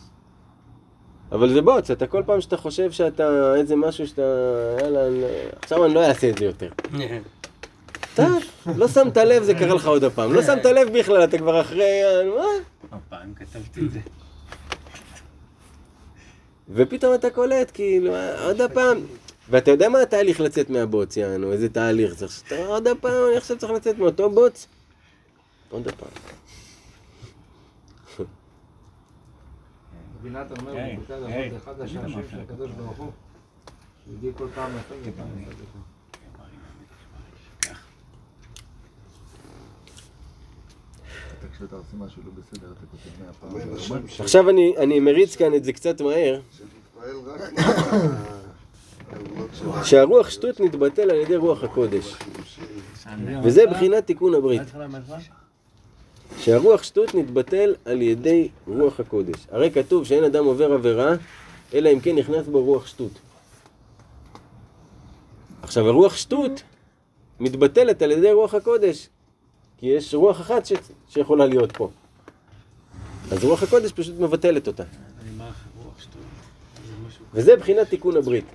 אבל 1.32 1.54
זה 1.54 1.62
בוץ, 1.62 1.92
אתה 1.92 2.08
כל 2.08 2.24
פעם 2.26 2.42
שאתה 2.42 2.58
חושב 2.58 2.92
שאתה 2.92 3.56
איזה 3.56 3.76
משהו 3.76 4.08
שאתה, 4.08 4.22
יאללה, 4.82 5.00
עכשיו 5.62 5.86
אני 5.86 5.94
לא 5.94 6.04
אעשה 6.04 6.30
את 6.30 6.38
זה 6.38 6.46
יותר. 6.46 6.70
אתה 8.14 8.28
לא 8.78 8.88
שמת 8.88 9.18
לב, 9.18 9.44
זה 9.44 9.54
קרה 9.54 9.76
לך 9.76 9.88
עוד 9.88 10.04
הפעם. 10.04 10.34
לא 10.34 10.44
שמת 10.44 10.66
לב 10.66 11.00
בכלל, 11.00 11.24
אתה 11.24 11.38
כבר 11.38 11.62
אחרי... 11.62 12.04
אה, 12.04 12.24
מה? 12.38 12.46
הפעם 12.92 13.34
כתבתי 13.34 13.82
את 13.86 13.92
זה. 13.92 14.00
ופתאום 16.74 17.14
אתה 17.14 17.30
קולט, 17.30 17.72
כאילו, 17.74 18.16
אה, 18.16 18.46
עוד 18.46 18.62
הפעם. 18.62 18.98
ואתה 19.50 19.72
יודע 19.72 19.90
מה 19.90 20.02
התהליך 20.02 20.40
לצאת 20.42 20.70
מהבוץ, 20.70 21.18
יענו, 21.18 21.52
איזה 21.52 21.70
תהליך 21.70 22.14
צריך. 22.14 22.44
עוד 22.66 22.88
הפעם, 22.88 23.24
אני 23.30 23.38
עכשיו 23.38 23.58
צריך 23.58 23.72
לצאת 23.72 23.98
מאותו 23.98 24.30
בוץ. 24.30 24.68
עוד 25.70 25.88
הפעם. 25.88 26.10
אומר, 30.52 30.74
בברכת 31.10 31.58
אחד 31.58 31.80
מה 31.80 31.88
של 32.32 32.40
הקדוש 32.40 32.72
ברוך 32.72 32.98
הוא, 32.98 33.12
כל 34.38 34.48
פעם 34.56 34.72
לפגר 34.78 35.12
פעם 35.18 35.28
לפגר. 35.42 35.80
כשאתה 41.56 41.76
עושה 41.76 41.96
משהו 41.98 42.22
לא 42.26 42.32
בסדר, 42.32 42.68
אתה 42.72 42.86
כותב 42.92 43.24
מאה 43.24 43.34
פעם. 43.90 44.04
עכשיו 44.20 44.50
אני, 44.50 44.74
אני 44.78 45.00
מריץ 45.00 45.36
כאן 45.36 45.54
את 45.54 45.64
זה 45.64 45.74
קצת 45.74 46.02
מהר. 46.02 46.40
שהרוח 49.84 50.30
שטות 50.30 50.60
נתבטל 50.60 51.12
על 51.12 51.18
ידי 51.18 51.36
רוח 51.36 51.64
הקודש. 51.64 52.16
וזה 53.44 53.68
בחינת 53.68 54.08
תיקון 54.08 54.34
הברית. 54.34 54.62
שהרוח 56.38 56.84
שטות 56.84 57.16
נתבטל 57.16 57.76
על 57.86 58.02
ידי 58.02 58.50
רוח 58.68 59.00
הקודש. 59.00 59.48
הרי 59.52 59.72
כתוב 59.72 60.06
שאין 60.06 60.24
אדם 60.24 60.46
עובר 60.46 60.74
עבירה, 60.74 61.16
אלא 61.74 61.90
אם 61.90 62.00
כן 62.00 62.16
נכנס 62.16 62.48
בו 62.48 62.64
רוח 62.64 62.88
שטות. 62.88 63.12
עכשיו, 65.62 65.88
הרוח 65.88 66.16
שטות 66.16 66.64
מתבטלת 67.40 68.02
על 68.02 68.12
ידי 68.12 68.32
רוח 68.32 68.54
הקודש, 68.54 69.10
כי 69.84 69.90
יש 69.90 70.14
רוח 70.14 70.42
אחת 70.42 70.66
ש... 70.66 70.74
שיכולה 71.10 71.46
להיות 71.46 71.72
פה. 71.72 71.90
אז 73.32 73.44
רוח 73.44 73.64
הקודש 73.64 73.92
פשוט 73.92 74.20
מבטלת 74.20 74.68
אותה. 74.68 74.84
וזה 77.34 77.56
בחינת 77.56 77.90
תיקון 77.90 78.18
הברית. 78.18 78.46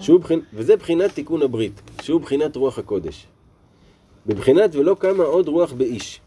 שהוא 0.00 0.20
בחינ... 0.20 0.40
וזה 0.54 0.76
בחינת 0.76 1.14
תיקון 1.14 1.42
הברית, 1.42 1.80
שהוא 2.02 2.20
בחינת 2.20 2.56
רוח 2.56 2.78
הקודש. 2.78 3.26
בבחינת 4.26 4.74
ולא 4.74 4.96
קמה 4.98 5.24
עוד 5.24 5.48
רוח 5.48 5.72
באיש. 5.72 6.20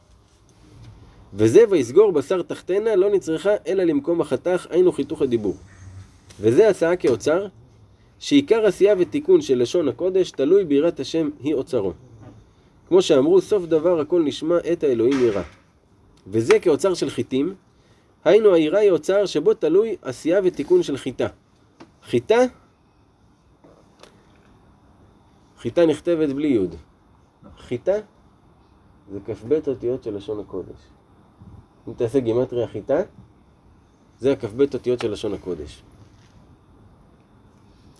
וזה 1.33 1.59
ויסגור 1.69 2.11
בשר 2.11 2.41
תחתנה 2.41 2.95
לא 2.95 3.09
נצרכה 3.09 3.51
אלא 3.67 3.83
למקום 3.83 4.21
החתך, 4.21 4.67
היינו 4.69 4.91
חיתוך 4.91 5.21
הדיבור. 5.21 5.57
וזה 6.39 6.69
הצעה 6.69 6.95
כאוצר, 6.95 7.47
שעיקר 8.21 8.65
עשייה 8.65 8.95
ותיקון 8.97 9.41
של 9.41 9.61
לשון 9.61 9.87
הקודש 9.87 10.31
תלוי 10.31 10.65
ביראת 10.65 10.99
השם 10.99 11.29
היא 11.39 11.53
אוצרו. 11.53 11.93
כמו 12.87 13.01
שאמרו, 13.01 13.41
סוף 13.41 13.65
דבר 13.65 13.99
הכל 13.99 14.21
נשמע 14.23 14.57
את 14.73 14.83
האלוהים 14.83 15.19
ירא. 15.19 15.41
וזה 16.27 16.59
כאוצר 16.59 16.93
של 16.93 17.09
חיטים, 17.09 17.55
היינו 18.23 18.53
היראה 18.53 18.79
היא 18.79 18.91
אוצר 18.91 19.25
שבו 19.25 19.53
תלוי 19.53 19.95
עשייה 20.01 20.39
ותיקון 20.43 20.83
של 20.83 20.97
חיטה. 20.97 21.27
חיטה 22.03 22.39
חיטה 25.57 25.85
נכתבת 25.85 26.29
בלי 26.29 26.47
יוד. 26.47 26.75
חיטה 27.57 27.95
זה 29.11 29.19
כ"ב 29.25 29.59
אותיות 29.67 30.03
של 30.03 30.15
לשון 30.15 30.39
הקודש. 30.39 30.79
אם 31.87 31.93
תעשה 31.93 32.19
גימטריה 32.19 32.67
חיטה, 32.67 33.01
זה 34.19 34.31
הכ"ב 34.31 34.61
אותיות 34.73 34.99
של 34.99 35.11
לשון 35.11 35.33
הקודש. 35.33 35.83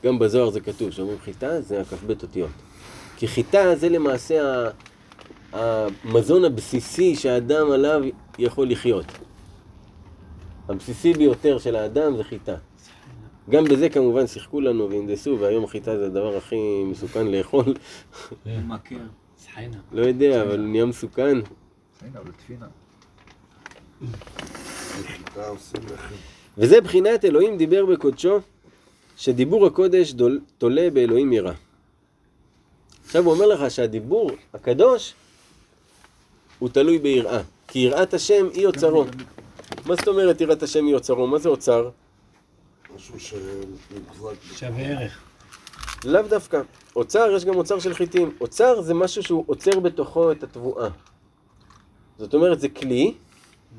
גם 0.04 0.20
בזוהר 0.20 0.50
זה 0.50 0.60
כתוב, 0.62 0.92
שאומרים 0.92 1.20
חיטה 1.20 1.62
זה 1.62 1.82
הכ"ב 1.82 2.10
אותיות. 2.24 2.50
כי 3.18 3.28
חיטה 3.28 3.76
זה 3.76 3.90
למעשה 3.90 4.70
המזון 5.54 6.46
הבסיסי 6.46 7.16
שהאדם 7.16 7.72
עליו 7.72 8.02
יכול 8.40 8.70
לחיות. 8.70 9.06
הבסיסי 10.70 11.14
ביותר 11.14 11.58
של 11.58 11.76
האדם 11.76 12.18
זה 12.18 12.24
חיטה. 12.24 12.56
גם 13.50 13.64
בזה 13.64 13.90
כמובן 13.90 14.28
שיחקו 14.28 14.62
לנו 14.62 14.90
והנדסו, 14.90 15.38
והיום 15.40 15.68
חיטה 15.68 15.98
זה 15.98 16.06
הדבר 16.06 16.38
הכי 16.38 16.84
מסוכן 16.84 17.28
לאכול. 17.28 17.66
סחיינה. 19.38 19.78
לא 19.92 20.02
יודע, 20.02 20.42
אבל 20.42 20.60
הוא 20.60 20.68
נהיה 20.68 20.86
מסוכן. 20.86 21.38
אבל 22.14 22.32
תפינה. 22.32 22.68
וזה 26.58 26.82
בחינת 26.82 27.26
אלוהים 27.26 27.58
דיבר 27.58 27.86
בקודשו, 27.86 28.40
שדיבור 29.22 29.66
הקודש 29.66 30.12
דול, 30.12 30.40
תולה 30.58 30.90
באלוהים 30.94 31.34
יראה. 31.34 31.54
עכשיו 33.06 33.24
הוא 33.24 33.34
אומר 33.34 33.48
לך 33.48 33.72
שהדיבור 33.72 34.32
הקדוש 34.54 35.14
הוא 36.60 36.70
תלוי 36.70 37.00
ביראה. 37.00 37.42
כי 37.68 37.80
יראת 37.80 38.14
השם 38.14 38.48
היא 38.54 38.68
אוצרו. 38.68 39.06
מה 39.86 39.96
זאת 39.96 40.08
אומרת 40.08 40.42
יראת 40.42 40.64
השם 40.64 40.86
היא 40.86 40.96
אוצרו? 40.96 41.28
מה 41.28 41.38
זה 41.40 41.50
אוצר? 41.50 41.90
משהו 42.96 43.20
שמוחזק. 43.20 44.42
שווה 44.56 44.84
ערך. 44.84 45.20
לאו 46.06 46.22
דווקא. 46.22 46.62
אוצר, 46.96 47.32
יש 47.36 47.46
גם 47.46 47.56
אוצר 47.56 47.80
של 47.80 47.94
חיטים. 47.94 48.38
אוצר 48.42 48.82
זה 48.82 48.94
משהו 48.94 49.24
שהוא 49.24 49.44
עוצר 49.48 49.80
בתוכו 49.80 50.32
את 50.32 50.44
התבואה. 50.44 50.90
זאת 52.18 52.34
אומרת, 52.34 52.60
זה 52.60 52.70
כלי 52.70 53.14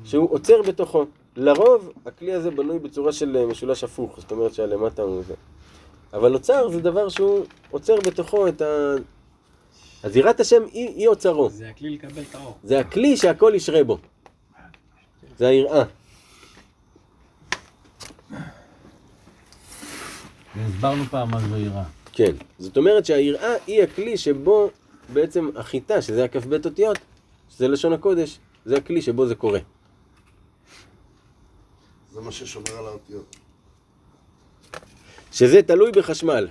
שהוא 0.03 0.31
עוצר 0.31 0.61
בתוכו. 0.61 1.05
לרוב, 1.35 1.91
הכלי 2.05 2.33
הזה 2.33 2.51
בנוי 2.51 2.79
בצורה 2.79 3.11
של 3.11 3.37
אה, 3.37 3.45
משולש 3.45 3.83
הפוך, 3.83 4.19
זאת 4.19 4.31
אומרת 4.31 4.53
שהלמטה 4.53 5.01
הוא 5.01 5.23
זה. 5.27 5.33
אבל 6.13 6.33
אוצר 6.33 6.69
זה 6.69 6.81
דבר 6.81 7.09
שהוא 7.09 7.45
עוצר 7.71 7.95
בתוכו 7.95 8.47
את 8.47 8.61
ה... 8.61 8.93
אז 10.03 10.17
יראת 10.17 10.39
השם 10.39 10.61
היא, 10.71 10.87
היא 10.89 11.07
אוצרו. 11.07 11.49
זה 11.49 11.69
הכלי 11.69 11.89
לקבל 11.89 12.21
את 12.29 12.35
האור. 12.35 12.57
זה 12.63 12.79
הכלי 12.79 13.17
שהכל 13.17 13.51
ישרה 13.55 13.83
בו. 13.83 13.97
זה 15.37 15.47
היראה. 15.47 15.83
והסברנו 20.55 21.03
פעם 21.03 21.31
מה 21.31 21.39
זו 21.39 21.57
יראה. 21.57 21.83
כן. 22.11 22.31
זאת 22.59 22.77
אומרת 22.77 23.05
שהיראה 23.05 23.53
היא 23.67 23.83
הכלי 23.83 24.17
שבו 24.17 24.69
בעצם 25.13 25.49
החיטה, 25.55 26.01
שזה 26.01 26.23
הכ"ב 26.23 26.65
אותיות, 26.65 26.97
שזה 27.49 27.67
לשון 27.67 27.93
הקודש, 27.93 28.39
זה 28.65 28.77
הכלי 28.77 29.01
שבו 29.01 29.25
זה 29.25 29.35
קורה. 29.35 29.59
זה 32.13 32.21
מה 32.21 32.31
ששומר 32.31 32.77
על 32.77 32.85
האותיות. 32.85 33.35
שזה 35.31 35.61
תלוי 35.61 35.91
בחשמל. 35.91 36.47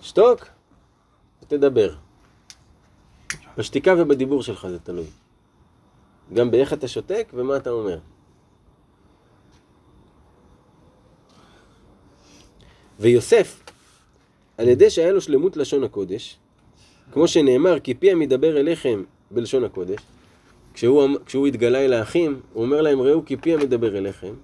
שתוק 0.00 0.46
ותדבר. 1.42 1.94
בשתיקה 3.58 3.94
ובדיבור 3.98 4.42
שלך 4.42 4.66
זה 4.70 4.78
תלוי. 4.78 5.06
גם 6.32 6.50
באיך 6.50 6.72
אתה 6.72 6.88
שותק 6.88 7.28
ומה 7.34 7.56
אתה 7.56 7.70
אומר. 7.70 7.98
ויוסף, 13.00 13.62
על 14.58 14.68
ידי 14.68 14.90
שהיה 14.90 15.12
לו 15.12 15.20
שלמות 15.20 15.56
לשון 15.56 15.84
הקודש, 15.84 16.38
כמו 17.12 17.28
שנאמר, 17.28 17.80
כי 17.80 17.94
פי 17.94 18.12
המדבר 18.12 18.60
אליכם 18.60 19.02
בלשון 19.30 19.64
הקודש, 19.64 20.00
כשהוא, 20.74 21.04
אמ- 21.04 21.16
כשהוא 21.26 21.46
התגלה 21.46 21.78
אל 21.78 21.92
האחים, 21.92 22.40
הוא 22.52 22.64
אומר 22.64 22.82
להם, 22.82 23.00
ראו 23.00 23.24
כי 23.24 23.36
פי 23.36 23.54
המדבר 23.54 23.98
אליכם. 23.98 24.34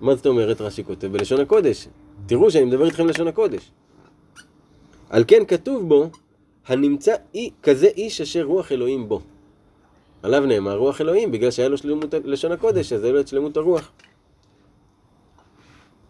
מה 0.00 0.14
זאת 0.14 0.26
אומרת, 0.26 0.60
רש"י 0.60 0.84
כותב? 0.84 1.06
בלשון 1.06 1.40
הקודש. 1.40 1.88
תראו 2.26 2.50
שאני 2.50 2.64
מדבר 2.64 2.84
איתכם 2.86 3.06
לשון 3.06 3.28
הקודש. 3.28 3.70
על 5.10 5.24
כן 5.28 5.42
כתוב 5.48 5.88
בו, 5.88 6.10
הנמצא 6.66 7.14
אי, 7.34 7.50
כזה 7.62 7.86
איש 7.86 8.20
אשר 8.20 8.42
רוח 8.42 8.72
אלוהים 8.72 9.08
בו. 9.08 9.20
עליו 10.22 10.46
נאמר 10.46 10.76
רוח 10.76 11.00
אלוהים, 11.00 11.32
בגלל 11.32 11.50
שהיה 11.50 11.68
לו 11.68 11.78
שלמות 11.78 12.14
לשון 12.24 12.52
הקודש, 12.52 12.92
אז 12.92 13.04
היה 13.04 13.12
לו 13.12 13.20
את 13.20 13.28
שלמות 13.28 13.56
הרוח. 13.56 13.92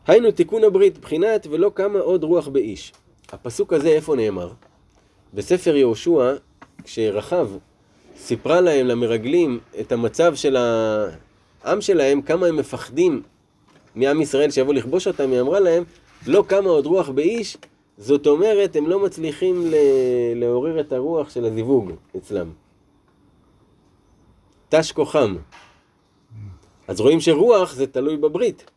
היינו 0.07 0.31
תיקון 0.31 0.65
הברית, 0.65 0.99
בחינת 0.99 1.47
ולא 1.51 1.71
קמה 1.75 1.99
עוד 1.99 2.25
רוח 2.25 2.49
באיש. 2.49 2.93
הפסוק 3.33 3.73
הזה 3.73 3.89
איפה 3.89 4.17
נאמר? 4.17 4.53
בספר 5.35 5.77
יהושע, 5.77 6.35
כשרחב 6.85 7.49
סיפרה 8.21 8.61
להם, 8.61 8.87
למרגלים, 8.87 9.61
את 9.81 9.93
המצב 9.93 10.35
של 10.35 10.57
העם 10.57 11.81
שלהם, 11.81 12.23
כמה 12.23 12.47
הם 12.47 12.57
מפחדים 12.57 13.23
מעם 13.95 14.21
ישראל 14.21 14.51
שיבוא 14.51 14.75
לכבוש 14.75 15.07
אותם, 15.07 15.31
היא 15.31 15.41
אמרה 15.41 15.61
להם, 15.61 15.85
לא 16.27 16.45
קמה 16.49 16.69
עוד 16.71 16.87
רוח 16.87 17.09
באיש, 17.09 17.57
זאת 17.99 18.27
אומרת, 18.27 18.77
הם 18.77 18.87
לא 18.87 19.05
מצליחים 19.05 19.67
ל- 19.67 19.75
לעורר 20.35 20.81
את 20.81 20.93
הרוח 20.93 21.31
של 21.31 21.45
הזיווג 21.45 21.93
אצלם. 22.17 22.51
תש 24.69 24.93
כוחם. 24.93 25.37
אז 26.89 27.01
רואים 27.01 27.21
שרוח 27.21 27.75
זה 27.75 27.87
תלוי 27.87 28.17
בברית. 28.17 28.71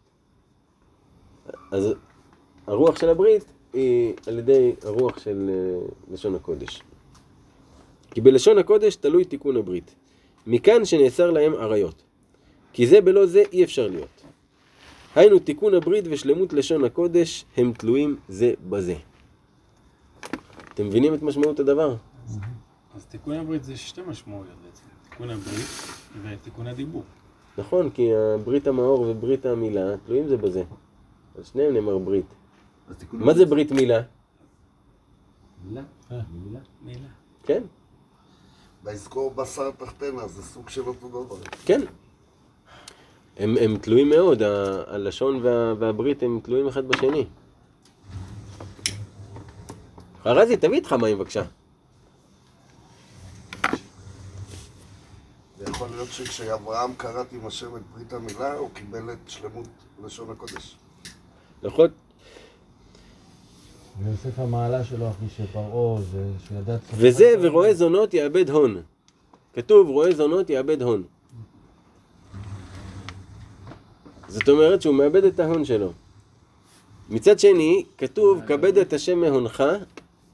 אז 1.72 1.94
הרוח 2.68 3.00
של 3.00 3.10
הברית 3.10 3.46
היא 3.74 4.14
על 4.28 4.40
ידי 4.40 4.72
הרוח 4.84 5.20
של 5.20 5.50
אה, 5.54 5.88
לשון 6.14 6.36
הקודש. 6.36 6.82
כי 8.14 8.22
בלשון 8.22 8.58
הקודש 8.58 8.96
תלוי 8.96 9.26
תיקון 9.26 9.58
הברית. 9.58 9.96
מכאן 10.48 10.86
שנאסר 10.86 11.32
להם 11.32 11.54
עריות. 11.54 12.04
כי 12.74 12.88
זה 12.88 13.02
בלא 13.02 13.26
זה 13.26 13.44
אי 13.52 13.64
אפשר 13.64 13.88
להיות. 13.88 14.22
היינו 15.16 15.40
תיקון 15.40 15.74
הברית 15.74 16.06
ושלמות 16.12 16.54
לשון 16.54 16.84
הקודש 16.84 17.46
הם 17.58 17.74
תלויים 17.74 18.18
זה 18.30 18.54
בזה. 18.70 18.96
אתם 20.74 20.88
מבינים 20.88 21.14
את 21.14 21.22
משמעות 21.22 21.60
הדבר? 21.60 21.96
אז 22.96 23.06
תיקון 23.06 23.34
הברית 23.34 23.64
זה 23.64 23.78
שתי 23.78 24.02
משמעויות 24.08 24.56
בעצם. 24.66 24.86
תיקון 25.10 25.30
הברית 25.30 25.66
ותיקון 26.24 26.68
הדיבור. 26.68 27.04
נכון, 27.58 27.90
כי 27.90 28.10
ברית 28.44 28.68
המאור 28.68 29.02
וברית 29.02 29.46
המילה 29.46 29.98
תלויים 30.06 30.28
זה 30.28 30.38
בזה. 30.38 30.64
על 31.38 31.44
שניהם 31.44 31.74
נאמר 31.74 31.98
ברית. 31.98 32.26
אז 32.90 32.96
מה 33.12 33.34
זה 33.34 33.46
ברית 33.46 33.72
מילה? 33.72 34.02
מילה? 35.66 35.82
אה. 36.12 36.20
מילה? 36.46 36.60
מילה. 36.82 37.08
כן, 37.44 37.64
ויזכור 38.84 39.32
בשר 39.32 39.72
תחתנה, 39.72 40.28
זה 40.28 40.44
סוג 40.44 40.70
של 40.70 40.82
אותו 40.88 41.10
דבר. 41.10 41.36
כן. 41.66 41.82
הם, 43.38 43.56
הם 43.62 43.78
תלויים 43.78 44.10
מאוד, 44.10 44.42
ה- 44.42 44.84
הלשון 44.96 45.40
וה, 45.46 45.74
והברית 45.80 46.24
הם 46.24 46.40
תלויים 46.44 46.68
אחד 46.68 46.88
בשני. 46.88 47.26
ארזי, 50.26 50.58
תביא 50.58 50.76
איתך 50.76 50.94
מים 50.94 51.18
בבקשה. 51.18 51.44
ויכול 55.58 55.88
להיות 55.90 56.10
שכשאברהם 56.12 56.96
כרת 56.96 57.34
עם 57.34 57.48
השם 57.48 57.76
את 57.76 57.82
ברית 57.94 58.14
המילה, 58.14 58.54
הוא 58.54 58.70
קיבל 58.74 59.12
את 59.14 59.30
שלמות 59.30 59.68
לשון 60.06 60.32
הקודש. 60.32 60.78
נכון? 61.64 61.88
ויוסף 64.02 64.40
המעלה 64.40 64.84
שלו 64.84 65.10
אחי 65.10 65.26
שפרעה 65.38 66.02
זה. 66.02 66.26
צפון- 66.80 67.00
וזה 67.00 67.34
ורואה 67.42 67.74
זונות 67.74 68.14
יאבד 68.14 68.50
הון. 68.50 68.82
כתוב 69.54 69.90
רואה 69.90 70.14
זונות 70.16 70.50
יאבד 70.50 70.82
הון. 70.82 71.04
זאת 74.28 74.50
אומרת 74.50 74.82
שהוא 74.82 74.96
מאבד 74.96 75.24
את 75.24 75.40
ההון 75.40 75.66
שלו. 75.66 75.92
מצד 77.10 77.40
שני, 77.40 77.84
כתוב 77.98 78.42
כבד 78.48 78.78
את 78.78 78.94
השם 78.94 79.18
מהונך, 79.20 79.64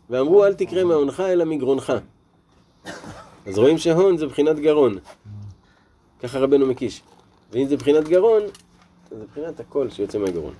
ואמרו 0.09 0.45
אל 0.45 0.53
תקרא 0.53 0.83
מהונך 0.83 1.19
אלא 1.19 1.45
מגרונך. 1.45 1.93
אז 3.47 3.57
רואים 3.57 3.77
שהון 3.77 4.17
זה 4.17 4.27
בחינת 4.27 4.59
גרון. 4.59 4.97
ככה 6.19 6.39
רבנו 6.39 6.65
מקיש. 6.65 7.01
ואם 7.51 7.67
זה 7.67 7.77
בחינת 7.77 8.07
גרון, 8.07 8.41
זה 9.11 9.25
בחינת 9.31 9.59
הקול 9.59 9.89
שיוצא 9.89 10.17
מהגרון. 10.19 10.53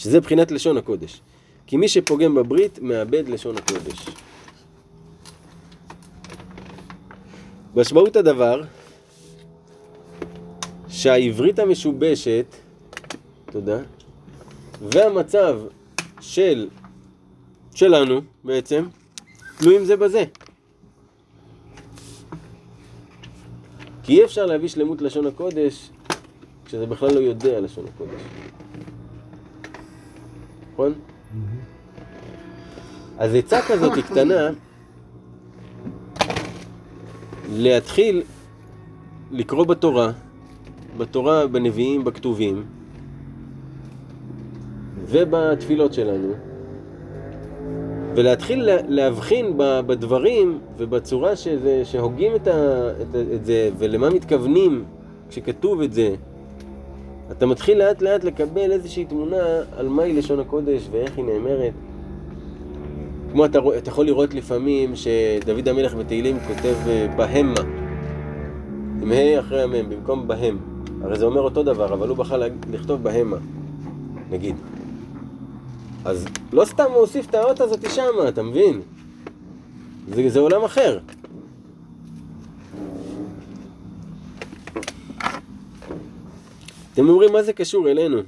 שזה 0.00 0.20
בחינת 0.20 0.50
לשון 0.50 0.76
הקודש. 0.76 1.20
כי 1.66 1.76
מי 1.76 1.88
שפוגם 1.88 2.34
בברית, 2.34 2.78
מאבד 2.82 3.28
לשון 3.28 3.56
הקודש. 3.56 4.06
משמעות 7.76 8.16
הדבר, 8.16 8.62
שהעברית 10.88 11.58
המשובשת, 11.58 12.46
תודה, 13.52 13.78
והמצב 14.82 15.60
של, 16.20 16.68
שלנו 17.74 18.20
בעצם, 18.44 18.84
תלויים 19.58 19.84
זה 19.84 19.96
בזה. 19.96 20.24
כי 24.02 24.18
אי 24.18 24.24
אפשר 24.24 24.46
להביא 24.46 24.68
שלמות 24.68 25.02
לשון 25.02 25.26
הקודש 25.26 25.90
כשזה 26.64 26.86
בכלל 26.86 27.14
לא 27.14 27.20
יודע 27.20 27.60
לשון 27.60 27.84
הקודש. 27.94 28.20
נכון? 30.88 30.92
אז 33.18 33.34
עצה 33.34 33.60
כזאת 33.62 33.94
היא 33.94 34.04
קטנה 34.04 34.48
להתחיל 37.52 38.22
לקרוא 39.30 39.66
בתורה, 39.66 40.10
בתורה, 40.98 41.46
בנביאים, 41.46 42.04
בכתובים 42.04 42.64
ובתפילות 45.06 45.94
שלנו 45.94 46.32
ולהתחיל 48.16 48.62
לה- 48.62 48.82
להבחין 48.88 49.52
בדברים 49.86 50.58
ובצורה 50.76 51.36
שזה, 51.36 51.84
שהוגים 51.84 52.34
את, 52.34 52.46
ה, 52.48 52.90
את, 53.02 53.16
את 53.34 53.44
זה 53.44 53.70
ולמה 53.78 54.10
מתכוונים 54.10 54.84
כשכתוב 55.28 55.80
את 55.80 55.92
זה 55.92 56.14
אתה 57.32 57.46
מתחיל 57.46 57.78
לאט 57.78 58.02
לאט 58.02 58.24
לקבל 58.24 58.72
איזושהי 58.72 59.04
תמונה 59.04 59.36
על 59.76 59.88
מהי 59.88 60.12
לשון 60.12 60.40
הקודש 60.40 60.88
ואיך 60.90 61.16
היא 61.16 61.24
נאמרת. 61.24 61.72
כמו 63.32 63.44
אתה, 63.44 63.58
רוא- 63.58 63.74
אתה 63.78 63.90
יכול 63.90 64.06
לראות 64.06 64.34
לפעמים 64.34 64.92
שדוד 64.96 65.68
המלך 65.68 65.94
בתהילים 65.94 66.38
כותב 66.40 66.74
אה, 66.86 67.06
בהמה, 67.16 67.60
עם 69.02 69.12
ה' 69.12 69.40
אחרי 69.40 69.62
המם, 69.62 69.90
במקום 69.90 70.28
בהם. 70.28 70.58
הרי 71.02 71.18
זה 71.18 71.24
אומר 71.24 71.40
אותו 71.40 71.62
דבר, 71.62 71.92
אבל 71.94 72.08
הוא 72.08 72.16
בחר 72.16 72.42
לכתוב 72.72 73.02
בהמה, 73.02 73.36
נגיד. 74.30 74.56
אז 76.04 76.24
לא 76.52 76.64
סתם 76.64 76.84
הוא 76.88 76.96
הוסיף 77.00 77.30
את 77.30 77.34
האות 77.34 77.60
הזאת 77.60 77.90
שמה, 77.90 78.28
אתה 78.28 78.42
מבין? 78.42 78.80
זה, 80.14 80.28
זה 80.28 80.40
עולם 80.40 80.64
אחר. 80.64 80.98
אתם 87.00 87.08
אומרים 87.08 87.32
מה 87.32 87.42
זה 87.42 87.52
קשור 87.52 87.90
אלינו? 87.90 88.20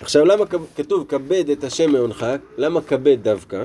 עכשיו 0.00 0.24
למה 0.24 0.44
כתוב 0.76 1.06
כבד 1.08 1.50
את 1.50 1.64
השם 1.64 1.92
מעונך? 1.92 2.26
למה 2.58 2.82
כבד 2.82 3.22
דווקא? 3.22 3.64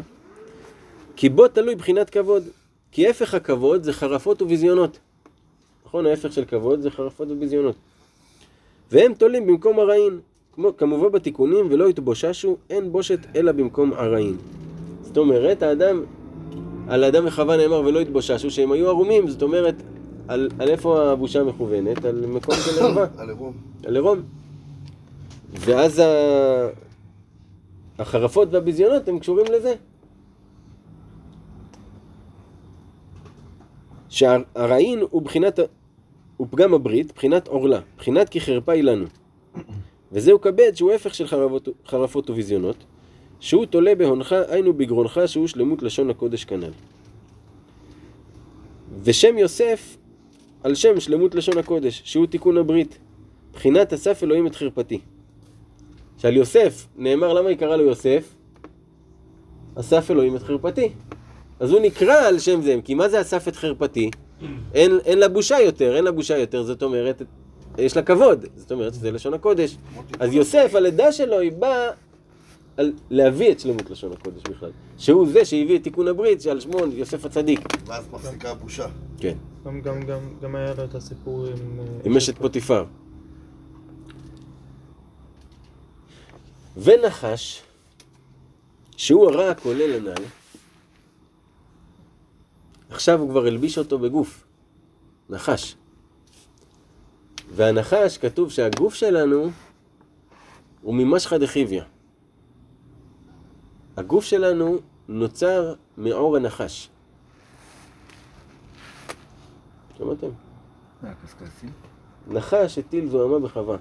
כי 1.15 1.29
בו 1.29 1.47
תלוי 1.47 1.75
בחינת 1.75 2.09
כבוד. 2.09 2.43
כי 2.91 3.09
הפך 3.09 3.34
הכבוד 3.34 3.84
זה 3.84 3.93
חרפות 3.93 4.41
וביזיונות. 4.41 4.99
נכון? 5.86 6.05
ההפך 6.05 6.34
של 6.34 6.45
כבוד 6.45 6.82
זה 6.82 6.91
חרפות 6.91 7.27
וביזיונות. 7.32 7.75
והם 8.91 9.13
תולים 9.13 9.47
במקום 9.47 9.79
הרעים. 9.79 10.30
כמו 10.54 10.78
כמובן 10.78 11.12
בתיקונים 11.12 11.66
ולא 11.70 11.89
יתבוששו, 11.89 12.58
אין 12.70 12.91
בושת 12.91 13.20
אלא 13.36 13.52
במקום 13.52 13.93
הרעים. 13.93 14.38
זאת 15.02 15.18
אומרת, 15.18 15.64
האדם, 15.64 16.04
על 16.88 17.04
האדם 17.04 17.24
וחווה 17.28 17.58
נאמר 17.58 17.82
ולא 17.86 17.99
יתבוששו, 17.99 18.52
שהם 18.52 18.72
היו 18.72 18.88
ערומים, 18.88 19.28
זאת 19.28 19.41
אומרת, 19.41 19.76
על, 20.28 20.49
על 20.60 20.70
איפה 20.70 21.12
הבושה 21.12 21.43
מכוונת? 21.43 22.06
על 22.06 22.26
מקום 22.28 22.56
של 22.56 22.80
ערווה. 22.84 23.08
על 23.18 23.30
עירום. 23.30 23.54
על 23.86 23.95
עירום. 23.95 24.22
ואז 25.54 25.99
ה... 25.99 26.06
החרפות 27.99 28.47
והביזיונות 28.52 29.08
הם 29.08 29.20
קשורים 29.20 29.45
לזה. 29.52 29.74
שהרעין 34.10 34.99
הוא 35.10 35.22
בחינת, 35.22 35.60
הוא 36.38 36.47
פגם 36.52 36.74
הברית, 36.74 37.12
בחינת 37.16 37.47
עורלה, 37.47 37.80
בחינת 37.97 38.30
כי 38.30 38.41
חרפה 38.41 38.72
היא 38.72 38.84
לנו. 38.84 39.06
וזהו 40.12 40.41
כבד 40.41 40.72
שהוא 40.76 40.91
הפך 40.91 41.14
של 41.16 41.28
חרפות, 41.28 41.68
חרפות 41.88 42.30
וביזיונות, 42.30 42.76
שהוא 43.39 43.66
תולה 43.66 43.95
בהונך, 43.95 44.36
היינו 44.47 44.74
בגרונך, 44.74 45.22
שהוא 45.26 45.47
שלמות 45.47 45.84
לשון 45.84 46.09
הקודש 46.09 46.45
כנ"ל. 46.45 46.72
ושם 49.03 49.38
יוסף 49.38 49.97
על 50.64 50.76
שם 50.76 50.99
שלמות 50.99 51.36
לשון 51.36 51.57
הקודש, 51.57 52.01
שהוא 52.05 52.26
תיקון 52.26 52.57
הברית. 52.57 52.97
בחינת 53.53 53.93
אסף 53.93 54.24
אלוהים 54.24 54.47
את 54.47 54.55
חרפתי. 54.55 54.99
שעל 56.18 56.38
יוסף 56.38 56.88
נאמר 56.97 57.34
למה 57.34 57.49
היא 57.49 57.57
קראה 57.57 57.78
לו 57.78 57.84
יוסף? 57.84 58.36
אסף 59.76 60.12
אלוהים 60.12 60.36
את 60.36 60.41
חרפתי. 60.41 60.89
אז 61.59 61.72
הוא 61.72 61.80
נקרא 61.80 62.28
על 62.28 62.39
שם 62.39 62.62
זה, 62.62 62.76
כי 62.84 62.93
מה 62.93 63.09
זה 63.09 63.22
אסף 63.22 63.47
את 63.47 63.55
חרפתי? 63.55 64.09
אין, 64.74 64.99
אין 65.05 65.20
לה 65.20 65.28
בושה 65.28 65.59
יותר, 65.59 65.95
אין 65.95 66.03
לה 66.03 66.12
בושה 66.12 66.38
יותר, 66.38 66.64
זאת 66.64 66.84
אומרת, 66.84 67.22
יש 67.78 67.95
לה 67.95 68.01
כבוד, 68.01 68.45
זאת 68.55 68.72
אומרת 68.72 68.93
שזה 68.93 69.11
לשון 69.11 69.34
הקודש. 69.34 69.78
אז 70.19 70.34
יוסף, 70.34 70.72
הלידה 70.76 71.11
שלו, 71.11 71.39
היא 71.39 71.51
באה 71.51 71.89
על 72.78 72.93
להביא 73.09 73.51
את 73.51 73.59
שלמות 73.59 73.89
לשון 73.89 74.11
הקודש 74.13 74.41
בכלל. 74.49 74.72
שהוא 74.97 75.32
זה 75.32 75.45
שהביא 75.45 75.78
את 75.78 75.84
תיקון 75.84 76.07
הברית, 76.07 76.41
שעל 76.41 76.59
שמו 76.59 76.78
יוסף 76.93 77.26
הצדיק. 77.26 77.59
ואז 77.86 78.07
מפסיקה 78.11 78.51
הבושה. 78.51 78.88
כן. 79.17 79.38
גם, 79.65 79.82
גם, 79.82 80.01
גם, 80.01 80.19
גם 80.41 80.55
היה 80.55 80.74
לו 80.74 80.84
את 80.84 80.95
הסיפור 80.95 81.45
עם... 81.45 81.80
אה, 81.80 81.86
עם 82.03 82.17
אשת 82.17 82.38
פוטיפר. 82.38 82.86
ונחש, 86.78 87.63
שהוא 88.97 89.32
הרע 89.32 89.49
הכולל 89.49 89.93
הנ"ל, 89.95 90.24
עכשיו 92.89 93.19
הוא 93.19 93.30
כבר 93.30 93.45
הלביש 93.45 93.78
אותו 93.78 93.99
בגוף, 93.99 94.43
נחש. 95.30 95.76
והנחש, 97.56 98.18
כתוב 98.18 98.52
שהגוף 98.52 98.93
שלנו 98.93 99.49
הוא 100.82 100.95
ממשחא 100.95 101.38
דחיביא. 101.38 101.82
הגוף 103.97 104.26
שלנו 104.26 104.78
נוצר 105.08 105.74
מאור 105.97 106.36
הנחש. 106.38 106.89
שמעתם? 109.97 110.28
נחש 112.28 112.78
הטיל 112.78 113.10
זוהמה 113.10 113.39
בחווה. 113.39 113.78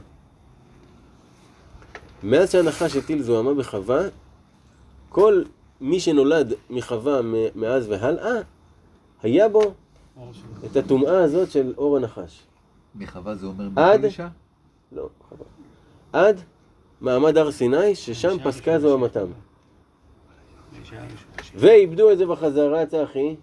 מאז 2.23 2.53
שהנחש 2.53 2.97
הטיל 2.97 3.23
זוהמה 3.23 3.55
בחווה, 3.55 4.01
כל 5.09 5.43
מי 5.81 6.01
שנולד 6.01 6.53
מחווה 6.71 7.21
מאז 7.55 7.89
והלאה, 7.89 8.41
היה 9.23 9.49
בו 9.49 9.75
את 10.65 10.77
הטומאה 10.77 11.25
הזאת 11.25 11.51
של 11.51 11.75
אור 11.79 11.97
הנחש. 11.97 12.50
מחווה 12.95 13.35
זה 13.35 13.47
אומר 13.47 13.69
עד- 13.77 14.05
אישה? 14.05 14.29
לא, 14.93 15.09
חווה. 15.29 15.45
עד 16.13 16.41
מעמד 17.01 17.37
הר 17.37 17.51
סיני, 17.53 17.95
ששם 17.95 18.37
פסקה. 18.45 18.71
האישה 20.77 21.01
הראשונה. 21.01 21.33
ואיבדו 21.55 22.13
את 22.13 22.19
זה 22.19 22.27
בחזרה, 22.27 22.87
צחי, 22.87 23.37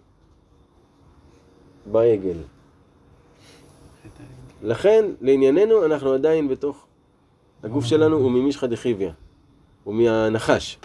בעגל. 1.85 2.37
לכן, 4.61 5.05
לענייננו, 5.21 5.85
אנחנו 5.85 6.13
עדיין 6.13 6.47
בתוך... 6.47 6.85
הגוף 7.63 7.85
שלנו 7.85 8.15
הוא 8.17 8.31
ממשחא 8.31 8.67
דחיביא. 8.67 9.09
הוא 9.83 9.95
מהנחש. 9.95 10.77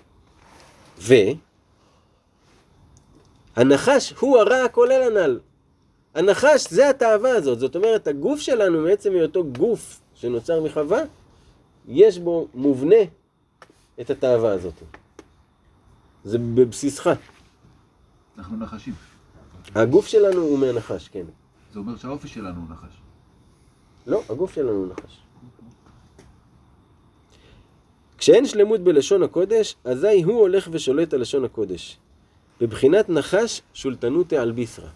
ו... 0.98 1.14
הנחש 3.56 4.12
הוא 4.20 4.38
הרע 4.38 4.56
הכולל 4.64 5.02
הנ"ל. 5.02 5.40
הנחש 6.14 6.70
זה 6.70 6.90
התאווה 6.90 7.30
הזאת. 7.30 7.58
זאת 7.58 7.76
אומרת, 7.76 8.06
הגוף 8.06 8.40
שלנו, 8.40 8.80
מעצם 8.80 9.12
היותו 9.12 9.44
גוף 9.44 10.00
שנוצר 10.14 10.62
מחווה, 10.62 11.00
יש 11.88 12.18
בו 12.18 12.48
מובנה 12.54 13.02
את 14.00 14.10
התאווה 14.10 14.52
הזאת. 14.52 14.82
זה 16.24 16.38
בבסיסך. 16.38 17.10
אנחנו 18.38 18.56
נחשים. 18.56 18.94
הגוף 19.74 20.06
שלנו 20.06 20.42
הוא 20.42 20.58
מהנחש, 20.58 21.08
כן. 21.08 21.24
זה 21.72 21.78
אומר 21.78 21.96
שהאופי 21.96 22.28
שלנו 22.28 22.60
הוא 22.60 22.70
נחש. 22.70 22.94
לא, 24.06 24.22
הגוף 24.30 24.54
שלנו 24.54 24.70
הוא 24.70 24.86
נחש. 24.86 25.18
כשאין 28.18 28.46
שלמות 28.46 28.80
בלשון 28.80 29.22
הקודש, 29.22 29.76
אזי 29.84 30.22
הוא 30.22 30.40
הולך 30.40 30.68
ושולט 30.72 31.14
על 31.14 31.20
לשון 31.20 31.44
הקודש. 31.44 31.98
בבחינת 32.60 33.08
נחש 33.08 33.62
שולטנותי 33.74 34.36
על 34.36 34.52
ביסרא. 34.52 34.88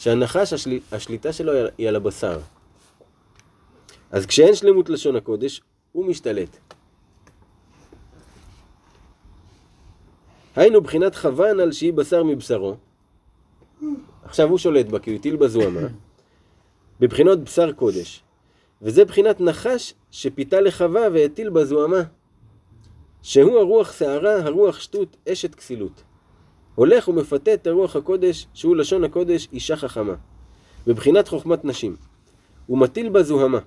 שהנחש, 0.00 0.52
השל... 0.52 0.78
השליטה 0.92 1.32
שלו 1.32 1.52
היא 1.52 1.60
על- 1.60 1.88
על 1.88 1.96
הבשר. 1.96 2.40
אז 4.10 4.26
כשאין 4.26 4.54
שלמות 4.54 4.88
לשון 4.88 5.16
הקודש, 5.16 5.60
הוא 5.92 6.06
משתלט. 6.06 6.56
היינו 10.56 10.80
בחינת 10.80 11.14
חווה 11.14 11.50
הנ"ל 11.50 11.72
שהיא 11.72 11.92
בשר 11.92 12.24
מבשרו. 12.24 12.76
עכשיו 14.24 14.48
הוא 14.48 14.58
שולט 14.58 14.86
בה, 14.86 14.98
כי 14.98 15.10
הוא 15.10 15.18
הטיל 15.18 15.36
בה 15.36 15.48
זוהמה. 15.48 15.80
בבחינות 17.00 17.44
בשר 17.44 17.72
קודש. 17.72 18.22
וזה 18.82 19.04
בחינת 19.04 19.40
נחש 19.40 19.94
שפיתה 20.10 20.60
לחווה 20.60 21.02
והטיל 21.12 21.50
בה 21.50 21.64
זוהמה. 21.64 22.02
שהוא 23.22 23.58
הרוח 23.58 23.92
שערה, 23.92 24.36
הרוח 24.42 24.80
שטות, 24.80 25.16
אשת 25.32 25.54
כסילות. 25.54 26.02
הולך 26.74 27.08
ומפתה 27.08 27.54
את 27.54 27.66
הרוח 27.66 27.96
הקודש, 27.96 28.46
שהוא 28.54 28.76
לשון 28.76 29.04
הקודש, 29.04 29.48
אישה 29.52 29.76
חכמה. 29.76 30.14
בבחינת 30.86 31.28
חוכמת 31.28 31.64
נשים. 31.64 31.96
ומטיל 32.68 33.08
בה 33.08 33.22
זוהמה. 33.22 33.58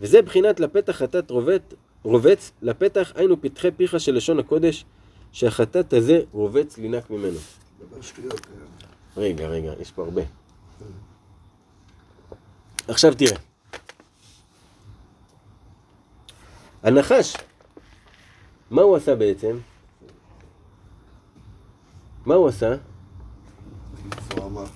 וזה 0.00 0.22
בחינת 0.22 0.60
לפתח 0.60 0.92
חטאת 0.92 1.30
רובץ, 1.30 1.62
רובץ, 2.02 2.52
לפתח 2.62 3.12
היינו 3.14 3.40
פתחי 3.40 3.70
פיך 3.70 4.00
של 4.00 4.14
לשון 4.14 4.38
הקודש, 4.38 4.84
שהחטאת 5.32 5.92
הזה 5.92 6.20
רובץ 6.32 6.78
לינק 6.78 7.10
ממנו. 7.10 7.38
רגע, 9.16 9.48
רגע, 9.48 9.72
יש 9.80 9.90
פה 9.90 10.04
הרבה. 10.04 10.22
עכשיו 12.88 13.14
תראה. 13.14 13.36
הנחש, 16.82 17.36
מה 18.70 18.82
הוא 18.82 18.96
עשה 18.96 19.14
בעצם? 19.16 19.58
מה 22.26 22.34
הוא 22.34 22.48
עשה? 22.48 22.74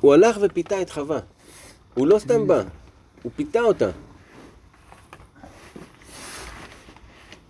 הוא 0.01 0.15
הלך 0.15 0.37
ופיתה 0.41 0.83
את 0.83 0.91
חווה. 0.91 1.19
הוא 1.95 2.07
לא 2.07 2.19
סתם 2.19 2.47
בא, 2.47 2.63
הוא 3.23 3.33
פיתה 3.37 3.61
אותה. 3.61 3.91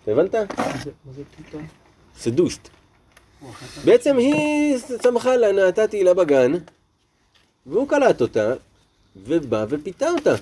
הבנת? 0.07 0.35
מה 0.35 1.13
זה 1.13 1.23
פתאום? 1.37 1.67
סדוסט. 2.19 2.69
בעצם 3.85 4.17
היא 4.17 4.79
צמחה 5.03 5.37
לה, 5.37 5.53
נתתי 5.53 6.05
לה 6.05 6.15
בגן, 6.15 6.53
והוא 7.67 7.89
קלט 7.89 8.21
אותה, 8.21 8.53
ובא 9.17 9.67
ופיתה 9.69 10.09
אותה. 10.09 10.35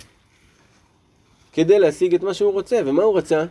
כדי 1.53 1.79
להשיג 1.79 2.15
את 2.15 2.23
מה 2.23 2.35
שהוא 2.35 2.53
רוצה, 2.53 2.81
ומה 2.87 3.03
הוא 3.03 3.19
רצה? 3.19 3.45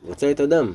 הוא 0.00 0.12
רצה 0.12 0.30
את 0.30 0.40
הדם. 0.40 0.74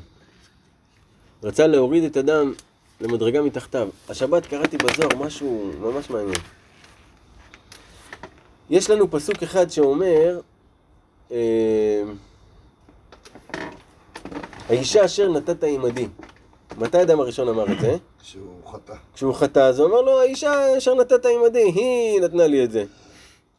רצה 1.43 1.67
להוריד 1.67 2.03
את 2.03 2.17
הדם 2.17 2.53
למדרגה 3.01 3.41
מתחתיו. 3.41 3.89
השבת 4.09 4.45
קראתי 4.45 4.77
בזוהר 4.77 5.15
משהו 5.19 5.71
ממש 5.79 6.09
מעניין. 6.09 6.41
יש 8.69 8.89
לנו 8.89 9.11
פסוק 9.11 9.43
אחד 9.43 9.69
שאומר, 9.69 10.39
אה, 11.31 12.03
האישה 14.69 15.05
אשר 15.05 15.31
נתת 15.31 15.63
עמדי. 15.63 16.07
מתי 16.77 16.97
האדם 16.97 17.19
הראשון 17.19 17.47
אמר 17.47 17.71
את 17.71 17.79
זה? 17.81 17.95
כשהוא 18.21 18.71
חטא. 18.71 18.93
כשהוא 19.13 19.33
חטא, 19.33 19.59
אז 19.59 19.79
הוא 19.79 19.87
אמר 19.87 20.01
לו, 20.01 20.19
האישה 20.19 20.77
אשר 20.77 20.95
נתת 20.95 21.25
עמדי, 21.25 21.71
היא 21.75 22.21
נתנה 22.21 22.47
לי 22.47 22.63
את 22.63 22.71
זה. 22.71 22.85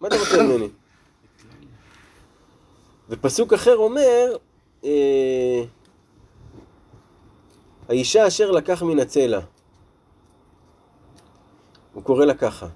מה 0.01 0.09
אתה 0.09 0.17
רוצה 0.19 0.43
ממני? 0.43 0.69
ופסוק 3.09 3.53
אחר 3.53 3.77
אומר, 3.77 4.37
אה, 4.85 5.63
האישה 7.89 8.27
אשר 8.27 8.51
לקח 8.51 8.83
מן 8.83 8.99
הצלע. 8.99 9.41
הוא 11.95 12.03
קורא 12.03 12.25
לה 12.25 12.35
ככה. 12.35 12.67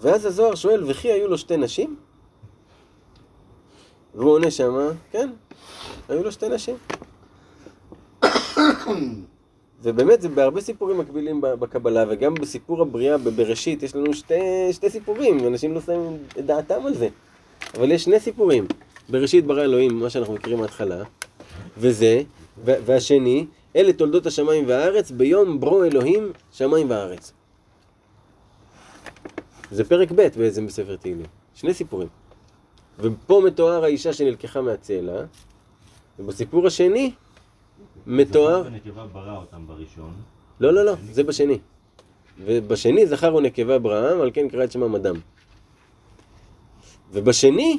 ואז 0.00 0.26
הזוהר 0.26 0.54
שואל, 0.54 0.84
וכי 0.86 1.12
היו 1.12 1.28
לו 1.28 1.38
שתי 1.38 1.56
נשים? 1.56 1.96
והוא 4.14 4.32
עונה 4.32 4.50
שמה, 4.50 4.88
כן, 5.12 5.30
היו 6.08 6.22
לו 6.22 6.32
שתי 6.32 6.48
נשים. 6.48 6.76
ובאמת 9.82 10.20
זה 10.20 10.28
בהרבה 10.28 10.60
סיפורים 10.60 10.98
מקבילים 10.98 11.40
בקבלה, 11.40 12.04
וגם 12.08 12.34
בסיפור 12.34 12.82
הבריאה 12.82 13.18
בבראשית 13.18 13.82
יש 13.82 13.94
לנו 13.94 14.14
שתי, 14.14 14.72
שתי 14.72 14.90
סיפורים, 14.90 15.40
ואנשים 15.44 15.74
לא 15.74 15.80
שמים 15.80 16.18
את 16.38 16.46
דעתם 16.46 16.86
על 16.86 16.94
זה. 16.94 17.08
אבל 17.74 17.92
יש 17.92 18.04
שני 18.04 18.20
סיפורים. 18.20 18.66
בראשית 19.08 19.46
ברא 19.46 19.62
אלוהים, 19.62 19.98
מה 19.98 20.10
שאנחנו 20.10 20.34
מכירים 20.34 20.58
מההתחלה, 20.58 21.04
וזה, 21.78 22.22
והשני, 22.64 23.46
אלה 23.76 23.92
תולדות 23.92 24.26
השמיים 24.26 24.64
והארץ, 24.68 25.10
ביום 25.10 25.60
ברו 25.60 25.84
אלוהים 25.84 26.32
שמיים 26.52 26.90
וארץ. 26.90 27.32
זה 29.70 29.84
פרק 29.84 30.12
ב' 30.12 30.28
בעצם 30.36 30.66
בספר 30.66 30.96
תהילים. 30.96 31.26
שני 31.54 31.74
סיפורים. 31.74 32.08
ופה 32.98 33.42
מתואר 33.46 33.84
האישה 33.84 34.12
שנלקחה 34.12 34.60
מהצלע, 34.60 35.22
ובסיפור 36.18 36.66
השני 36.66 37.12
מתואר... 38.06 38.62
זכר 38.62 38.72
ונקבה 38.72 39.06
ברא 39.06 39.36
אותם 39.36 39.66
בראשון. 39.66 40.12
לא, 40.60 40.74
לא, 40.74 40.84
לא, 40.84 40.94
זה 41.12 41.22
בשני. 41.22 41.58
ובשני 42.44 43.06
זכר 43.06 43.34
ונקבה 43.34 43.76
אברהם, 43.76 44.20
על 44.20 44.30
כן 44.34 44.48
קרא 44.48 44.64
את 44.64 44.72
שמם 44.72 44.94
אדם. 44.94 45.14
ובשני, 47.12 47.78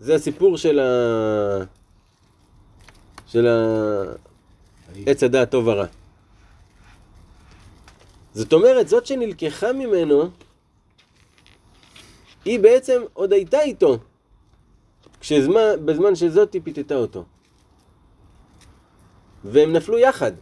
זה 0.00 0.14
הסיפור 0.14 0.56
של 0.56 0.78
ה... 0.78 1.64
של 3.26 3.46
ה... 3.46 4.31
עץ 5.06 5.22
הדעת 5.22 5.50
טוב 5.50 5.66
ורע. 5.66 5.86
זאת 8.34 8.52
אומרת, 8.52 8.88
זאת 8.88 9.06
שנלקחה 9.06 9.72
ממנו, 9.72 10.30
היא 12.44 12.60
בעצם 12.60 13.02
עוד 13.12 13.32
הייתה 13.32 13.60
איתו, 13.60 13.98
כשזמן, 15.20 15.60
בזמן 15.84 16.14
שזאתי 16.14 16.60
פיתתה 16.60 16.94
אותו. 16.94 17.24
והם 19.44 19.72
נפלו 19.72 19.98
יחד. 19.98 20.32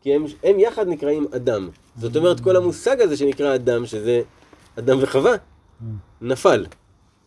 כי 0.00 0.14
הם, 0.14 0.24
הם 0.42 0.60
יחד 0.60 0.88
נקראים 0.88 1.26
אדם. 1.36 1.68
זאת 1.96 2.16
אומרת, 2.16 2.40
כל 2.40 2.56
המושג 2.56 3.00
הזה 3.00 3.16
שנקרא 3.16 3.54
אדם, 3.54 3.86
שזה 3.86 4.22
אדם 4.78 4.98
וחווה, 5.00 5.32
נפל. 6.20 6.66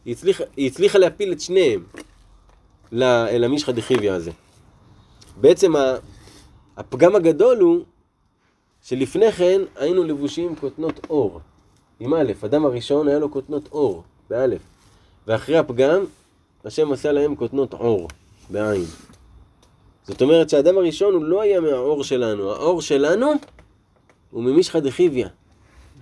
היא 0.06 0.14
הצליחה, 0.14 0.44
היא 0.58 0.68
הצליחה 0.68 0.98
להפיל 1.00 1.32
את 1.32 1.42
שניהם 1.42 1.84
ל- 2.92 3.04
אל 3.04 3.44
המשחא 3.44 3.72
דחיביא 3.72 4.12
הזה. 4.12 4.32
בעצם 5.42 5.74
הפגם 6.82 7.16
הגדול 7.16 7.58
הוא 7.60 7.84
שלפני 8.82 9.32
כן 9.32 9.62
היינו 9.76 10.04
לבושים 10.04 10.50
עם 10.50 10.56
כותנות 10.56 11.00
אור. 11.10 11.40
עם 12.00 12.14
א', 12.14 12.32
אדם 12.46 12.66
הראשון 12.66 13.08
היה 13.08 13.20
לו 13.20 13.32
כותנות 13.32 13.70
אור, 13.72 14.04
באלף. 14.30 14.62
ואחרי 15.28 15.58
הפגם, 15.58 16.04
השם 16.66 16.92
עשה 16.92 17.12
להם 17.12 17.36
כותנות 17.36 17.74
עור, 17.74 18.08
בעין. 18.50 18.86
זאת 20.04 20.22
אומרת 20.22 20.50
שהאדם 20.50 20.78
הראשון 20.78 21.14
הוא 21.14 21.24
לא 21.24 21.42
היה 21.42 21.60
מהאור 21.60 22.04
שלנו, 22.04 22.52
האור 22.52 22.82
שלנו 22.82 23.32
הוא 24.32 24.44
ממשחא 24.44 24.80
דחיביא, 24.80 25.26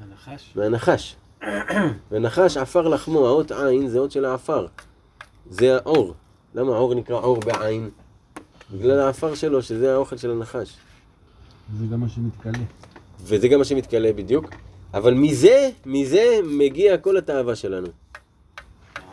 הנחש? 0.02 0.54
מהנחש. 0.56 1.16
ונחש 2.12 2.58
עפר 2.58 2.88
לחמו, 2.88 3.28
האות 3.28 3.52
עין 3.52 3.88
זה 3.88 4.00
אות 4.00 4.12
של 4.12 4.26
העפר. 4.26 4.68
זה 5.50 5.76
האור. 5.76 6.14
למה 6.56 6.76
האור 6.76 6.96
נקרא 6.96 7.16
אור 7.16 7.40
בעין? 7.40 7.90
בגלל 8.74 8.99
העפר 8.99 9.36
שלו, 9.36 9.61
שזה 9.61 9.93
האוכל 9.93 10.17
של 10.17 10.32
הנחש. 10.32 10.78
זה 11.78 11.86
גם 11.91 11.99
מה 11.99 12.09
שמתכלה. 12.09 12.63
וזה 13.20 13.47
גם 13.47 13.59
מה 13.59 13.65
שמתכלה 13.65 14.13
בדיוק. 14.13 14.45
אבל 14.93 15.13
מזה, 15.13 15.70
מזה 15.86 16.39
מגיע 16.43 16.97
כל 16.97 17.17
התאווה 17.17 17.55
שלנו. 17.55 17.88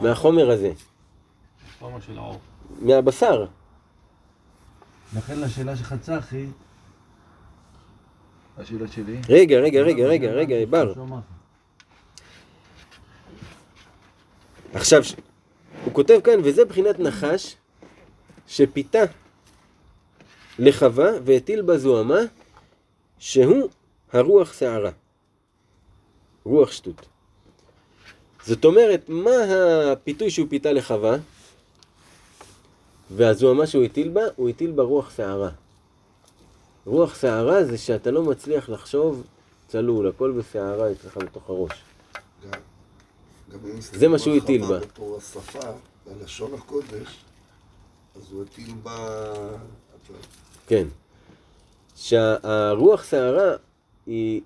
מהחומר 0.01 0.51
הזה. 0.51 0.73
חומר 1.79 2.01
של 2.01 2.19
האור. 2.19 2.41
מהבשר. 2.81 3.47
לכן 5.17 5.41
לשאלה 5.41 5.77
שלך 5.77 5.95
צחי, 6.01 6.47
השאלה 8.59 8.89
שלי? 8.89 9.21
רגע, 9.29 9.59
רגע, 9.59 9.81
רגע, 9.81 10.07
רגע, 10.07 10.31
רגע, 10.31 10.67
בר. 10.71 10.93
עכשיו, 14.75 15.03
הוא 15.85 15.95
כותב 15.95 16.19
כאן, 16.25 16.41
וזה 16.45 16.65
בחינת 16.65 16.99
נחש 16.99 17.57
שפיתה 18.47 18.99
לחווה 20.59 21.11
והטיל 21.25 21.63
בה 21.63 21.79
זוהמה, 21.79 22.21
שהוא 23.19 23.69
הרוח 24.13 24.53
שערה. 24.53 24.91
רוח 26.45 26.73
שטות. 26.73 27.07
זאת 28.45 28.65
אומרת, 28.65 29.09
מה 29.09 29.31
הפיתוי 29.93 30.31
שהוא 30.31 30.47
פיתה 30.51 30.73
לחווה? 30.73 31.17
והזוהמה 33.11 33.67
שהוא 33.67 33.85
הטיל 33.85 34.09
בה, 34.09 34.21
הוא 34.37 34.49
הטיל 34.49 34.71
בה 34.71 34.83
רוח 34.83 35.17
שערה. 35.17 35.51
רוח 36.87 37.21
שערה 37.21 37.65
זה 37.65 37.79
שאתה 37.79 38.11
לא 38.11 38.23
מצליח 38.23 38.69
לחשוב 38.69 39.27
צלול, 39.69 40.09
הכל 40.09 40.33
בסערה 40.33 40.93
אצלך 40.93 41.17
בתוך 41.17 41.51
הראש. 41.51 41.73
גם 43.51 43.61
זה 43.81 44.09
מה 44.09 44.19
שהוא 44.19 44.37
הטיל 44.37 44.67
בה. 44.67 44.79
בתור 44.79 45.17
השפה, 45.17 45.73
בלשון 46.07 46.55
הקודש, 46.55 47.25
אז 48.17 48.33
הוא 48.33 48.43
הטיל 48.43 48.75
בה... 48.83 49.19
כן. 50.67 50.87
שהרוח 51.97 53.05
שערה 53.05 53.57
היא 54.07 54.41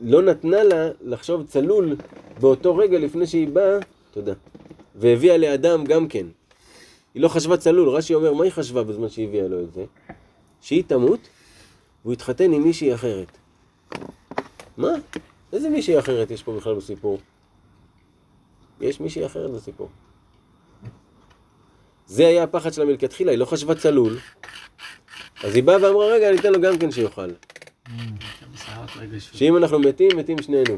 לא 0.00 0.22
נתנה 0.22 0.62
לה 0.62 0.88
לחשוב 1.00 1.46
צלול 1.46 1.96
באותו 2.40 2.76
רגע 2.76 2.98
לפני 2.98 3.26
שהיא 3.26 3.48
באה, 3.48 3.78
תודה, 4.10 4.32
והביאה 4.94 5.36
לאדם 5.36 5.84
גם 5.84 6.08
כן. 6.08 6.26
היא 7.14 7.22
לא 7.22 7.28
חשבה 7.28 7.56
צלול, 7.56 7.88
רש"י 7.88 8.14
אומר, 8.14 8.34
מה 8.34 8.44
היא 8.44 8.52
חשבה 8.52 8.82
בזמן 8.82 9.08
שהיא 9.08 9.28
הביאה 9.28 9.48
לו 9.48 9.60
את 9.60 9.72
זה? 9.74 9.84
שהיא 10.60 10.84
תמות 10.86 11.20
והוא 12.02 12.12
יתחתן 12.12 12.52
עם 12.52 12.62
מישהי 12.62 12.94
אחרת. 12.94 13.38
מה? 14.76 14.92
איזה 15.52 15.68
מישהי 15.68 15.98
אחרת 15.98 16.30
יש 16.30 16.42
פה 16.42 16.56
בכלל 16.56 16.74
בסיפור? 16.74 17.18
יש 18.80 19.00
מישהי 19.00 19.26
אחרת 19.26 19.50
בסיפור. 19.50 19.88
זה 22.06 22.26
היה 22.26 22.42
הפחד 22.42 22.72
שלה 22.72 22.84
מלכתחילה, 22.84 23.30
היא 23.30 23.38
לא 23.38 23.44
חשבה 23.44 23.74
צלול, 23.74 24.18
אז 25.42 25.54
היא 25.54 25.62
באה 25.62 25.76
ואמרה, 25.82 26.06
רגע, 26.06 26.28
אני 26.28 26.38
אתן 26.38 26.52
לו 26.52 26.60
גם 26.60 26.78
כן 26.78 26.90
שיאכל. 26.90 27.30
שאם 29.20 29.56
אנחנו 29.56 29.78
מתים, 29.78 30.16
מתים 30.16 30.42
שנינו. 30.42 30.76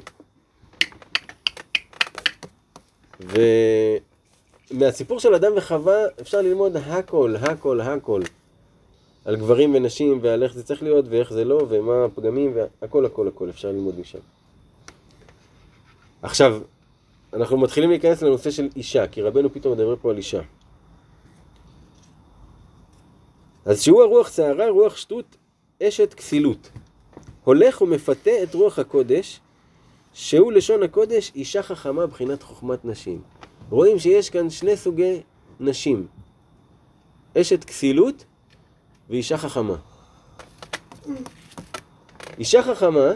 ומהסיפור 4.70 5.20
של 5.20 5.35
אדם 5.35 5.53
וחווה 5.57 5.97
אפשר 6.20 6.41
ללמוד 6.41 6.77
הכל, 6.77 7.35
הכל, 7.41 7.81
הכל. 7.81 8.23
על 9.24 9.36
גברים 9.36 9.74
ונשים 9.74 10.19
ועל 10.23 10.43
איך 10.43 10.55
זה 10.55 10.62
צריך 10.62 10.82
להיות 10.82 11.05
ואיך 11.09 11.32
זה 11.32 11.45
לא 11.45 11.66
ומה 11.69 12.05
הפגמים 12.05 12.57
והכל, 12.81 13.07
הכל, 13.07 13.28
הכל 13.28 13.51
אפשר 13.51 13.69
ללמוד 13.69 14.01
משם. 14.01 14.19
עכשיו, 16.23 16.61
אנחנו 17.32 17.59
מתחילים 17.59 17.91
להיכנס 17.91 18.23
לנושא 18.23 18.51
של 18.51 18.69
אישה, 18.77 19.07
כי 19.07 19.23
רבנו 19.23 19.53
פתאום 19.53 19.74
מדבר 19.74 19.97
פה 19.97 20.11
על 20.11 20.16
אישה. 20.16 20.41
אז 23.66 23.82
שהוא 23.82 24.03
הרוח 24.03 24.32
שערה, 24.32 24.69
רוח 24.69 24.97
שטות, 24.97 25.36
אשת 25.82 26.15
כסילות. 26.15 26.70
הולך 27.45 27.82
ומפתה 27.82 28.31
את 28.43 28.55
רוח 28.55 28.78
הקודש, 28.78 29.41
שהוא 30.12 30.53
לשון 30.53 30.82
הקודש 30.82 31.32
אישה 31.35 31.62
חכמה 31.62 32.07
בחינת 32.07 32.43
חוכמת 32.43 32.85
נשים. 32.85 33.23
רואים 33.70 33.99
שיש 33.99 34.31
כאן 34.31 34.51
שני 34.51 34.77
סוגי 34.77 35.20
נשים. 35.61 36.07
אשת 37.36 37.65
כסילות 37.65 38.24
ואישה 39.11 39.39
חכמה. 39.39 39.77
אישה 42.39 42.62
חכמה 42.62 43.11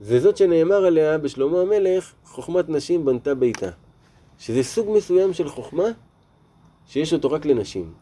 זה 0.00 0.20
זאת 0.20 0.36
שנאמר 0.36 0.84
עליה 0.84 1.18
בשלמה 1.18 1.60
המלך, 1.60 2.12
חוכמת 2.24 2.68
נשים 2.68 3.04
בנתה 3.04 3.34
ביתה. 3.34 3.70
שזה 4.38 4.62
סוג 4.62 4.96
מסוים 4.96 5.32
של 5.32 5.48
חוכמה 5.48 5.86
שיש 6.86 7.12
אותו 7.12 7.30
רק 7.30 7.46
לנשים. 7.46 7.92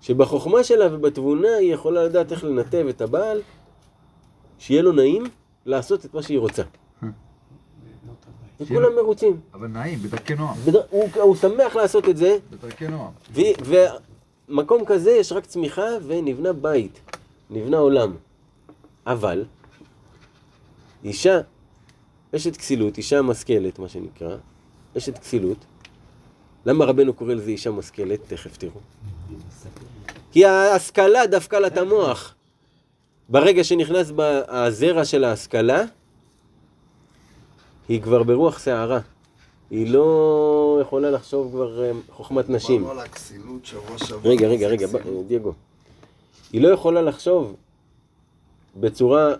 שבחוכמה 0.00 0.64
שלה 0.64 0.94
ובתבונה 0.94 1.48
היא 1.60 1.74
יכולה 1.74 2.04
לדעת 2.04 2.32
איך 2.32 2.44
לנתב 2.44 2.86
את 2.90 3.00
הבעל, 3.00 3.40
שיהיה 4.58 4.82
לו 4.82 4.92
נעים 4.92 5.24
לעשות 5.66 6.04
את 6.04 6.14
מה 6.14 6.22
שהיא 6.22 6.38
רוצה. 6.38 6.62
וכולם 8.60 8.96
מרוצים. 8.96 9.40
אבל 9.54 9.66
נעים, 9.68 9.98
בדרכי 9.98 10.34
נועם. 10.34 10.54
בדר- 10.64 10.82
הוא, 10.90 11.08
הוא 11.20 11.36
שמח 11.36 11.76
לעשות 11.76 12.08
את 12.08 12.16
זה, 12.16 12.36
בדרכי 12.50 12.88
נועם. 12.88 13.10
ו- 13.34 13.74
ומקום 14.48 14.82
כזה 14.86 15.10
יש 15.10 15.32
רק 15.32 15.46
צמיחה 15.46 15.86
ונבנה 16.06 16.52
בית, 16.52 17.00
נבנה 17.50 17.76
עולם. 17.76 18.14
אבל, 19.06 19.44
אישה, 21.04 21.40
אשת 22.36 22.56
כסילות, 22.56 22.98
אישה 22.98 23.22
משכלת, 23.22 23.78
מה 23.78 23.88
שנקרא, 23.88 24.36
אשת 24.98 25.18
כסילות, 25.18 25.58
למה 26.66 26.84
רבנו 26.84 27.12
קורא 27.12 27.34
לזה 27.34 27.50
אישה 27.50 27.70
משכלת? 27.70 28.20
תכף 28.26 28.56
תראו. 28.56 28.80
כי 30.32 30.44
ההשכלה 30.44 31.26
דפקה 31.26 31.58
לה 31.60 31.66
את 31.66 31.76
המוח. 31.76 32.34
ברגע 33.28 33.64
שנכנס 33.64 34.10
בה 34.10 34.40
הזרע 34.48 35.04
של 35.04 35.24
ההשכלה, 35.24 35.82
היא 37.88 38.02
כבר 38.02 38.22
ברוח 38.22 38.58
סערה. 38.58 39.00
היא 39.70 39.90
לא 39.90 40.78
יכולה 40.82 41.10
לחשוב 41.10 41.50
כבר 41.52 41.84
אה, 41.84 41.90
חוכמת 42.10 42.48
נשים. 42.48 42.84
שעבר. 43.96 44.28
רגע, 44.28 44.48
רגע, 44.48 44.68
רגע. 44.68 44.86
ב- 44.86 45.26
דייגו. 45.28 45.52
היא 46.52 46.60
לא 46.60 46.68
יכולה 46.68 47.02
לחשוב 47.02 47.56
בצורה 48.76 49.34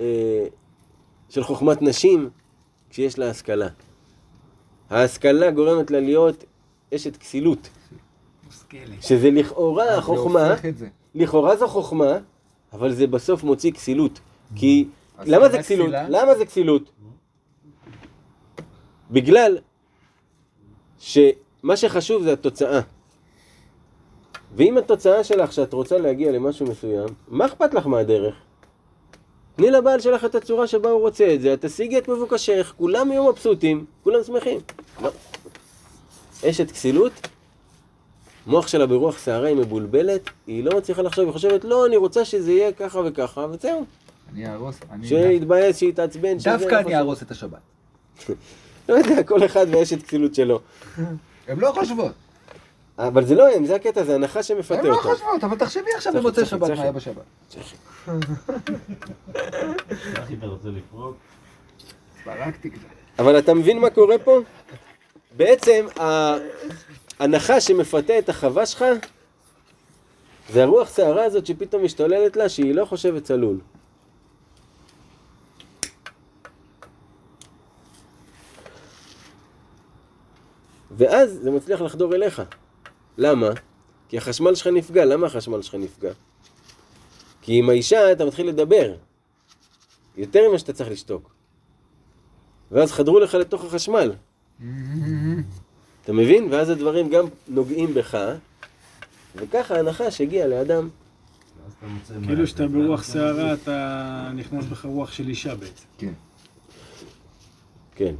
אה, 0.00 0.46
של 1.30 1.44
חוכמת 1.44 1.82
נשים 1.82 2.30
כשיש 2.90 3.18
לה 3.18 3.30
השכלה. 3.30 3.68
ההשכלה 4.90 5.50
גורמת 5.50 5.90
לה 5.90 6.00
להיות 6.00 6.44
אשת 6.94 7.16
כסילות. 7.16 7.68
שזה 9.00 9.30
לכאורה 9.30 9.94
החוכמה. 9.94 10.54
לכאורה 11.14 11.56
זו 11.56 11.68
חוכמה, 11.68 12.18
אבל 12.72 12.92
זה 12.92 13.06
בסוף 13.06 13.44
מוציא 13.44 13.72
כסילות. 13.72 14.20
כי, 14.56 14.88
אז 15.18 15.28
למה 15.28 15.48
זה 15.48 15.58
כסילות? 15.58 15.90
למה 16.08 16.34
זה 16.34 16.46
כסילות? 16.46 16.90
בגלל 19.10 19.58
שמה 20.98 21.76
שחשוב 21.76 22.22
זה 22.22 22.32
התוצאה. 22.32 22.80
ואם 24.56 24.78
התוצאה 24.78 25.24
שלך 25.24 25.52
שאת 25.52 25.72
רוצה 25.72 25.98
להגיע 25.98 26.32
למשהו 26.32 26.66
מסוים, 26.66 27.08
מה 27.28 27.46
אכפת 27.46 27.74
לך 27.74 27.86
מהדרך? 27.86 28.34
תני 29.56 29.70
לבעל 29.70 30.00
שלך 30.00 30.24
את 30.24 30.34
הצורה 30.34 30.66
שבה 30.66 30.90
הוא 30.90 31.00
רוצה 31.00 31.34
את 31.34 31.40
זה, 31.40 31.54
את 31.54 31.64
תשיגי 31.64 31.98
את 31.98 32.08
מבוקשך, 32.08 32.74
כולם 32.76 33.12
יהיו 33.12 33.28
מבסוטים, 33.32 33.84
כולם 34.04 34.24
שמחים. 34.24 34.58
לא. 35.02 35.10
אשת 36.50 36.70
כסילות, 36.70 37.12
מוח 38.46 38.68
שלה 38.68 38.86
ברוח 38.86 39.24
שערה 39.24 39.48
היא 39.48 39.56
מבולבלת, 39.56 40.30
היא 40.46 40.64
לא 40.64 40.78
מצליחה 40.78 41.02
לחשוב, 41.02 41.24
היא 41.24 41.32
חושבת, 41.32 41.64
לא, 41.64 41.86
אני 41.86 41.96
רוצה 41.96 42.24
שזה 42.24 42.52
יהיה 42.52 42.72
ככה 42.72 43.00
וככה, 43.04 43.46
וזהו. 43.50 43.84
אני 44.32 44.46
אהרוס, 44.46 44.80
אני... 44.90 45.08
שיתבאס, 45.08 45.78
שיתעצבן, 45.78 46.38
שזה... 46.38 46.50
דווקא 46.50 46.80
אני. 46.80 46.96
אהרוס 46.96 47.22
את 47.22 47.30
השבת. 47.30 47.58
לא 48.88 48.94
יודע, 48.94 49.22
כל 49.22 49.44
אחד 49.44 49.66
ואשת 49.70 50.02
כסילות 50.02 50.34
שלו. 50.34 50.60
הן 51.48 51.58
לא 51.58 51.72
חושבות. 51.72 52.12
אבל 52.98 53.24
זה 53.24 53.34
לא 53.34 53.48
הם, 53.48 53.66
זה 53.66 53.74
הקטע, 53.74 54.04
זה 54.04 54.14
הנחה 54.14 54.42
שמפתה 54.42 54.78
הן 54.78 54.86
לא 54.86 54.94
אותו. 54.94 55.08
חושבות, 55.08 55.44
אבל 55.44 55.56
תחשבי 55.56 55.90
עכשיו 55.96 56.12
במוצאי 56.12 56.46
שבת. 56.46 56.70
מה 56.70 56.82
היה 56.82 56.92
בשבת. 56.92 57.22
צחי, 57.48 57.76
אתה 60.38 60.46
רוצה 60.46 60.68
לפרוק? 60.68 61.16
פרקתי 62.24 62.70
קצת. 62.70 62.80
אבל 63.18 63.38
אתה 63.38 63.54
מבין 63.54 63.78
מה 63.78 63.90
קורה 63.90 64.18
פה? 64.18 64.40
בעצם 65.36 65.86
ההנחה 67.18 67.60
שמפתה 67.60 68.18
את 68.18 68.28
החווה 68.28 68.66
שלך 68.66 68.84
זה 70.52 70.62
הרוח 70.62 70.96
שערה 70.96 71.24
הזאת 71.24 71.46
שפתאום 71.46 71.84
משתוללת 71.84 72.36
לה 72.36 72.48
שהיא 72.48 72.74
לא 72.74 72.84
חושבת 72.84 73.24
צלול. 73.24 73.60
ואז 80.96 81.38
זה 81.42 81.50
מצליח 81.50 81.80
לחדור 81.80 82.14
אליך. 82.14 82.42
למה? 83.18 83.50
כי 84.08 84.18
החשמל 84.18 84.54
שלך 84.54 84.66
נפגע. 84.66 85.04
למה 85.04 85.26
החשמל 85.26 85.62
שלך 85.62 85.74
נפגע? 85.74 86.12
כי 87.42 87.58
עם 87.58 87.70
האישה 87.70 88.12
אתה 88.12 88.24
מתחיל 88.24 88.48
לדבר. 88.48 88.94
יותר 90.16 90.48
ממה 90.48 90.58
שאתה 90.58 90.72
צריך 90.72 90.90
לשתוק. 90.90 91.30
ואז 92.70 92.92
חדרו 92.92 93.20
לך 93.20 93.34
לתוך 93.34 93.64
החשמל. 93.64 94.12
אתה 96.04 96.12
מבין? 96.12 96.48
ואז 96.50 96.70
הדברים 96.70 97.08
גם 97.08 97.24
נוגעים 97.48 97.94
בך, 97.94 98.18
וככה 99.36 99.78
הנחש 99.78 100.20
הגיע 100.20 100.46
לאדם. 100.46 100.88
כאילו 102.26 102.46
שאתה 102.46 102.66
ברוח 102.66 103.12
שערה, 103.12 103.54
אתה 103.54 104.30
נכנס 104.34 104.64
בך 104.64 104.84
רוח 104.84 105.12
של 105.12 105.28
אישה 105.28 105.54
בעצם. 105.54 105.84
כן. 105.98 106.12
כן. 107.94 108.14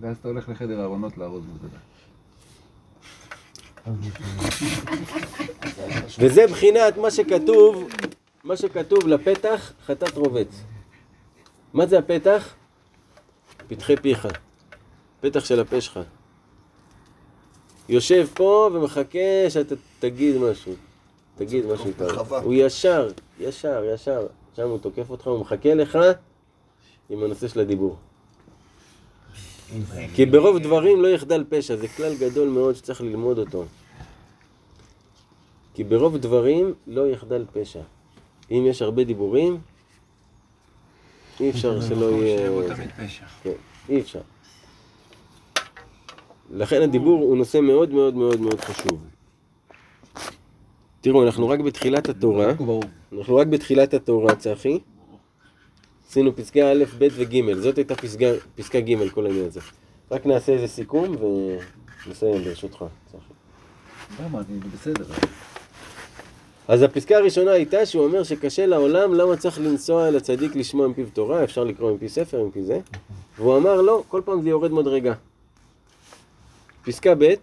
ואז 0.00 0.16
אתה 0.16 0.28
הולך 0.28 0.48
לחדר 0.48 0.80
הארונות 0.80 1.18
לארוז 1.18 1.44
מזוודה. 1.54 1.78
וזה 6.18 6.46
בחינת 6.46 6.96
מה 6.96 7.10
שכתוב, 7.10 7.88
מה 8.44 8.56
שכתוב 8.56 9.06
לפתח, 9.06 9.72
חטאת 9.86 10.16
רובץ. 10.16 10.62
מה 11.74 11.86
זה 11.86 11.98
הפתח? 11.98 12.54
פתחי 13.68 13.96
פיך. 13.96 14.28
פתח 15.20 15.44
של 15.44 15.60
הפה 15.60 15.80
שלך. 15.80 16.00
יושב 17.90 18.26
פה 18.34 18.70
ומחכה 18.72 19.48
שאתה 19.48 19.74
תגיד 19.98 20.36
משהו. 20.36 20.72
תגיד 21.36 21.66
משהו. 21.66 21.90
בחווה. 21.98 22.40
הוא 22.40 22.54
ישר, 22.54 23.08
ישר, 23.40 23.84
ישר. 23.94 24.26
שם 24.56 24.68
הוא 24.68 24.78
תוקף 24.78 25.10
אותך, 25.10 25.26
הוא 25.26 25.40
מחכה 25.40 25.74
לך 25.74 25.98
עם 27.10 27.22
הנושא 27.22 27.48
של 27.48 27.60
הדיבור. 27.60 27.96
כי 30.14 30.26
ברוב 30.26 30.58
דברים 30.58 31.02
לא 31.02 31.08
יחדל 31.08 31.44
פשע, 31.48 31.76
זה 31.76 31.88
כלל 31.88 32.14
גדול 32.14 32.48
מאוד 32.48 32.76
שצריך 32.76 33.00
ללמוד 33.00 33.38
אותו. 33.38 33.64
כי 35.74 35.84
ברוב 35.84 36.16
דברים 36.16 36.74
לא 36.86 37.08
יחדל 37.08 37.44
פשע. 37.52 37.80
אם 38.50 38.64
יש 38.66 38.82
הרבה 38.82 39.04
דיבורים, 39.04 39.58
אי 41.40 41.50
אפשר 41.50 41.80
שלא 41.80 42.10
יהיה... 42.10 42.50
כן, 43.42 43.52
אי 43.88 44.00
אפשר. 44.00 44.20
לכן 46.50 46.82
הדיבור 46.82 47.20
הוא 47.20 47.36
נושא 47.36 47.58
מאוד 47.58 47.90
מאוד 47.90 48.14
מאוד 48.14 48.40
מאוד 48.40 48.60
חשוב. 48.60 48.98
תראו, 51.00 51.24
אנחנו 51.24 51.48
רק 51.48 51.60
בתחילת 51.60 52.08
התורה, 52.08 52.52
אנחנו 53.12 53.36
רק 53.36 53.46
בתחילת 53.46 53.94
התורה, 53.94 54.34
צחי. 54.34 54.78
עשינו 56.08 56.36
פסקה 56.36 56.72
א', 56.72 56.84
ב' 56.98 57.08
וג', 57.12 57.54
זאת 57.54 57.76
הייתה 57.78 57.94
פסקה, 57.94 58.26
פסקה 58.56 58.80
ג', 58.80 59.08
כל 59.08 59.26
העניין 59.26 59.46
הזה. 59.46 59.60
רק 60.10 60.26
נעשה 60.26 60.52
איזה 60.52 60.66
סיכום 60.66 61.16
ונסיים 62.06 62.44
ברשותך, 62.44 62.84
צחי. 63.06 63.18
למה? 64.22 64.38
אני 64.38 64.58
בסדר. 64.74 65.04
אז 66.68 66.82
הפסקה 66.82 67.16
הראשונה 67.16 67.50
הייתה 67.50 67.86
שהוא 67.86 68.04
אומר 68.04 68.22
שקשה 68.22 68.66
לעולם, 68.66 69.14
למה 69.14 69.36
צריך 69.36 69.60
לנסוע 69.60 70.08
אל 70.08 70.16
הצדיק 70.16 70.56
לשמוע 70.56 70.88
מפיו 70.88 71.06
תורה, 71.12 71.44
אפשר 71.44 71.64
לקרוא 71.64 71.94
מפי 71.94 72.08
ספר, 72.08 72.44
מפי 72.44 72.62
זה. 72.62 72.80
והוא 73.38 73.56
אמר 73.56 73.80
לא, 73.80 74.02
כל 74.08 74.22
פעם 74.24 74.42
זה 74.42 74.48
יורד 74.48 74.72
מדרגה. 74.72 75.14
פסקה 76.90 77.14
ב', 77.14 77.34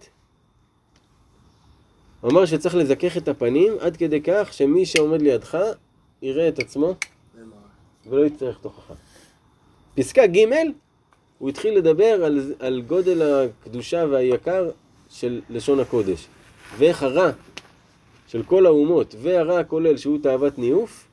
הוא 2.20 2.30
אמר 2.30 2.46
שצריך 2.46 2.74
לזכך 2.74 3.16
את 3.16 3.28
הפנים 3.28 3.72
עד 3.80 3.96
כדי 3.96 4.20
כך 4.20 4.52
שמי 4.52 4.86
שעומד 4.86 5.22
לידך 5.22 5.58
יראה 6.22 6.48
את 6.48 6.58
עצמו 6.58 6.94
ולא 8.06 8.26
יצטרך 8.26 8.58
תוכחה. 8.58 8.94
פסקה 9.94 10.26
ג', 10.26 10.44
הוא 11.38 11.48
התחיל 11.48 11.74
לדבר 11.74 12.24
על, 12.24 12.54
על 12.58 12.80
גודל 12.80 13.22
הקדושה 13.22 14.04
והיקר 14.10 14.70
של 15.10 15.40
לשון 15.50 15.80
הקודש. 15.80 16.26
ואיך 16.78 17.02
הרע 17.02 17.30
של 18.26 18.42
כל 18.42 18.66
האומות 18.66 19.14
והרע 19.22 19.60
הכולל 19.60 19.96
שהוא 19.96 20.18
תאוות 20.22 20.58
ניאוף, 20.58 21.06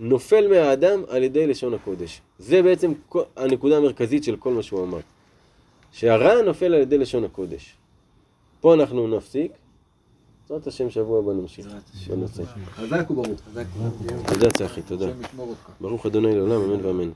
נופל 0.00 0.48
מהאדם 0.48 1.02
על 1.08 1.22
ידי 1.22 1.46
לשון 1.46 1.74
הקודש. 1.74 2.20
זה 2.38 2.62
בעצם 2.62 2.92
הנקודה 3.36 3.76
המרכזית 3.76 4.24
של 4.24 4.36
כל 4.36 4.52
מה 4.52 4.62
שהוא 4.62 4.84
אמר. 4.84 5.00
שהרע 5.92 6.42
נופל 6.42 6.74
על 6.74 6.80
ידי 6.80 6.98
לשון 6.98 7.24
הקודש. 7.24 7.81
פה 8.62 8.74
אנחנו 8.74 9.16
נפסיק. 9.16 9.52
בעזרת 10.50 10.66
השם 10.66 10.90
שבוע 10.90 11.18
הבא 11.18 11.32
נמשיך. 11.32 11.66
חזק 12.74 13.10
וברוך. 13.10 13.26
תודה 14.26 14.52
צחי, 14.52 14.82
תודה. 14.82 15.06
ברוך 15.80 16.06
אדוני 16.06 16.34
לעולם, 16.34 16.60
אמן 16.60 16.86
ואמן. 16.86 17.10